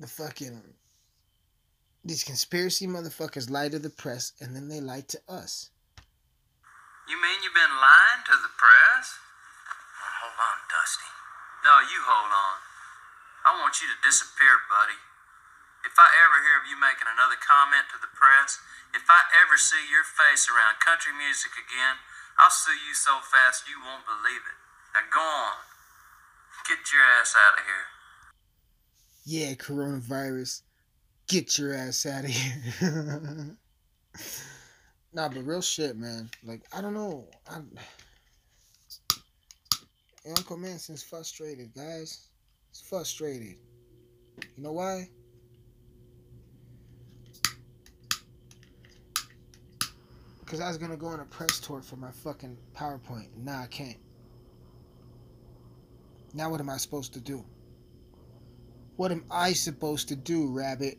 the 0.01 0.09
fucking 0.09 0.61
these 2.05 2.25
conspiracy 2.25 2.89
motherfuckers 2.89 3.49
lie 3.49 3.69
to 3.69 3.79
the 3.79 3.89
press 3.89 4.33
and 4.41 4.57
then 4.57 4.67
they 4.67 4.81
lie 4.81 5.03
to 5.03 5.21
us. 5.29 5.71
You 7.09 7.23
mean 7.23 7.39
you've 7.45 7.55
been 7.55 7.77
lying 7.81 8.25
to 8.27 8.33
the 8.33 8.49
press? 8.59 9.15
Hold 10.03 10.39
on, 10.39 10.59
Dusty. 10.67 11.11
No, 11.63 11.79
you 11.79 12.03
hold 12.03 12.35
on. 12.35 12.59
I 13.47 13.51
want 13.59 13.79
you 13.83 13.87
to 13.91 13.99
disappear, 14.03 14.63
buddy. 14.67 14.99
If 15.83 15.99
I 15.99 16.11
ever 16.23 16.39
hear 16.43 16.63
of 16.63 16.67
you 16.71 16.79
making 16.79 17.11
another 17.11 17.39
comment 17.39 17.91
to 17.91 17.99
the 17.99 18.11
press, 18.15 18.63
if 18.95 19.07
I 19.11 19.27
ever 19.43 19.59
see 19.59 19.83
your 19.91 20.07
face 20.07 20.47
around 20.47 20.79
country 20.79 21.11
music 21.11 21.55
again, 21.59 21.99
I'll 22.39 22.55
sue 22.55 22.75
you 22.75 22.95
so 22.95 23.19
fast 23.19 23.67
you 23.67 23.83
won't 23.83 24.07
believe 24.07 24.43
it. 24.47 24.59
Now 24.95 25.07
go 25.11 25.23
on. 25.23 25.59
Get 26.69 26.79
your 26.95 27.03
ass 27.19 27.35
out 27.35 27.59
of 27.59 27.65
here. 27.67 27.87
Yeah, 29.25 29.55
coronavirus. 29.55 30.63
Get 31.27 31.59
your 31.59 31.75
ass 31.75 32.07
out 32.07 32.25
of 32.25 32.31
here. 32.31 32.63
nah, 35.13 35.29
but 35.29 35.47
real 35.47 35.63
shit, 35.63 35.97
man. 35.97 36.31
Like, 36.45 36.63
I 36.73 36.81
don't 36.81 36.95
know. 36.95 37.27
I'm... 37.51 37.71
Uncle 40.29 40.57
Mansyn's 40.57 41.03
frustrated, 41.03 41.75
guys. 41.75 42.29
He's 42.71 42.81
frustrated. 42.81 43.57
You 44.57 44.63
know 44.63 44.73
why? 44.73 45.09
Because 50.41 50.61
I 50.61 50.69
was 50.69 50.79
going 50.79 50.91
to 50.91 50.97
go 50.97 51.09
on 51.09 51.21
a 51.21 51.25
press 51.25 51.59
tour 51.59 51.83
for 51.83 51.97
my 51.97 52.11
fucking 52.11 52.57
PowerPoint. 52.77 53.29
Nah, 53.37 53.63
I 53.63 53.67
can't. 53.67 53.97
Now 56.35 56.51
what 56.51 56.61
am 56.61 56.71
I 56.71 56.77
supposed 56.77 57.13
to 57.15 57.21
do? 57.21 57.45
What 58.97 59.11
am 59.11 59.25
I 59.31 59.53
supposed 59.53 60.09
to 60.09 60.17
do, 60.17 60.49
Rabbit? 60.49 60.99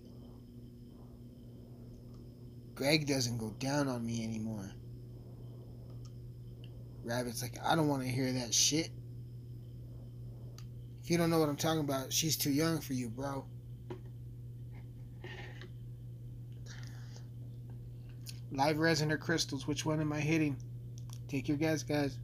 Greg 2.75 3.07
doesn't 3.07 3.37
go 3.37 3.51
down 3.59 3.87
on 3.87 4.05
me 4.05 4.23
anymore. 4.23 4.71
Rabbit's 7.03 7.41
like, 7.41 7.57
I 7.63 7.75
don't 7.75 7.87
want 7.87 8.01
to 8.01 8.09
hear 8.09 8.31
that 8.33 8.53
shit. 8.53 8.89
You 11.05 11.17
don't 11.17 11.29
know 11.29 11.39
what 11.39 11.49
I'm 11.49 11.57
talking 11.57 11.81
about, 11.81 12.13
she's 12.13 12.37
too 12.37 12.51
young 12.51 12.79
for 12.79 12.93
you, 12.93 13.09
bro. 13.09 13.45
Live 18.51 18.77
resin 18.77 19.11
or 19.11 19.17
crystals, 19.17 19.67
which 19.67 19.85
one 19.85 19.99
am 19.99 20.13
I 20.13 20.19
hitting? 20.19 20.55
Take 21.27 21.47
your 21.47 21.57
guess, 21.57 21.83
guys. 21.83 22.17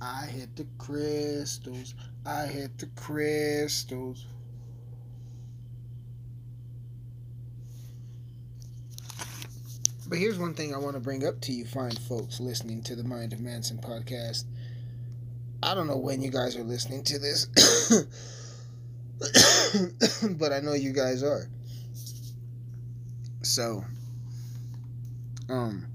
I 0.00 0.26
hit 0.26 0.54
the 0.54 0.66
crystals. 0.76 1.94
I 2.26 2.46
hit 2.46 2.76
the 2.78 2.86
crystals. 2.94 4.26
But 10.14 10.20
here's 10.20 10.38
one 10.38 10.54
thing 10.54 10.72
I 10.72 10.78
want 10.78 10.94
to 10.94 11.00
bring 11.00 11.26
up 11.26 11.40
to 11.40 11.50
you, 11.50 11.64
fine 11.64 11.90
folks 11.90 12.38
listening 12.38 12.84
to 12.84 12.94
the 12.94 13.02
Mind 13.02 13.32
of 13.32 13.40
Mansyn 13.40 13.78
podcast. 13.78 14.44
I 15.60 15.74
don't 15.74 15.88
know 15.88 15.96
when 15.96 16.22
you 16.22 16.30
guys 16.30 16.56
are 16.56 16.62
listening 16.62 17.02
to 17.02 17.18
this, 17.18 17.46
but 20.38 20.52
I 20.52 20.60
know 20.60 20.74
you 20.74 20.92
guys 20.92 21.24
are. 21.24 21.50
So, 23.42 23.84
um, 25.48 25.88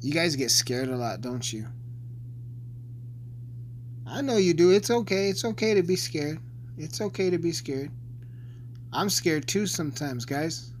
you 0.00 0.12
guys 0.12 0.34
get 0.34 0.50
scared 0.50 0.88
a 0.88 0.96
lot, 0.96 1.20
don't 1.20 1.52
you? 1.52 1.68
I 4.08 4.22
know 4.22 4.38
you 4.38 4.54
do. 4.54 4.72
It's 4.72 4.90
okay. 4.90 5.28
It's 5.28 5.44
okay 5.44 5.74
to 5.74 5.84
be 5.84 5.94
scared. 5.94 6.40
It's 6.76 7.00
okay 7.00 7.30
to 7.30 7.38
be 7.38 7.52
scared. 7.52 7.92
I'm 8.92 9.08
scared 9.08 9.46
too 9.46 9.68
sometimes, 9.68 10.24
guys. 10.24 10.73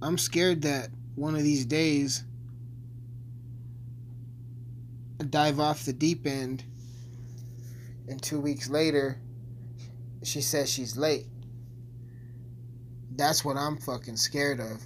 I'm 0.00 0.18
scared 0.18 0.62
that 0.62 0.90
one 1.16 1.34
of 1.34 1.42
these 1.42 1.64
days 1.64 2.22
I 5.20 5.24
dive 5.24 5.58
off 5.58 5.84
the 5.84 5.92
deep 5.92 6.26
end 6.26 6.64
and 8.08 8.22
two 8.22 8.40
weeks 8.40 8.68
later 8.70 9.20
she 10.22 10.40
says 10.40 10.70
she's 10.70 10.96
late. 10.96 11.26
That's 13.16 13.44
what 13.44 13.56
I'm 13.56 13.76
fucking 13.76 14.16
scared 14.16 14.60
of. 14.60 14.80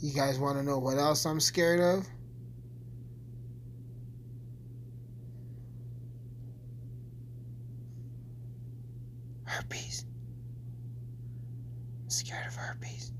You 0.00 0.14
guys 0.14 0.38
want 0.38 0.56
to 0.56 0.62
know 0.62 0.78
what 0.78 0.96
else 0.96 1.26
I'm 1.26 1.40
scared 1.40 1.80
of? 1.80 2.06
Herpes. 9.44 10.04
I'm 12.04 12.10
scared 12.10 12.46
of 12.46 12.54
herpes. 12.54 13.12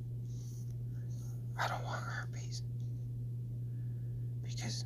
I 1.59 1.67
don't 1.69 1.83
want 1.85 2.01
herpes. 2.03 2.63
Because, 4.43 4.85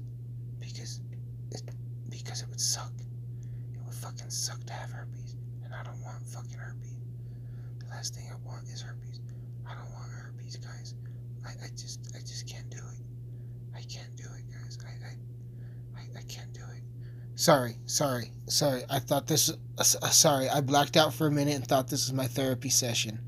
because, 0.61 1.01
it, 1.51 1.63
because 2.09 2.43
it 2.43 2.49
would 2.49 2.61
suck. 2.61 2.93
It 3.75 3.81
would 3.85 3.95
fucking 3.95 4.31
suck 4.31 4.65
to 4.65 4.73
have 4.73 4.91
herpes. 4.91 5.37
And 5.65 5.75
I 5.75 5.83
don't 5.83 6.01
want 6.03 6.25
fucking 6.27 6.59
herpes. 6.59 6.97
The 7.81 7.87
last 7.91 8.15
thing 8.15 8.25
I 8.33 8.37
want 8.47 8.67
is 8.69 8.81
herpes. 8.81 9.21
I 9.69 9.75
don't 9.75 9.93
want 9.93 10.11
herpes, 10.11 10.57
guys. 10.57 10.95
I, 11.45 11.51
I 11.65 11.69
just, 11.77 12.01
I 12.17 12.21
just 12.21 12.49
can't 12.49 12.71
do 12.71 12.79
it. 12.79 13.77
I 13.77 13.83
can't 13.83 14.17
do 14.17 14.25
it, 14.39 14.45
guys. 14.51 14.79
I, 14.87 14.91
I, 15.07 16.01
I, 16.01 16.19
I 16.21 16.23
can't 16.23 16.53
do 16.53 16.61
it. 16.61 16.83
Sorry, 17.93 18.33
sorry. 18.47 18.85
I 18.89 19.01
thought 19.01 19.27
this. 19.27 19.51
Uh, 19.51 19.55
uh, 19.77 20.09
sorry, 20.09 20.49
I 20.49 20.63
blacked 20.63 20.97
out 20.97 21.13
for 21.13 21.27
a 21.27 21.31
minute 21.31 21.57
and 21.57 21.67
thought 21.67 21.89
this 21.89 22.07
was 22.09 22.15
my 22.15 22.27
therapy 22.27 22.71
session. 22.71 23.19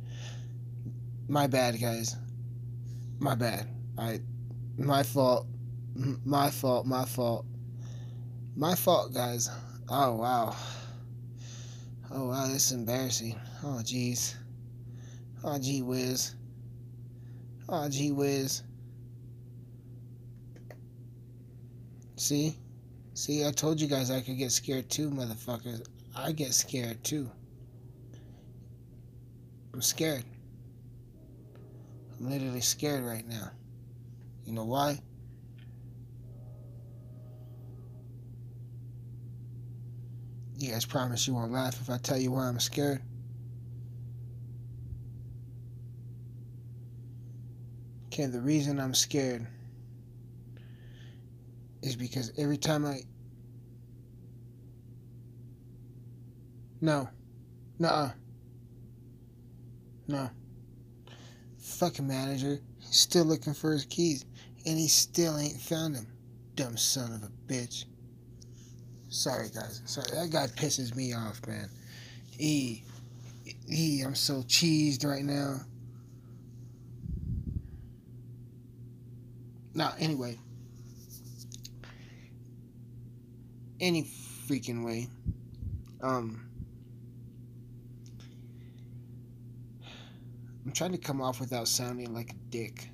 My 1.28 1.46
bad, 1.46 1.78
guys. 1.78 2.16
My 3.18 3.34
bad. 3.34 3.68
I. 3.98 4.22
My 4.78 5.02
fault. 5.02 5.46
M- 5.94 6.18
My 6.24 6.48
fault. 6.48 6.86
My 6.86 7.04
fault. 7.04 7.44
My 8.56 8.74
fault, 8.74 9.12
guys. 9.12 9.50
Oh 9.90 10.14
wow. 10.14 10.56
Oh 12.10 12.28
wow, 12.28 12.46
this 12.46 12.68
is 12.68 12.72
embarrassing. 12.72 13.38
Oh 13.62 13.82
jeez. 13.84 14.34
Oh 15.44 15.58
gee 15.58 15.82
whiz. 15.82 16.36
Oh 17.68 17.90
gee 17.90 18.12
whiz. 18.12 18.62
See? 22.16 22.56
See, 23.14 23.46
I 23.46 23.52
told 23.52 23.80
you 23.80 23.86
guys 23.86 24.10
I 24.10 24.20
could 24.20 24.38
get 24.38 24.50
scared 24.50 24.90
too, 24.90 25.08
motherfuckers. 25.08 25.86
I 26.16 26.32
get 26.32 26.52
scared 26.52 27.02
too. 27.04 27.30
I'm 29.72 29.80
scared. 29.80 30.24
I'm 32.18 32.28
literally 32.28 32.60
scared 32.60 33.04
right 33.04 33.26
now. 33.26 33.50
You 34.44 34.52
know 34.52 34.64
why? 34.64 34.98
You 40.58 40.72
guys 40.72 40.84
promise 40.84 41.26
you 41.26 41.34
won't 41.34 41.52
laugh 41.52 41.80
if 41.80 41.90
I 41.90 41.98
tell 41.98 42.18
you 42.18 42.32
why 42.32 42.48
I'm 42.48 42.58
scared? 42.58 43.00
Okay, 48.06 48.26
the 48.26 48.40
reason 48.40 48.80
I'm 48.80 48.94
scared 48.94 49.46
is 51.84 51.96
because 51.96 52.32
every 52.38 52.56
time 52.56 52.86
I. 52.86 53.00
No. 56.80 57.08
Nuh 57.78 58.10
No. 60.08 60.30
Fucking 61.58 62.06
manager. 62.06 62.60
He's 62.78 62.96
still 62.96 63.24
looking 63.24 63.54
for 63.54 63.72
his 63.72 63.84
keys. 63.84 64.24
And 64.66 64.78
he 64.78 64.88
still 64.88 65.38
ain't 65.38 65.60
found 65.60 65.94
them. 65.94 66.06
Dumb 66.56 66.76
son 66.76 67.12
of 67.12 67.22
a 67.22 67.52
bitch. 67.52 67.84
Sorry, 69.08 69.48
guys. 69.54 69.82
Sorry. 69.84 70.08
That 70.12 70.30
guy 70.30 70.46
pisses 70.46 70.94
me 70.94 71.12
off, 71.12 71.40
man. 71.46 71.68
E. 72.38 72.82
E. 73.68 74.02
I'm 74.04 74.14
so 74.14 74.42
cheesed 74.42 75.04
right 75.04 75.24
now. 75.24 75.60
Now, 79.74 79.92
anyway. 79.98 80.38
Any 83.84 84.02
freaking 84.02 84.84
way. 84.84 85.08
Um, 86.00 86.48
I'm 90.64 90.72
trying 90.72 90.92
to 90.92 90.98
come 90.98 91.20
off 91.20 91.38
without 91.38 91.68
sounding 91.68 92.14
like 92.14 92.30
a 92.30 92.36
dick, 92.48 92.88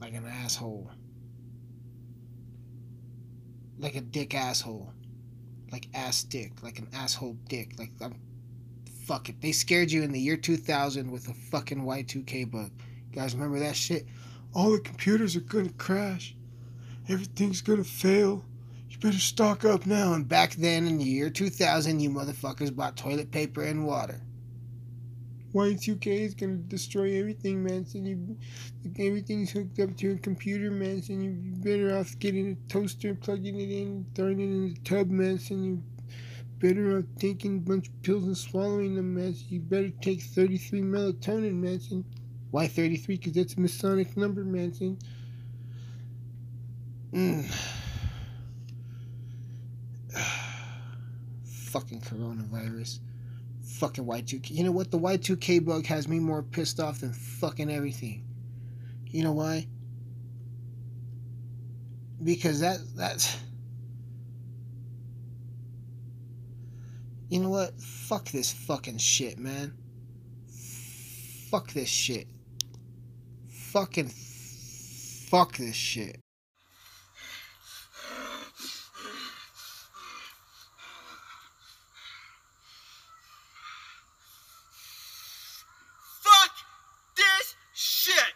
like 0.00 0.14
an 0.14 0.26
asshole, 0.26 0.90
like 3.78 3.94
a 3.94 4.00
dick 4.00 4.34
asshole, 4.34 4.90
like 5.70 5.86
ass 5.92 6.24
dick, 6.24 6.62
like 6.62 6.78
an 6.78 6.88
asshole 6.94 7.36
dick. 7.48 7.78
Like 7.78 7.92
I'm, 8.00 8.14
fuck 9.04 9.28
it. 9.28 9.42
They 9.42 9.52
scared 9.52 9.92
you 9.92 10.02
in 10.02 10.12
the 10.12 10.20
year 10.20 10.38
2000 10.38 11.10
with 11.10 11.28
a 11.28 11.34
fucking 11.34 11.84
Y2K 11.84 12.50
bug. 12.50 12.70
You 13.10 13.16
guys 13.16 13.34
remember 13.34 13.58
that 13.58 13.76
shit? 13.76 14.06
All 14.54 14.72
the 14.72 14.80
computers 14.80 15.36
are 15.36 15.40
gonna 15.40 15.68
crash. 15.74 16.34
Everything's 17.06 17.60
gonna 17.60 17.84
fail. 17.84 18.44
You 18.90 18.98
better 18.98 19.18
stock 19.18 19.64
up 19.64 19.86
now. 19.86 20.12
And 20.14 20.28
back 20.28 20.54
then, 20.54 20.86
in 20.86 20.98
the 20.98 21.04
year 21.04 21.30
2000, 21.30 22.00
you 22.00 22.10
motherfuckers 22.10 22.74
bought 22.74 22.96
toilet 22.96 23.30
paper 23.30 23.62
and 23.62 23.86
water. 23.86 24.20
Y2K 25.54 26.06
is 26.06 26.34
gonna 26.34 26.56
destroy 26.56 27.18
everything, 27.18 27.62
man. 27.62 27.84
So 27.84 27.98
you, 27.98 28.36
everything's 28.98 29.50
hooked 29.50 29.80
up 29.80 29.96
to 29.96 30.12
a 30.12 30.16
computer, 30.16 30.70
man. 30.70 31.02
So 31.02 31.12
you 31.12 31.36
better 31.62 31.96
off 31.96 32.18
getting 32.18 32.52
a 32.52 32.72
toaster, 32.72 33.14
plugging 33.14 33.60
it 33.60 33.70
in, 33.70 34.06
throwing 34.14 34.40
it 34.40 34.44
in 34.44 34.74
the 34.74 34.80
tub, 34.80 35.08
man. 35.08 35.38
So 35.38 35.54
you 35.54 35.82
better 36.58 36.98
off 36.98 37.04
taking 37.18 37.56
a 37.58 37.60
bunch 37.60 37.88
of 37.88 38.02
pills 38.02 38.24
and 38.24 38.36
swallowing 38.36 38.94
them, 38.94 39.14
man. 39.14 39.34
So 39.34 39.44
you 39.48 39.60
better 39.60 39.90
take 40.02 40.22
33 40.22 40.82
melatonin, 40.82 41.54
man. 41.54 41.80
So 41.80 42.04
why 42.50 42.68
33? 42.68 43.16
Because 43.16 43.32
that's 43.32 43.54
a 43.54 43.60
Masonic 43.60 44.16
number, 44.16 44.44
man. 44.44 44.72
So, 44.72 44.96
mm. 47.12 47.79
Fucking 51.70 52.00
coronavirus. 52.00 52.98
Fucking 53.78 54.04
Y2K. 54.04 54.50
You 54.50 54.64
know 54.64 54.72
what? 54.72 54.90
The 54.90 54.98
Y2K 54.98 55.64
bug 55.64 55.86
has 55.86 56.08
me 56.08 56.18
more 56.18 56.42
pissed 56.42 56.80
off 56.80 57.00
than 57.00 57.12
fucking 57.12 57.70
everything. 57.70 58.24
You 59.06 59.24
know 59.24 59.32
why? 59.32 59.66
Because 62.22 62.60
that 62.60 62.78
that's 62.94 63.36
You 67.30 67.38
know 67.38 67.50
what? 67.50 67.80
Fuck 67.80 68.28
this 68.30 68.50
fucking 68.50 68.98
shit, 68.98 69.38
man. 69.38 69.72
Fuck 71.48 71.70
this 71.70 71.88
shit. 71.88 72.26
Fucking 73.48 74.08
fuck 74.08 75.56
this 75.56 75.76
shit. 75.76 76.18
Fuck 86.20 86.52
this 87.16 87.54
shit. 87.72 88.34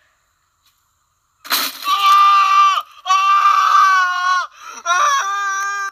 Ah! 1.46 2.84
Ah! 3.06 4.48
Ah! 4.84 5.90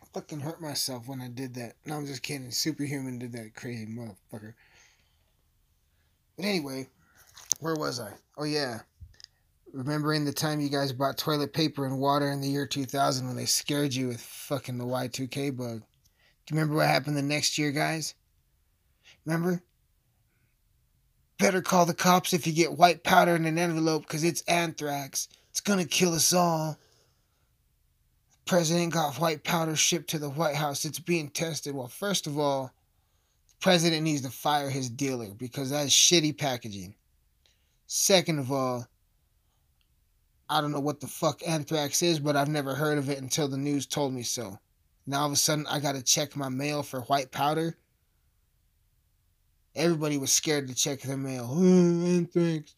I 0.00 0.06
fucking 0.14 0.40
hurt 0.40 0.62
myself 0.74 1.06
when 1.06 1.20
I 1.20 1.28
did 1.28 1.54
that. 1.54 1.74
No, 1.86 1.94
I'm 1.94 2.04
just 2.04 2.24
kidding. 2.24 2.50
Superhuman 2.50 3.20
did 3.20 3.30
that 3.34 3.54
crazy 3.54 3.86
motherfucker. 3.86 4.54
But 6.36 6.46
anyway, 6.46 6.88
where 7.60 7.76
was 7.76 8.00
I? 8.00 8.10
Oh 8.36 8.42
yeah. 8.42 8.80
Remembering 9.72 10.24
the 10.24 10.32
time 10.32 10.60
you 10.60 10.68
guys 10.68 10.92
bought 10.92 11.16
toilet 11.16 11.52
paper 11.52 11.86
and 11.86 12.00
water 12.00 12.28
in 12.28 12.40
the 12.40 12.48
year 12.48 12.66
2000 12.66 13.24
when 13.24 13.36
they 13.36 13.44
scared 13.44 13.94
you 13.94 14.08
with 14.08 14.20
fucking 14.20 14.76
the 14.76 14.84
Y2K 14.84 15.56
bug? 15.56 15.78
Do 15.78 16.54
you 16.54 16.56
remember 16.56 16.74
what 16.74 16.88
happened 16.88 17.16
the 17.16 17.22
next 17.22 17.56
year, 17.56 17.70
guys? 17.70 18.14
Remember? 19.24 19.62
Better 21.38 21.62
call 21.62 21.86
the 21.86 21.94
cops 21.94 22.32
if 22.32 22.48
you 22.48 22.52
get 22.52 22.76
white 22.76 23.04
powder 23.04 23.36
in 23.36 23.44
an 23.44 23.58
envelope 23.58 24.02
because 24.02 24.24
it's 24.24 24.42
anthrax. 24.48 25.28
It's 25.50 25.60
gonna 25.60 25.84
kill 25.84 26.14
us 26.14 26.32
all. 26.32 26.76
President 28.46 28.92
got 28.92 29.18
white 29.18 29.42
powder 29.42 29.74
shipped 29.74 30.10
to 30.10 30.18
the 30.18 30.28
White 30.28 30.56
House. 30.56 30.84
It's 30.84 30.98
being 30.98 31.28
tested. 31.28 31.74
Well, 31.74 31.88
first 31.88 32.26
of 32.26 32.38
all, 32.38 32.72
the 33.48 33.54
president 33.60 34.02
needs 34.02 34.22
to 34.22 34.30
fire 34.30 34.68
his 34.68 34.90
dealer 34.90 35.32
because 35.34 35.70
that's 35.70 35.90
shitty 35.90 36.36
packaging. 36.36 36.94
Second 37.86 38.38
of 38.38 38.52
all, 38.52 38.86
I 40.48 40.60
don't 40.60 40.72
know 40.72 40.80
what 40.80 41.00
the 41.00 41.06
fuck 41.06 41.46
anthrax 41.46 42.02
is, 42.02 42.20
but 42.20 42.36
I've 42.36 42.48
never 42.48 42.74
heard 42.74 42.98
of 42.98 43.08
it 43.08 43.20
until 43.20 43.48
the 43.48 43.56
news 43.56 43.86
told 43.86 44.12
me 44.12 44.22
so. 44.22 44.58
Now 45.06 45.20
all 45.20 45.26
of 45.26 45.32
a 45.32 45.36
sudden 45.36 45.66
I 45.66 45.80
gotta 45.80 46.02
check 46.02 46.36
my 46.36 46.50
mail 46.50 46.82
for 46.82 47.00
white 47.02 47.30
powder. 47.30 47.76
Everybody 49.74 50.18
was 50.18 50.32
scared 50.32 50.68
to 50.68 50.74
check 50.74 51.00
their 51.00 51.16
mail. 51.16 51.50
Anthrax. 51.58 52.74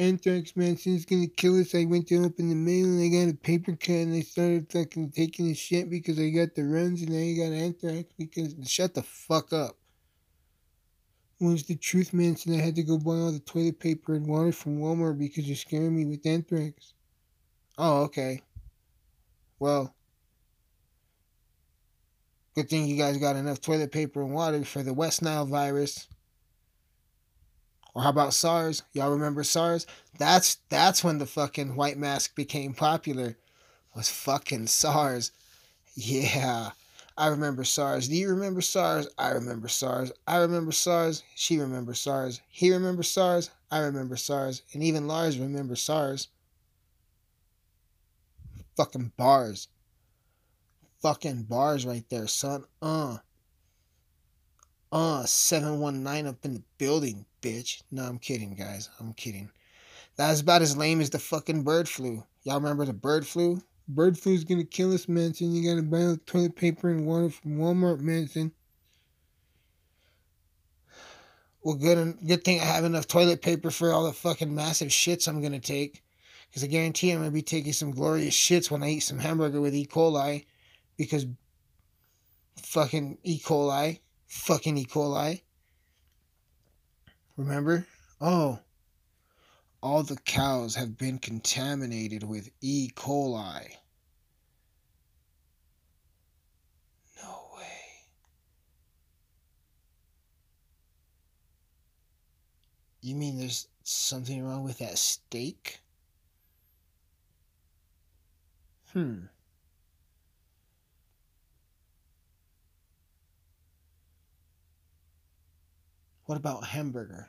Anthrax 0.00 0.56
medicine's 0.56 1.04
gonna 1.04 1.26
kill 1.26 1.60
us. 1.60 1.74
I 1.74 1.84
went 1.84 2.08
to 2.08 2.24
open 2.24 2.48
the 2.48 2.54
mail 2.54 2.86
and 2.86 3.02
I 3.02 3.08
got 3.08 3.34
a 3.34 3.36
paper 3.36 3.72
cut 3.72 3.90
and 3.90 4.14
I 4.14 4.22
started 4.22 4.72
fucking 4.72 5.10
taking 5.10 5.50
a 5.50 5.54
shit 5.54 5.90
because 5.90 6.18
I 6.18 6.30
got 6.30 6.54
the 6.54 6.64
runs 6.64 7.02
and 7.02 7.10
now 7.10 7.18
I 7.18 7.34
got 7.34 7.54
anthrax 7.54 8.10
because 8.16 8.54
shut 8.66 8.94
the 8.94 9.02
fuck 9.02 9.52
up. 9.52 9.76
What's 11.36 11.64
the 11.64 11.76
truth, 11.76 12.14
Mansyn? 12.14 12.58
I 12.58 12.62
had 12.62 12.76
to 12.76 12.82
go 12.82 12.96
buy 12.96 13.12
all 13.12 13.30
the 13.30 13.40
toilet 13.40 13.78
paper 13.78 14.14
and 14.14 14.26
water 14.26 14.52
from 14.52 14.78
Walmart 14.78 15.18
because 15.18 15.46
you're 15.46 15.54
scaring 15.54 15.94
me 15.94 16.06
with 16.06 16.24
anthrax. 16.24 16.94
Oh, 17.76 18.04
okay. 18.04 18.40
Well, 19.58 19.94
good 22.54 22.70
thing 22.70 22.86
you 22.86 22.96
guys 22.96 23.18
got 23.18 23.36
enough 23.36 23.60
toilet 23.60 23.92
paper 23.92 24.22
and 24.22 24.32
water 24.32 24.64
for 24.64 24.82
the 24.82 24.94
West 24.94 25.20
Nile 25.20 25.44
virus. 25.44 26.08
Or 27.94 28.02
how 28.02 28.10
about 28.10 28.34
SARS? 28.34 28.82
Y'all 28.92 29.10
remember 29.10 29.42
SARS? 29.42 29.86
That's 30.18 30.58
that's 30.68 31.02
when 31.02 31.18
the 31.18 31.26
fucking 31.26 31.76
white 31.76 31.98
mask 31.98 32.34
became 32.34 32.74
popular. 32.74 33.36
Was 33.94 34.08
fucking 34.08 34.68
SARS. 34.68 35.32
Yeah. 35.94 36.70
I 37.18 37.26
remember 37.26 37.64
SARS. 37.64 38.08
Do 38.08 38.16
you 38.16 38.30
remember 38.30 38.60
SARS? 38.60 39.08
I 39.18 39.30
remember 39.30 39.68
SARS. 39.68 40.12
I 40.26 40.38
remember 40.38 40.72
SARS. 40.72 41.22
She 41.34 41.58
remembers 41.58 42.00
SARS. 42.00 42.40
He 42.48 42.72
remembers 42.72 43.10
SARS. 43.10 43.50
I 43.70 43.80
remember 43.80 44.16
SARS. 44.16 44.62
And 44.72 44.82
even 44.82 45.06
Lars 45.06 45.38
remembers 45.38 45.82
SARS. 45.82 46.28
Fucking 48.76 49.12
bars. 49.16 49.68
Fucking 51.02 51.42
bars 51.42 51.84
right 51.84 52.04
there, 52.08 52.26
son. 52.26 52.64
Uh. 52.80 53.18
Uh, 54.92 55.24
719 55.24 56.26
up 56.26 56.44
in 56.44 56.54
the 56.54 56.62
building, 56.78 57.24
bitch. 57.40 57.82
No, 57.90 58.04
I'm 58.04 58.18
kidding, 58.18 58.54
guys. 58.54 58.88
I'm 58.98 59.12
kidding. 59.12 59.50
That's 60.16 60.40
about 60.40 60.62
as 60.62 60.76
lame 60.76 61.00
as 61.00 61.10
the 61.10 61.18
fucking 61.18 61.62
bird 61.62 61.88
flu. 61.88 62.24
Y'all 62.42 62.60
remember 62.60 62.84
the 62.84 62.92
bird 62.92 63.26
flu? 63.26 63.62
Bird 63.88 64.18
flu's 64.18 64.44
gonna 64.44 64.64
kill 64.64 64.92
us, 64.92 65.08
Mansyn. 65.08 65.52
You 65.52 65.68
gotta 65.68 65.82
buy 65.82 66.20
toilet 66.26 66.56
paper 66.56 66.90
and 66.90 67.06
water 67.06 67.30
from 67.30 67.58
Walmart, 67.58 68.00
Mansyn. 68.00 68.52
Well, 71.62 71.74
good, 71.74 72.18
good 72.26 72.44
thing 72.44 72.60
I 72.60 72.64
have 72.64 72.84
enough 72.84 73.06
toilet 73.06 73.42
paper 73.42 73.70
for 73.70 73.92
all 73.92 74.04
the 74.04 74.12
fucking 74.12 74.54
massive 74.54 74.88
shits 74.88 75.28
I'm 75.28 75.42
gonna 75.42 75.60
take. 75.60 76.02
Because 76.48 76.64
I 76.64 76.68
guarantee 76.68 77.10
I'm 77.10 77.18
gonna 77.18 77.30
be 77.30 77.42
taking 77.42 77.72
some 77.72 77.90
glorious 77.90 78.34
shits 78.34 78.70
when 78.70 78.82
I 78.82 78.90
eat 78.90 79.00
some 79.00 79.18
hamburger 79.18 79.60
with 79.60 79.74
E. 79.74 79.86
coli. 79.86 80.46
Because 80.96 81.26
fucking 82.56 83.18
E. 83.24 83.38
coli. 83.40 84.00
Fucking 84.26 84.76
E. 84.78 84.84
coli. 84.84 85.42
Remember? 87.40 87.86
Oh. 88.20 88.58
All 89.82 90.02
the 90.02 90.18
cows 90.18 90.74
have 90.74 90.98
been 90.98 91.18
contaminated 91.18 92.22
with 92.22 92.50
E. 92.60 92.90
coli. 92.94 93.76
No 97.22 97.48
way. 97.56 97.64
You 103.00 103.14
mean 103.14 103.38
there's 103.38 103.68
something 103.84 104.44
wrong 104.44 104.62
with 104.62 104.76
that 104.80 104.98
steak? 104.98 105.80
Hmm. 108.92 109.20
What 116.30 116.38
about 116.38 116.62
hamburger? 116.62 117.28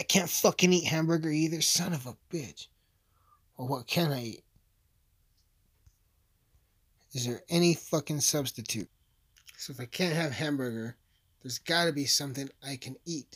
I 0.00 0.02
can't 0.02 0.28
fucking 0.28 0.72
eat 0.72 0.88
hamburger 0.88 1.30
either, 1.30 1.60
son 1.60 1.92
of 1.92 2.06
a 2.06 2.16
bitch. 2.28 2.66
Well, 3.56 3.68
what 3.68 3.86
can 3.86 4.10
I 4.10 4.24
eat? 4.24 4.44
Is 7.12 7.24
there 7.24 7.42
any 7.48 7.74
fucking 7.74 8.18
substitute? 8.18 8.88
So 9.56 9.72
if 9.72 9.78
I 9.78 9.84
can't 9.84 10.16
have 10.16 10.32
hamburger, 10.32 10.96
there's 11.40 11.58
gotta 11.58 11.92
be 11.92 12.04
something 12.04 12.50
I 12.66 12.74
can 12.74 12.96
eat. 13.06 13.32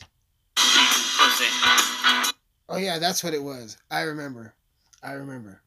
Oh 2.67 2.77
yeah, 2.77 2.99
that's 2.99 3.23
what 3.23 3.33
it 3.33 3.41
was. 3.41 3.77
I 3.89 4.01
remember. 4.01 4.55
I 5.01 5.13
remember. 5.13 5.61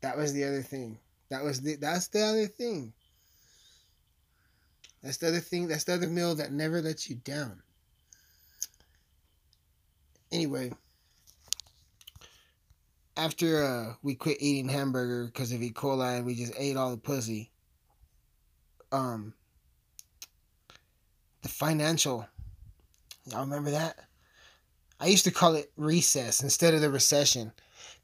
That 0.00 0.16
was 0.16 0.32
the 0.32 0.44
other 0.44 0.62
thing. 0.62 0.98
That 1.28 1.44
was 1.44 1.60
the 1.60 1.76
that's 1.76 2.08
the 2.08 2.22
other 2.22 2.46
thing. 2.46 2.94
That's 5.06 5.18
the 5.18 5.28
other 5.28 5.38
thing. 5.38 5.68
That's 5.68 5.84
the 5.84 5.94
other 5.94 6.08
meal 6.08 6.34
that 6.34 6.50
never 6.50 6.82
lets 6.82 7.08
you 7.08 7.14
down. 7.14 7.62
Anyway, 10.32 10.72
after 13.16 13.62
uh, 13.62 13.94
we 14.02 14.16
quit 14.16 14.38
eating 14.40 14.68
hamburger 14.68 15.26
because 15.26 15.52
of 15.52 15.62
E. 15.62 15.70
coli 15.70 16.16
and 16.16 16.26
we 16.26 16.34
just 16.34 16.54
ate 16.58 16.76
all 16.76 16.90
the 16.90 16.96
pussy, 16.96 17.52
um, 18.90 19.32
the 21.42 21.48
financial, 21.50 22.26
y'all 23.26 23.42
remember 23.42 23.70
that? 23.70 24.00
I 24.98 25.06
used 25.06 25.24
to 25.26 25.30
call 25.30 25.54
it 25.54 25.70
recess 25.76 26.42
instead 26.42 26.74
of 26.74 26.80
the 26.80 26.90
recession 26.90 27.52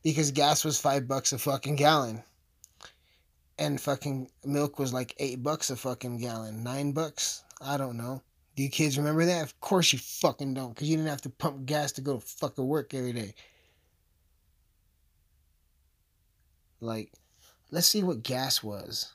because 0.05 0.31
gas 0.31 0.65
was 0.65 0.81
five 0.81 1.09
bucks 1.09 1.33
a 1.33 1.39
fucking 1.39 1.75
gallon. 1.75 2.23
And 3.63 3.81
fucking 3.81 4.29
milk 4.45 4.81
was 4.81 4.93
like 4.93 5.15
eight 5.19 5.41
bucks 5.41 5.71
a 5.71 5.77
fucking 5.77 6.19
gallon. 6.19 6.65
Nine 6.65 6.91
bucks? 6.91 7.45
I 7.61 7.77
don't 7.77 7.97
know. 7.97 8.21
Do 8.57 8.65
you 8.65 8.69
kids 8.69 8.99
remember 8.99 9.25
that? 9.25 9.45
Of 9.45 9.61
course 9.61 9.93
you 9.93 10.01
fucking 10.01 10.55
don't, 10.55 10.75
because 10.75 10.91
you 10.91 10.97
didn't 10.97 11.11
have 11.11 11.23
to 11.23 11.31
pump 11.31 11.65
gas 11.65 11.93
to 11.93 12.01
go 12.01 12.15
to 12.15 12.21
fucking 12.21 12.67
work 12.67 12.93
every 12.93 13.13
day. 13.13 13.35
Like, 16.81 17.13
let's 17.71 17.87
see 17.87 18.03
what 18.03 18.25
gas 18.25 18.65
was. 18.65 19.13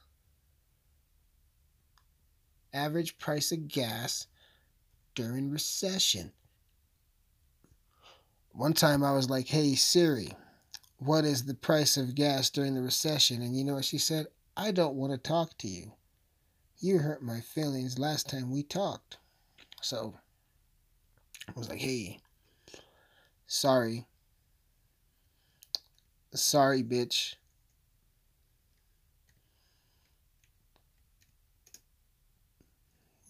Average 2.73 3.17
price 3.17 3.51
of 3.51 3.67
gas 3.67 4.27
during 5.13 5.51
recession. 5.51 6.31
One 8.53 8.71
time 8.71 9.03
I 9.03 9.11
was 9.11 9.29
like, 9.29 9.49
hey 9.49 9.75
Siri, 9.75 10.31
what 10.99 11.25
is 11.25 11.43
the 11.43 11.53
price 11.53 11.97
of 11.97 12.15
gas 12.15 12.49
during 12.49 12.75
the 12.75 12.81
recession? 12.81 13.41
And 13.41 13.53
you 13.53 13.65
know 13.65 13.73
what 13.73 13.83
she 13.83 13.97
said? 13.97 14.27
I 14.59 14.71
don't 14.71 14.95
want 14.95 15.11
to 15.11 15.19
talk 15.19 15.55
to 15.59 15.67
you. 15.67 15.91
You 16.79 16.97
hurt 16.97 17.21
my 17.21 17.41
feelings 17.41 17.99
last 17.99 18.27
time 18.27 18.51
we 18.51 18.63
talked. 18.63 19.17
So 19.83 20.15
I 21.47 21.51
was 21.55 21.69
like, 21.69 21.77
hey, 21.77 22.21
sorry. 23.45 24.07
Sorry, 26.33 26.81
bitch. 26.81 27.35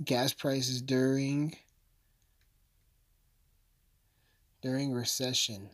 Gas 0.03 0.31
prices 0.31 0.81
during 0.81 1.57
during 4.61 4.93
recession. 4.93 5.69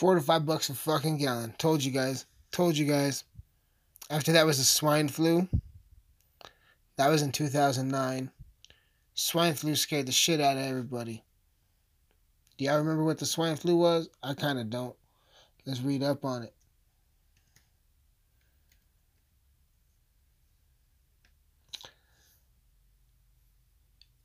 Four 0.00 0.14
to 0.14 0.22
five 0.22 0.46
bucks 0.46 0.70
a 0.70 0.74
fucking 0.74 1.18
gallon. 1.18 1.52
Told 1.58 1.84
you 1.84 1.90
guys. 1.90 2.24
Told 2.52 2.74
you 2.74 2.86
guys. 2.86 3.24
After 4.08 4.32
that 4.32 4.46
was 4.46 4.56
the 4.56 4.64
swine 4.64 5.08
flu. 5.08 5.46
That 6.96 7.08
was 7.08 7.20
in 7.20 7.32
2009. 7.32 8.30
Swine 9.12 9.52
flu 9.52 9.76
scared 9.76 10.06
the 10.06 10.12
shit 10.12 10.40
out 10.40 10.56
of 10.56 10.62
everybody. 10.62 11.22
Do 12.56 12.64
y'all 12.64 12.78
remember 12.78 13.04
what 13.04 13.18
the 13.18 13.26
swine 13.26 13.56
flu 13.56 13.76
was? 13.76 14.08
I 14.22 14.32
kind 14.32 14.58
of 14.58 14.70
don't. 14.70 14.96
Let's 15.66 15.82
read 15.82 16.02
up 16.02 16.24
on 16.24 16.44
it. 16.44 16.54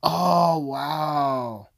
Oh, 0.02 0.58
wow. 0.58 1.68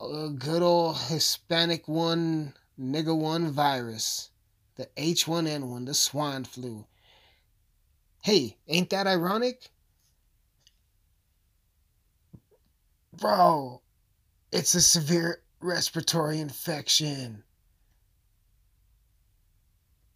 A 0.00 0.28
good 0.28 0.62
old 0.62 0.96
Hispanic 0.96 1.88
one, 1.88 2.54
nigga 2.80 3.16
one 3.16 3.50
virus, 3.50 4.30
the 4.76 4.86
H1N1, 4.96 5.86
the 5.86 5.94
swine 5.94 6.44
flu. 6.44 6.86
Hey, 8.22 8.56
ain't 8.68 8.90
that 8.90 9.06
ironic? 9.06 9.70
Bro, 13.12 13.82
it's 14.52 14.74
a 14.74 14.80
severe 14.80 15.42
respiratory 15.60 16.40
infection. 16.40 17.44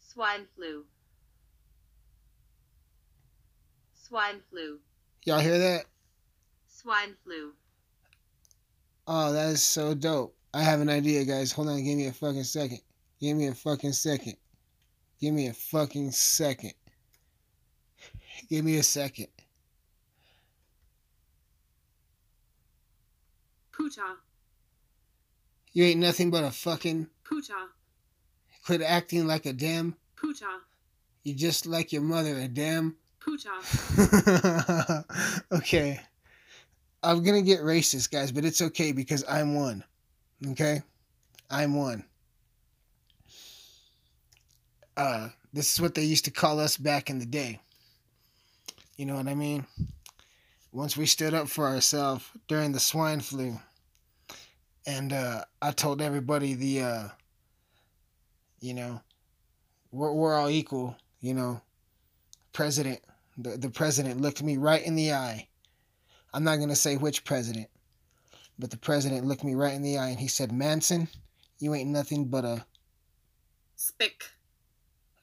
Swine 0.00 0.46
flu. 0.56 0.84
Swine 3.94 4.40
flu. 4.50 4.78
Y'all 5.24 5.40
hear 5.40 5.58
that? 5.58 5.86
Swine 6.68 7.14
flu. 7.24 7.52
Oh, 9.06 9.32
that 9.32 9.50
is 9.50 9.62
so 9.62 9.94
dope. 9.94 10.36
I 10.54 10.62
have 10.62 10.80
an 10.80 10.88
idea, 10.88 11.24
guys. 11.24 11.50
Hold 11.50 11.68
on, 11.68 11.82
give 11.82 11.96
me 11.96 12.06
a 12.06 12.12
fucking 12.12 12.44
second. 12.44 12.78
Give 13.20 13.36
me 13.36 13.48
a 13.48 13.54
fucking 13.54 13.92
second. 13.92 14.36
Give 15.20 15.34
me 15.34 15.48
a 15.48 15.52
fucking 15.52 16.12
second. 16.12 16.74
Give 18.48 18.64
me 18.64 18.76
a 18.76 18.82
second. 18.84 19.26
Puta. 23.72 24.14
You 25.72 25.84
ain't 25.86 26.00
nothing 26.00 26.30
but 26.30 26.44
a 26.44 26.52
fucking. 26.52 27.08
Puta. 27.24 27.54
Quit 28.64 28.80
acting 28.80 29.26
like 29.26 29.46
a 29.46 29.52
damn. 29.52 29.96
Puta. 30.14 30.46
You 31.24 31.34
just 31.34 31.66
like 31.66 31.92
your 31.92 32.02
mother, 32.02 32.38
a 32.38 32.46
damn. 32.46 32.94
Puta. 33.18 35.04
okay. 35.52 36.00
I'm 37.02 37.24
gonna 37.24 37.42
get 37.42 37.60
racist, 37.60 38.12
guys, 38.12 38.30
but 38.30 38.44
it's 38.44 38.62
okay 38.62 38.92
because 38.92 39.24
I'm 39.28 39.56
one. 39.56 39.82
Okay? 40.46 40.82
I'm 41.50 41.74
one. 41.74 42.04
Uh, 44.96 45.28
this 45.52 45.72
is 45.72 45.80
what 45.80 45.94
they 45.94 46.04
used 46.04 46.24
to 46.26 46.30
call 46.30 46.60
us 46.60 46.76
back 46.76 47.10
in 47.10 47.18
the 47.18 47.26
day. 47.26 47.60
You 48.96 49.06
know 49.06 49.16
what 49.16 49.28
I 49.28 49.34
mean? 49.34 49.66
Once 50.72 50.96
we 50.96 51.06
stood 51.06 51.34
up 51.34 51.48
for 51.48 51.66
ourselves 51.66 52.24
during 52.48 52.72
the 52.72 52.80
swine 52.80 53.20
flu, 53.20 53.58
and 54.86 55.12
uh, 55.12 55.44
I 55.62 55.70
told 55.70 56.02
everybody 56.02 56.54
the, 56.54 56.82
uh, 56.82 57.08
you 58.60 58.74
know, 58.74 59.00
we're, 59.90 60.12
we're 60.12 60.34
all 60.34 60.50
equal, 60.50 60.96
you 61.20 61.34
know. 61.34 61.60
President, 62.52 63.00
the, 63.36 63.56
the 63.56 63.70
president 63.70 64.20
looked 64.20 64.42
me 64.42 64.56
right 64.56 64.84
in 64.84 64.94
the 64.94 65.12
eye. 65.12 65.48
I'm 66.32 66.44
not 66.44 66.56
going 66.56 66.68
to 66.68 66.76
say 66.76 66.96
which 66.96 67.24
president, 67.24 67.68
but 68.58 68.70
the 68.70 68.76
president 68.76 69.26
looked 69.26 69.44
me 69.44 69.54
right 69.54 69.74
in 69.74 69.82
the 69.82 69.98
eye 69.98 70.08
and 70.08 70.20
he 70.20 70.28
said, 70.28 70.52
Mansyn, 70.52 71.08
you 71.58 71.74
ain't 71.74 71.90
nothing 71.90 72.26
but 72.26 72.44
a. 72.44 72.64
Spick. 73.76 74.24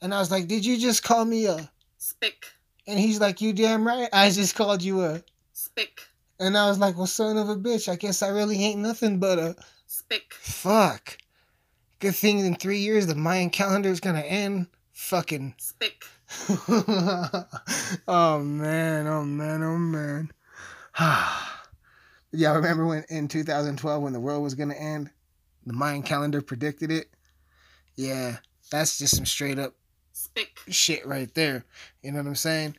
And 0.02 0.14
I 0.14 0.20
was 0.20 0.32
like, 0.32 0.48
Did 0.48 0.66
you 0.66 0.78
just 0.78 1.04
call 1.04 1.26
me 1.26 1.46
a. 1.46 1.72
Spick. 1.98 2.46
And 2.88 3.00
he's 3.00 3.20
like, 3.20 3.42
You 3.42 3.54
damn 3.54 3.88
right. 3.88 4.10
I 4.12 4.30
just 4.30 4.56
called 4.56 4.82
you 4.82 5.02
a. 5.02 5.24
Spick. 5.54 6.02
And 6.40 6.58
I 6.58 6.68
was 6.68 6.80
like, 6.80 6.98
Well, 6.98 7.08
son 7.08 7.38
of 7.38 7.50
a 7.50 7.56
bitch, 7.56 7.88
I 7.88 7.96
guess 7.96 8.22
I 8.22 8.30
really 8.30 8.64
ain't 8.64 8.80
nothing 8.80 9.20
but 9.20 9.40
a. 9.40 9.56
Spick. 9.88 10.34
Fuck. 10.34 11.18
Good 12.00 12.16
thing 12.16 12.40
in 12.40 12.56
three 12.56 12.80
years 12.80 13.08
the 13.08 13.16
Mayan 13.16 13.50
calendar 13.50 13.90
is 13.90 14.00
going 14.00 14.16
to 14.16 14.26
end. 14.26 14.68
Fucking. 14.94 15.56
Spick. 15.58 16.04
oh 18.08 18.40
man, 18.40 19.08
oh 19.08 19.24
man, 19.24 19.64
oh 19.64 19.78
man. 19.78 20.32
yeah, 22.32 22.54
remember 22.54 22.86
when 22.86 23.04
in 23.10 23.28
2012 23.28 24.04
when 24.04 24.14
the 24.14 24.20
world 24.20 24.44
was 24.44 24.56
gonna 24.56 24.76
end? 24.76 25.10
The 25.66 25.74
Mayan 25.74 26.04
calendar 26.04 26.42
predicted 26.42 26.92
it. 26.92 27.10
Yeah, 27.96 28.38
that's 28.72 28.98
just 28.98 29.16
some 29.16 29.26
straight 29.26 29.60
up 29.60 29.76
Spick. 30.14 30.60
shit 30.70 31.06
right 31.06 31.34
there. 31.36 31.66
You 32.02 32.12
know 32.12 32.20
what 32.20 32.28
I'm 32.28 32.36
saying? 32.36 32.76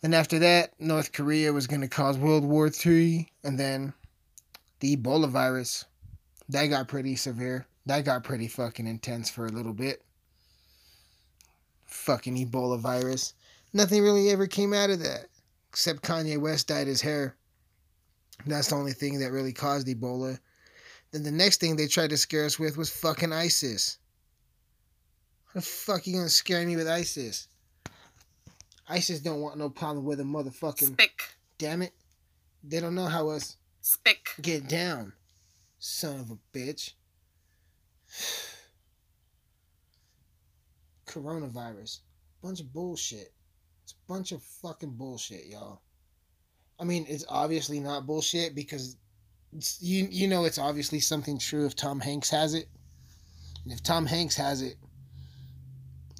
Then 0.00 0.14
after 0.14 0.38
that, 0.40 0.72
North 0.80 1.12
Korea 1.12 1.52
was 1.52 1.66
gonna 1.66 1.88
cause 1.88 2.18
World 2.18 2.44
War 2.44 2.68
Three, 2.68 3.30
and 3.44 3.58
then 3.58 3.92
the 4.80 4.96
Ebola 4.96 5.28
virus. 5.28 5.84
That 6.48 6.66
got 6.66 6.88
pretty 6.88 7.16
severe. 7.16 7.66
That 7.86 8.04
got 8.04 8.24
pretty 8.24 8.48
fucking 8.48 8.86
intense 8.86 9.30
for 9.30 9.46
a 9.46 9.52
little 9.52 9.72
bit 9.72 10.02
fucking 11.92 12.36
Ebola 12.36 12.78
virus. 12.78 13.34
Nothing 13.72 14.02
really 14.02 14.30
ever 14.30 14.46
came 14.46 14.72
out 14.72 14.90
of 14.90 15.00
that. 15.00 15.26
Except 15.70 16.02
Kanye 16.02 16.38
West 16.38 16.68
dyed 16.68 16.86
his 16.86 17.00
hair. 17.00 17.36
That's 18.46 18.68
the 18.68 18.76
only 18.76 18.92
thing 18.92 19.18
that 19.20 19.32
really 19.32 19.52
caused 19.52 19.86
Ebola. 19.86 20.38
Then 21.12 21.22
the 21.22 21.30
next 21.30 21.60
thing 21.60 21.76
they 21.76 21.86
tried 21.86 22.10
to 22.10 22.16
scare 22.16 22.44
us 22.44 22.58
with 22.58 22.76
was 22.76 22.90
fucking 22.90 23.32
ISIS. 23.32 23.98
How 25.46 25.60
the 25.60 25.62
fuck 25.62 26.06
you 26.06 26.14
gonna 26.14 26.28
scare 26.28 26.66
me 26.66 26.76
with 26.76 26.88
ISIS? 26.88 27.48
ISIS 28.88 29.20
don't 29.20 29.40
want 29.40 29.58
no 29.58 29.68
problem 29.68 30.04
with 30.04 30.20
a 30.20 30.24
motherfucking. 30.24 30.92
Spick. 30.94 31.22
Damn 31.58 31.82
it. 31.82 31.92
They 32.64 32.80
don't 32.80 32.94
know 32.94 33.06
how 33.06 33.28
us. 33.28 33.56
Spick. 33.80 34.28
Get 34.40 34.68
down. 34.68 35.12
Son 35.78 36.20
of 36.20 36.30
a 36.30 36.38
bitch. 36.56 36.92
coronavirus. 41.06 42.00
Bunch 42.42 42.60
of 42.60 42.72
bullshit. 42.72 43.32
It's 43.84 43.92
a 43.92 44.12
bunch 44.12 44.32
of 44.32 44.42
fucking 44.42 44.96
bullshit, 44.96 45.46
y'all. 45.46 45.82
I 46.80 46.84
mean, 46.84 47.06
it's 47.08 47.24
obviously 47.28 47.80
not 47.80 48.06
bullshit 48.06 48.54
because 48.54 48.96
you 49.80 50.08
you 50.10 50.28
know 50.28 50.44
it's 50.44 50.58
obviously 50.58 51.00
something 51.00 51.38
true 51.38 51.66
if 51.66 51.76
Tom 51.76 52.00
Hanks 52.00 52.30
has 52.30 52.54
it. 52.54 52.68
And 53.64 53.72
if 53.72 53.82
Tom 53.82 54.06
Hanks 54.06 54.36
has 54.36 54.62
it, 54.62 54.76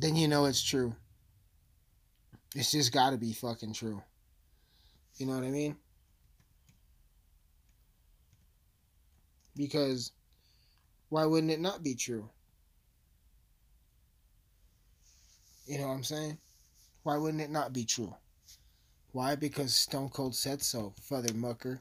then 0.00 0.14
you 0.16 0.28
know 0.28 0.44
it's 0.44 0.62
true. 0.62 0.94
It's 2.54 2.70
just 2.70 2.92
got 2.92 3.10
to 3.10 3.16
be 3.16 3.32
fucking 3.32 3.72
true. 3.72 4.02
You 5.16 5.26
know 5.26 5.34
what 5.34 5.44
I 5.44 5.50
mean? 5.50 5.76
Because 9.56 10.12
why 11.08 11.26
wouldn't 11.26 11.52
it 11.52 11.60
not 11.60 11.82
be 11.82 11.94
true? 11.94 12.28
You 15.66 15.78
know 15.78 15.88
what 15.88 15.94
I'm 15.94 16.04
saying? 16.04 16.38
Why 17.02 17.16
wouldn't 17.16 17.42
it 17.42 17.50
not 17.50 17.72
be 17.72 17.84
true? 17.84 18.14
Why? 19.12 19.34
Because 19.36 19.76
Stone 19.76 20.08
Cold 20.08 20.34
said 20.34 20.62
so, 20.62 20.94
Father 21.02 21.34
Mucker. 21.34 21.80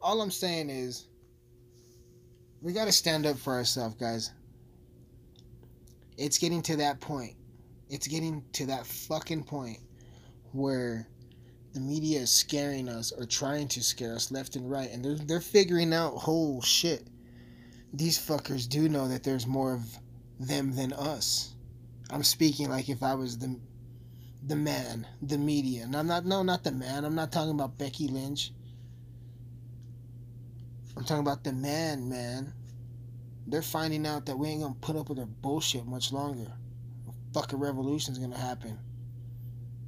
All 0.00 0.20
I'm 0.20 0.30
saying 0.30 0.70
is, 0.70 1.06
we 2.60 2.72
gotta 2.72 2.92
stand 2.92 3.26
up 3.26 3.38
for 3.38 3.54
ourselves, 3.54 3.94
guys. 3.94 4.32
It's 6.16 6.38
getting 6.38 6.62
to 6.62 6.76
that 6.76 7.00
point. 7.00 7.34
It's 7.88 8.08
getting 8.08 8.44
to 8.54 8.66
that 8.66 8.86
fucking 8.86 9.44
point 9.44 9.78
where 10.52 11.08
the 11.74 11.80
media 11.80 12.20
is 12.20 12.30
scaring 12.30 12.88
us 12.88 13.12
or 13.12 13.24
trying 13.24 13.68
to 13.68 13.82
scare 13.82 14.14
us 14.14 14.32
left 14.32 14.56
and 14.56 14.68
right, 14.68 14.90
and 14.90 15.04
they're, 15.04 15.14
they're 15.26 15.40
figuring 15.40 15.92
out, 15.92 16.14
whole 16.14 16.60
shit. 16.60 17.06
These 17.92 18.18
fuckers 18.18 18.68
do 18.68 18.88
know 18.88 19.06
that 19.06 19.22
there's 19.22 19.46
more 19.46 19.74
of 19.74 19.82
them 20.40 20.74
than 20.74 20.92
us. 20.92 21.54
I'm 22.10 22.24
speaking 22.24 22.68
like 22.68 22.88
if 22.88 23.02
I 23.02 23.14
was 23.14 23.38
the 23.38 23.60
the 24.46 24.56
man, 24.56 25.06
the 25.22 25.38
media. 25.38 25.84
And 25.84 25.96
I'm 25.96 26.06
not 26.06 26.24
no, 26.24 26.42
not 26.42 26.64
the 26.64 26.72
man. 26.72 27.04
I'm 27.04 27.14
not 27.14 27.32
talking 27.32 27.52
about 27.52 27.78
Becky 27.78 28.08
Lynch. 28.08 28.52
I'm 30.96 31.04
talking 31.04 31.20
about 31.22 31.44
the 31.44 31.52
man, 31.52 32.08
man. 32.08 32.52
They're 33.46 33.62
finding 33.62 34.06
out 34.06 34.26
that 34.26 34.36
we 34.36 34.48
ain't 34.48 34.62
gonna 34.62 34.74
put 34.80 34.96
up 34.96 35.08
with 35.08 35.18
their 35.18 35.26
bullshit 35.26 35.86
much 35.86 36.12
longer. 36.12 36.50
A 37.08 37.12
fucking 37.34 37.58
revolution's 37.58 38.18
gonna 38.18 38.36
happen. 38.36 38.78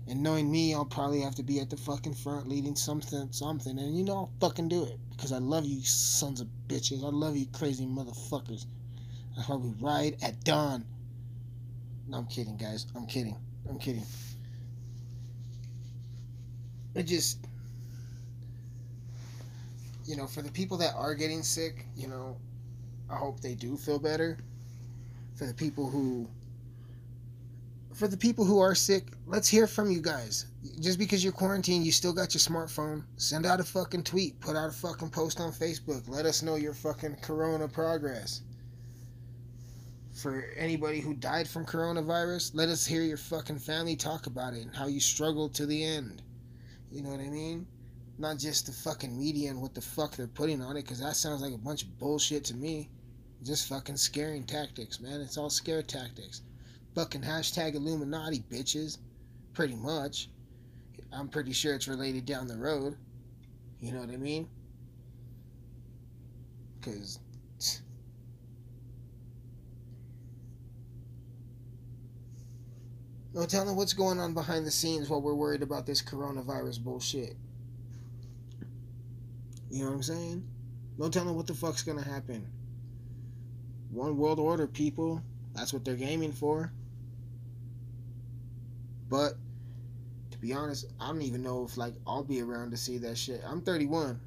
And 0.08 0.22
knowing 0.22 0.50
me, 0.50 0.74
I'll 0.74 0.84
probably 0.84 1.20
have 1.20 1.36
to 1.36 1.42
be 1.42 1.60
at 1.60 1.70
the 1.70 1.76
fucking 1.76 2.14
front 2.14 2.48
leading 2.48 2.74
something, 2.74 3.28
something. 3.32 3.78
And 3.78 3.96
you 3.96 4.04
know, 4.04 4.16
I'll 4.16 4.32
fucking 4.40 4.68
do 4.68 4.84
it. 4.84 4.98
Because 5.10 5.32
I 5.32 5.38
love 5.38 5.66
you 5.66 5.82
sons 5.82 6.40
of 6.40 6.48
bitches. 6.66 7.04
I 7.04 7.08
love 7.08 7.36
you 7.36 7.46
crazy 7.52 7.86
motherfuckers. 7.86 8.66
That's 9.36 9.48
why 9.48 9.56
we 9.56 9.70
ride 9.80 10.16
at 10.22 10.42
dawn. 10.42 10.84
No, 12.08 12.18
I'm 12.18 12.26
kidding, 12.26 12.56
guys. 12.56 12.86
I'm 12.96 13.06
kidding. 13.06 13.36
I'm 13.68 13.78
kidding. 13.78 14.02
It 16.94 17.04
just, 17.04 17.38
you 20.04 20.16
know, 20.16 20.26
for 20.26 20.42
the 20.42 20.50
people 20.50 20.76
that 20.78 20.94
are 20.94 21.14
getting 21.14 21.42
sick, 21.42 21.86
you 21.96 22.08
know, 22.08 22.36
I 23.08 23.16
hope 23.16 23.40
they 23.40 23.54
do 23.54 23.76
feel 23.76 23.98
better. 23.98 24.38
For 25.36 25.46
the 25.46 25.54
people 25.54 25.88
who, 25.88 26.28
for 27.94 28.08
the 28.08 28.16
people 28.16 28.44
who 28.44 28.58
are 28.58 28.74
sick, 28.74 29.04
let's 29.26 29.48
hear 29.48 29.66
from 29.66 29.90
you 29.90 30.00
guys. 30.00 30.46
Just 30.80 30.98
because 30.98 31.22
you're 31.24 31.32
quarantined, 31.32 31.84
you 31.84 31.92
still 31.92 32.12
got 32.12 32.34
your 32.34 32.40
smartphone. 32.40 33.04
Send 33.16 33.46
out 33.46 33.60
a 33.60 33.64
fucking 33.64 34.04
tweet. 34.04 34.38
Put 34.40 34.56
out 34.56 34.68
a 34.68 34.72
fucking 34.72 35.10
post 35.10 35.40
on 35.40 35.52
Facebook. 35.52 36.08
Let 36.08 36.26
us 36.26 36.42
know 36.42 36.56
your 36.56 36.74
fucking 36.74 37.16
corona 37.22 37.68
progress 37.68 38.42
for 40.20 40.44
anybody 40.56 41.00
who 41.00 41.14
died 41.14 41.48
from 41.48 41.64
coronavirus, 41.64 42.54
let 42.54 42.68
us 42.68 42.84
hear 42.84 43.02
your 43.02 43.16
fucking 43.16 43.58
family 43.58 43.96
talk 43.96 44.26
about 44.26 44.52
it 44.54 44.62
and 44.62 44.76
how 44.76 44.86
you 44.86 45.00
struggled 45.00 45.54
to 45.54 45.66
the 45.66 45.82
end. 45.82 46.22
You 46.90 47.02
know 47.02 47.10
what 47.10 47.20
I 47.20 47.28
mean? 47.28 47.66
Not 48.18 48.38
just 48.38 48.66
the 48.66 48.72
fucking 48.72 49.18
media 49.18 49.50
and 49.50 49.62
what 49.62 49.74
the 49.74 49.80
fuck 49.80 50.16
they're 50.16 50.26
putting 50.26 50.60
on 50.60 50.76
it, 50.76 50.82
because 50.82 51.00
that 51.00 51.16
sounds 51.16 51.40
like 51.40 51.54
a 51.54 51.58
bunch 51.58 51.84
of 51.84 51.98
bullshit 51.98 52.44
to 52.46 52.54
me. 52.54 52.90
Just 53.42 53.68
fucking 53.68 53.96
scaring 53.96 54.44
tactics, 54.44 55.00
man. 55.00 55.20
It's 55.20 55.38
all 55.38 55.48
scare 55.48 55.82
tactics. 55.82 56.42
Fucking 56.94 57.22
hashtag 57.22 57.74
Illuminati, 57.74 58.44
bitches. 58.50 58.98
Pretty 59.54 59.76
much. 59.76 60.28
I'm 61.12 61.28
pretty 61.28 61.52
sure 61.52 61.74
it's 61.74 61.88
related 61.88 62.26
down 62.26 62.46
the 62.46 62.58
road. 62.58 62.96
You 63.80 63.92
know 63.92 64.00
what 64.00 64.10
I 64.10 64.16
mean? 64.16 64.48
Because. 66.80 67.18
No 73.32 73.46
telling 73.46 73.76
what's 73.76 73.92
going 73.92 74.18
on 74.18 74.34
behind 74.34 74.66
the 74.66 74.70
scenes 74.70 75.08
while 75.08 75.22
we're 75.22 75.34
worried 75.34 75.62
about 75.62 75.86
this 75.86 76.02
coronavirus 76.02 76.82
bullshit. 76.82 77.36
You 79.70 79.84
know 79.84 79.90
what 79.90 79.96
I'm 79.96 80.02
saying? 80.02 80.48
No 80.98 81.08
telling 81.08 81.36
what 81.36 81.46
the 81.46 81.54
fuck's 81.54 81.82
gonna 81.82 82.02
happen. 82.02 82.44
One 83.90 84.16
world 84.16 84.40
order, 84.40 84.66
people. 84.66 85.22
That's 85.54 85.72
what 85.72 85.84
they're 85.84 85.94
gaming 85.94 86.32
for. 86.32 86.72
But 89.08 89.34
to 90.30 90.38
be 90.38 90.52
honest, 90.52 90.86
I 91.00 91.08
don't 91.08 91.22
even 91.22 91.42
know 91.42 91.64
if 91.64 91.76
like 91.76 91.94
I'll 92.06 92.24
be 92.24 92.42
around 92.42 92.72
to 92.72 92.76
see 92.76 92.98
that 92.98 93.16
shit. 93.16 93.42
I'm 93.46 93.60
31. 93.60 94.20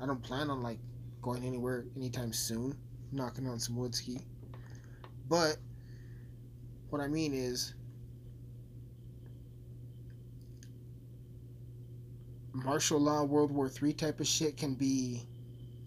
I 0.00 0.06
don't 0.06 0.22
plan 0.22 0.50
on 0.50 0.62
like 0.62 0.78
going 1.20 1.44
anywhere 1.44 1.84
anytime 1.96 2.32
soon. 2.32 2.76
Knocking 3.12 3.46
on 3.46 3.58
some 3.58 3.76
wood 3.76 3.94
ski. 3.94 4.20
But 5.28 5.58
what 6.88 7.00
I 7.00 7.08
mean 7.08 7.34
is 7.34 7.74
martial 12.52 12.98
law 12.98 13.24
World 13.24 13.50
War 13.50 13.70
III 13.82 13.92
type 13.94 14.20
of 14.20 14.26
shit 14.26 14.56
can 14.56 14.74
be 14.74 15.22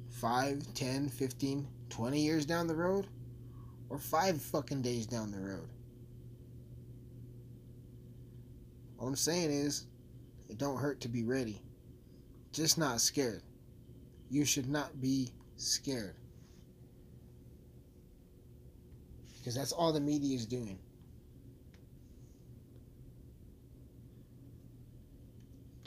5, 0.09 0.73
10, 0.73 1.09
15, 1.09 1.67
20 1.89 2.19
years 2.19 2.45
down 2.45 2.67
the 2.67 2.75
road 2.75 3.07
or 3.89 3.97
5 3.97 4.41
fucking 4.41 4.81
days 4.81 5.05
down 5.05 5.31
the 5.31 5.39
road. 5.39 5.67
All 8.97 9.07
I'm 9.07 9.15
saying 9.15 9.51
is, 9.51 9.85
it 10.49 10.57
don't 10.57 10.77
hurt 10.77 11.01
to 11.01 11.09
be 11.09 11.23
ready. 11.23 11.61
Just 12.51 12.77
not 12.77 13.01
scared. 13.01 13.43
You 14.29 14.45
should 14.45 14.69
not 14.69 15.01
be 15.01 15.31
scared. 15.57 16.15
Because 19.37 19.55
that's 19.55 19.71
all 19.71 19.91
the 19.93 19.99
media 19.99 20.35
is 20.35 20.45
doing. 20.45 20.79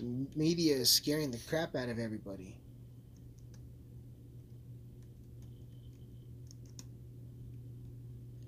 Media 0.00 0.76
is 0.76 0.90
scaring 0.90 1.30
the 1.30 1.38
crap 1.48 1.74
out 1.74 1.88
of 1.88 1.98
everybody. 1.98 2.56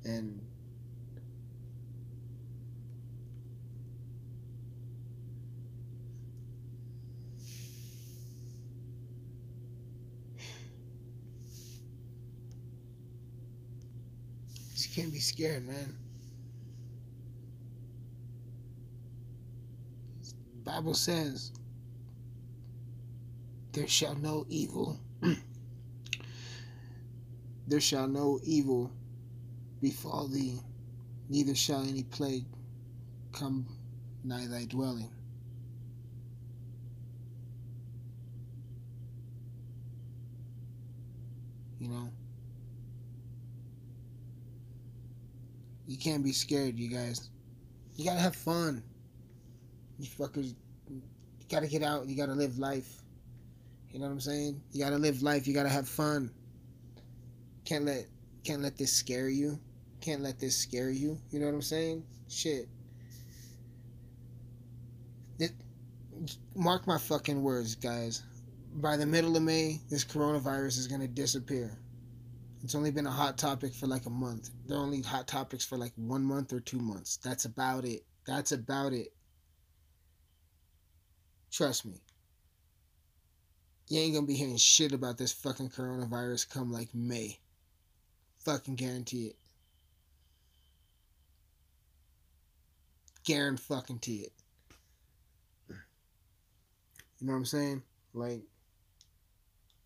And 0.04 0.40
you 14.76 14.88
can't 14.94 15.12
be 15.12 15.18
scared, 15.18 15.66
man. 15.66 15.94
Bible 20.64 20.94
says, 20.94 21.52
there 23.72 23.86
shall 23.86 24.14
no 24.16 24.46
evil, 24.48 24.98
there 27.66 27.80
shall 27.80 28.08
no 28.08 28.40
evil 28.42 28.90
befall 29.80 30.28
thee, 30.28 30.60
neither 31.28 31.54
shall 31.54 31.82
any 31.82 32.02
plague 32.02 32.44
come 33.32 33.66
nigh 34.24 34.46
thy 34.46 34.64
dwelling. 34.64 35.10
You 41.78 41.88
know? 41.88 42.10
You 45.86 45.96
can't 45.96 46.22
be 46.22 46.32
scared, 46.32 46.78
you 46.78 46.88
guys. 46.88 47.30
You 47.96 48.04
gotta 48.04 48.20
have 48.20 48.36
fun. 48.36 48.82
You 50.00 50.08
fuckers, 50.08 50.54
you 50.88 51.02
gotta 51.50 51.66
get 51.66 51.82
out. 51.82 52.06
You 52.06 52.16
gotta 52.16 52.32
live 52.32 52.58
life. 52.58 53.02
You 53.90 53.98
know 53.98 54.06
what 54.06 54.12
I'm 54.12 54.20
saying? 54.20 54.62
You 54.72 54.82
gotta 54.82 54.96
live 54.96 55.22
life. 55.22 55.46
You 55.46 55.52
gotta 55.52 55.68
have 55.68 55.86
fun. 55.86 56.30
Can't 57.66 57.84
let 57.84 58.06
can't 58.42 58.62
let 58.62 58.78
this 58.78 58.94
scare 58.94 59.28
you. 59.28 59.60
Can't 60.00 60.22
let 60.22 60.38
this 60.38 60.56
scare 60.56 60.88
you. 60.88 61.18
You 61.30 61.40
know 61.40 61.46
what 61.46 61.54
I'm 61.54 61.62
saying? 61.62 62.02
Shit. 62.28 62.66
It, 65.38 65.52
mark 66.54 66.86
my 66.86 66.96
fucking 66.96 67.42
words, 67.42 67.74
guys. 67.74 68.22
By 68.76 68.96
the 68.96 69.04
middle 69.04 69.36
of 69.36 69.42
May, 69.42 69.80
this 69.90 70.04
coronavirus 70.04 70.78
is 70.78 70.86
gonna 70.86 71.08
disappear. 71.08 71.76
It's 72.62 72.74
only 72.74 72.90
been 72.90 73.06
a 73.06 73.10
hot 73.10 73.36
topic 73.36 73.74
for 73.74 73.86
like 73.86 74.06
a 74.06 74.10
month. 74.10 74.48
They're 74.66 74.78
only 74.78 75.02
hot 75.02 75.28
topics 75.28 75.66
for 75.66 75.76
like 75.76 75.92
one 75.96 76.24
month 76.24 76.54
or 76.54 76.60
two 76.60 76.78
months. 76.78 77.18
That's 77.18 77.44
about 77.44 77.84
it. 77.84 78.06
That's 78.26 78.52
about 78.52 78.94
it. 78.94 79.12
Trust 81.50 81.84
me. 81.84 82.00
You 83.88 84.00
ain't 84.00 84.14
gonna 84.14 84.26
be 84.26 84.34
hearing 84.34 84.56
shit 84.56 84.92
about 84.92 85.18
this 85.18 85.32
fucking 85.32 85.70
coronavirus 85.70 86.48
come 86.48 86.72
like 86.72 86.94
May. 86.94 87.38
Fucking 88.44 88.76
guarantee 88.76 89.26
it. 89.26 89.36
Guarantee 93.24 93.62
fucking 93.62 94.00
it. 94.06 94.32
You 95.68 97.26
know 97.26 97.32
what 97.32 97.38
I'm 97.38 97.44
saying? 97.44 97.82
Like, 98.14 98.42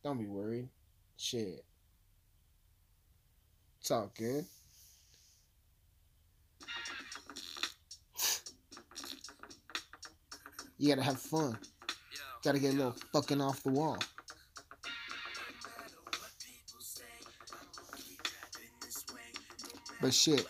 don't 0.04 0.18
be 0.18 0.26
worried. 0.26 0.68
Shit. 1.16 1.64
It's 3.80 3.90
all 3.90 4.12
good. 4.16 4.44
You 10.84 10.90
gotta 10.90 11.02
have 11.02 11.18
fun. 11.18 11.56
Gotta 12.42 12.58
get 12.58 12.74
a 12.74 12.76
little 12.76 12.94
fucking 13.10 13.40
off 13.40 13.62
the 13.62 13.70
wall. 13.70 13.96
But 20.02 20.12
shit. 20.12 20.44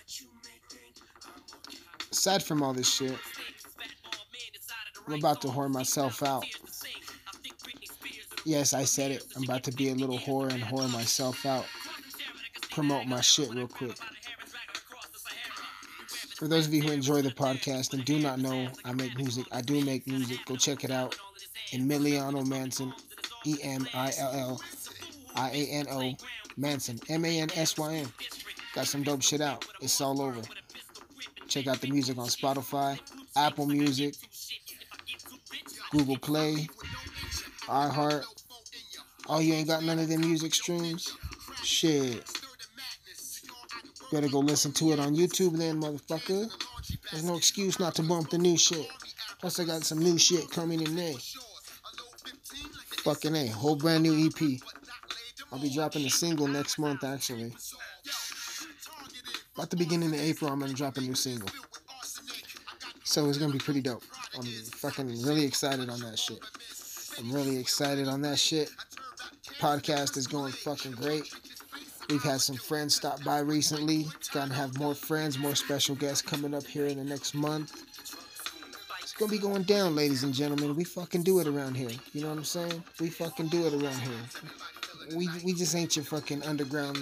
Aside 2.10 2.42
from 2.42 2.64
all 2.64 2.72
this 2.72 2.92
shit, 2.92 3.16
I'm 5.06 5.12
about 5.12 5.40
to 5.42 5.46
whore 5.46 5.70
myself 5.70 6.20
out. 6.24 6.44
Yes, 8.44 8.74
I 8.74 8.82
said 8.82 9.12
it. 9.12 9.24
I'm 9.36 9.44
about 9.44 9.62
to 9.62 9.70
be 9.70 9.90
a 9.90 9.94
little 9.94 10.18
whore 10.18 10.52
and 10.52 10.64
whore 10.64 10.92
myself 10.92 11.46
out. 11.46 11.66
Promote 12.72 13.06
my 13.06 13.20
shit 13.20 13.54
real 13.54 13.68
quick. 13.68 13.96
For 16.36 16.48
those 16.48 16.66
of 16.66 16.74
you 16.74 16.82
who 16.82 16.90
enjoy 16.90 17.22
the 17.22 17.30
podcast 17.30 17.92
and 17.92 18.04
do 18.04 18.18
not 18.18 18.40
know 18.40 18.68
I 18.84 18.92
make 18.92 19.16
music, 19.16 19.46
I 19.52 19.60
do 19.60 19.84
make 19.84 20.06
music. 20.06 20.44
Go 20.46 20.56
check 20.56 20.82
it 20.82 20.90
out. 20.90 21.16
Emilliano 21.70 22.44
Mansyn, 22.46 22.92
E 23.44 23.56
M 23.62 23.86
I 23.94 24.12
L 24.18 24.32
L 24.32 24.60
I 25.36 25.50
A 25.50 25.66
N 25.66 25.86
O 25.90 26.14
Mansyn, 26.56 27.00
M 27.08 27.24
A 27.24 27.40
N 27.40 27.50
S 27.54 27.78
Y 27.78 27.94
N. 27.94 28.08
Got 28.74 28.86
some 28.88 29.04
dope 29.04 29.22
shit 29.22 29.40
out. 29.40 29.64
It's 29.80 30.00
all 30.00 30.20
over. 30.20 30.42
Check 31.46 31.68
out 31.68 31.80
the 31.80 31.88
music 31.88 32.18
on 32.18 32.26
Spotify, 32.26 32.98
Apple 33.36 33.66
Music, 33.66 34.14
Google 35.92 36.18
Play, 36.18 36.66
iHeart. 37.66 38.24
Oh, 39.28 39.38
you 39.38 39.54
ain't 39.54 39.68
got 39.68 39.84
none 39.84 40.00
of 40.00 40.08
them 40.08 40.20
music 40.20 40.52
streams? 40.52 41.16
Shit. 41.62 42.28
Better 44.14 44.28
go 44.28 44.38
listen 44.38 44.70
to 44.74 44.92
it 44.92 45.00
on 45.00 45.16
YouTube 45.16 45.58
then, 45.58 45.80
motherfucker. 45.80 46.48
There's 47.10 47.24
no 47.24 47.36
excuse 47.36 47.80
not 47.80 47.96
to 47.96 48.02
bump 48.04 48.30
the 48.30 48.38
new 48.38 48.56
shit. 48.56 48.86
Plus, 49.40 49.58
I 49.58 49.64
got 49.64 49.82
some 49.82 49.98
new 49.98 50.16
shit 50.18 50.48
coming 50.52 50.80
in 50.80 50.94
there. 50.94 51.16
Fucking 53.02 53.34
A. 53.34 53.48
Whole 53.48 53.74
brand 53.74 54.04
new 54.04 54.28
EP. 54.28 54.60
I'll 55.50 55.58
be 55.58 55.68
dropping 55.68 56.06
a 56.06 56.10
single 56.10 56.46
next 56.46 56.78
month, 56.78 57.02
actually. 57.02 57.52
About 59.56 59.70
the 59.70 59.76
beginning 59.76 60.14
of 60.14 60.20
April, 60.20 60.48
I'm 60.48 60.60
gonna 60.60 60.74
drop 60.74 60.96
a 60.96 61.00
new 61.00 61.16
single. 61.16 61.48
So 63.02 63.28
it's 63.28 63.38
gonna 63.38 63.52
be 63.52 63.58
pretty 63.58 63.80
dope. 63.80 64.04
I'm 64.38 64.44
fucking 64.44 65.22
really 65.22 65.44
excited 65.44 65.90
on 65.90 65.98
that 66.02 66.20
shit. 66.20 66.38
I'm 67.18 67.32
really 67.32 67.58
excited 67.58 68.06
on 68.06 68.22
that 68.22 68.38
shit. 68.38 68.70
Podcast 69.58 70.16
is 70.16 70.28
going 70.28 70.52
fucking 70.52 70.92
great. 70.92 71.34
We've 72.14 72.22
had 72.22 72.40
some 72.40 72.54
friends 72.54 72.94
stop 72.94 73.24
by 73.24 73.40
recently. 73.40 74.06
Gonna 74.32 74.54
have 74.54 74.78
more 74.78 74.94
friends, 74.94 75.36
more 75.36 75.56
special 75.56 75.96
guests 75.96 76.22
coming 76.22 76.54
up 76.54 76.62
here 76.62 76.86
in 76.86 76.98
the 76.98 77.02
next 77.02 77.34
month. 77.34 77.72
It's 79.02 79.12
gonna 79.14 79.32
be 79.32 79.38
going 79.38 79.64
down, 79.64 79.96
ladies 79.96 80.22
and 80.22 80.32
gentlemen. 80.32 80.76
We 80.76 80.84
fucking 80.84 81.24
do 81.24 81.40
it 81.40 81.48
around 81.48 81.74
here. 81.74 81.90
You 82.12 82.20
know 82.20 82.28
what 82.28 82.38
I'm 82.38 82.44
saying? 82.44 82.84
We 83.00 83.10
fucking 83.10 83.48
do 83.48 83.66
it 83.66 83.74
around 83.74 83.98
here. 83.98 85.16
We 85.16 85.28
we 85.44 85.54
just 85.54 85.74
ain't 85.74 85.96
your 85.96 86.04
fucking 86.04 86.44
underground 86.44 86.98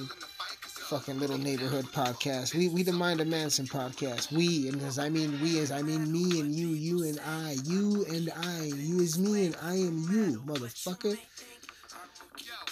fucking 0.93 1.19
little 1.19 1.37
neighborhood 1.37 1.85
podcast. 1.93 2.55
We 2.55 2.69
we 2.69 2.83
the 2.83 2.93
Mind 2.93 3.21
of 3.21 3.27
Mansyn 3.27 3.67
podcast. 3.67 4.33
We 4.33 4.71
and 4.71 4.81
as 4.81 4.99
I 4.99 5.11
mean 5.11 5.39
we 5.43 5.59
as 5.59 5.71
I 5.71 5.83
mean 5.83 6.11
me 6.11 6.41
and 6.41 6.55
you, 6.55 6.69
you 6.69 7.03
and 7.05 7.21
I, 7.21 7.57
you 7.67 8.07
and 8.09 8.33
I, 8.35 8.65
you 8.65 9.01
is 9.01 9.19
me 9.19 9.45
and 9.45 9.57
I 9.63 9.75
am 9.75 10.07
you, 10.11 10.43
motherfucker. 10.47 11.19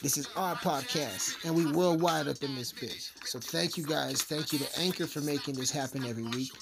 This 0.02 0.16
is 0.16 0.30
our 0.34 0.54
podcast, 0.54 1.44
and 1.44 1.54
we 1.54 1.70
worldwide 1.70 2.26
up 2.26 2.42
in 2.42 2.54
this 2.54 2.72
bitch. 2.72 3.10
So 3.26 3.38
thank 3.38 3.76
you 3.76 3.84
guys. 3.84 4.22
Thank 4.22 4.50
you 4.50 4.58
to 4.58 4.80
Anchor 4.80 5.06
for 5.06 5.20
making 5.20 5.56
this 5.56 5.70
happen 5.70 6.06
every 6.06 6.22
week. 6.22 6.52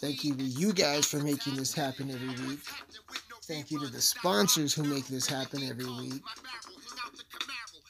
Thank 0.00 0.24
you 0.24 0.34
to 0.34 0.42
you 0.42 0.72
guys 0.72 1.06
for 1.06 1.18
making 1.20 1.54
this 1.54 1.72
happen 1.72 2.10
every 2.10 2.48
week. 2.48 2.58
Thank 3.42 3.70
you 3.70 3.78
to 3.78 3.86
the 3.86 4.00
sponsors 4.00 4.74
who 4.74 4.82
make 4.82 5.06
this 5.06 5.24
happen 5.24 5.62
every 5.62 5.84
week. 5.84 6.20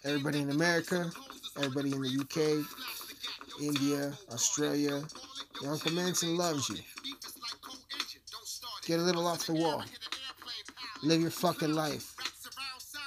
Everybody 0.04 0.40
in 0.40 0.50
America, 0.50 1.10
everybody 1.56 1.94
in 1.94 2.02
the 2.02 2.20
UK, 2.20 2.62
India, 3.62 4.12
Australia. 4.30 5.02
Your 5.62 5.72
Uncle 5.72 5.92
Mansyn 5.92 6.36
loves 6.36 6.68
you. 6.68 6.76
Get 8.84 9.00
a 9.00 9.02
little 9.02 9.26
off 9.26 9.46
the 9.46 9.54
wall. 9.54 9.82
Live 11.02 11.22
your 11.22 11.30
fucking 11.30 11.72
life. 11.72 12.14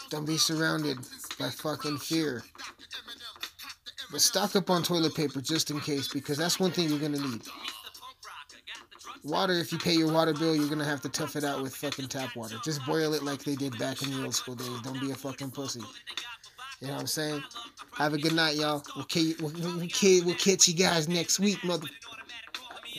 Don't 0.09 0.25
be 0.25 0.37
surrounded 0.37 0.97
by 1.41 1.49
fucking 1.49 1.97
fear. 1.97 2.43
But 4.11 4.21
stock 4.21 4.55
up 4.55 4.69
on 4.69 4.83
toilet 4.83 5.15
paper 5.15 5.41
just 5.41 5.71
in 5.71 5.79
case, 5.79 6.07
because 6.07 6.37
that's 6.37 6.59
one 6.59 6.71
thing 6.71 6.89
you're 6.89 6.99
gonna 6.99 7.19
need. 7.19 7.41
Water, 9.23 9.53
if 9.53 9.71
you 9.71 9.77
pay 9.77 9.93
your 9.93 10.11
water 10.11 10.33
bill, 10.33 10.55
you're 10.55 10.69
gonna 10.69 10.85
have 10.85 11.01
to 11.01 11.09
tough 11.09 11.35
it 11.35 11.43
out 11.43 11.61
with 11.61 11.75
fucking 11.75 12.07
tap 12.07 12.35
water. 12.35 12.55
Just 12.63 12.85
boil 12.85 13.13
it 13.13 13.23
like 13.23 13.43
they 13.43 13.55
did 13.55 13.77
back 13.79 14.01
in 14.03 14.11
the 14.11 14.23
old 14.23 14.35
school 14.35 14.55
days. 14.55 14.81
Don't 14.83 14.99
be 14.99 15.11
a 15.11 15.15
fucking 15.15 15.51
pussy. 15.51 15.81
You 16.79 16.87
know 16.87 16.93
what 16.93 17.01
I'm 17.01 17.07
saying? 17.07 17.43
Have 17.93 18.13
a 18.13 18.17
good 18.17 18.33
night, 18.33 18.55
y'all. 18.55 18.83
We'll, 18.95 19.05
we'll, 19.39 19.77
we'll, 19.77 20.35
catch 20.35 20.67
you 20.67 20.73
guys 20.73 21.07
next 21.07 21.39
week, 21.39 21.63
mother. 21.63 21.87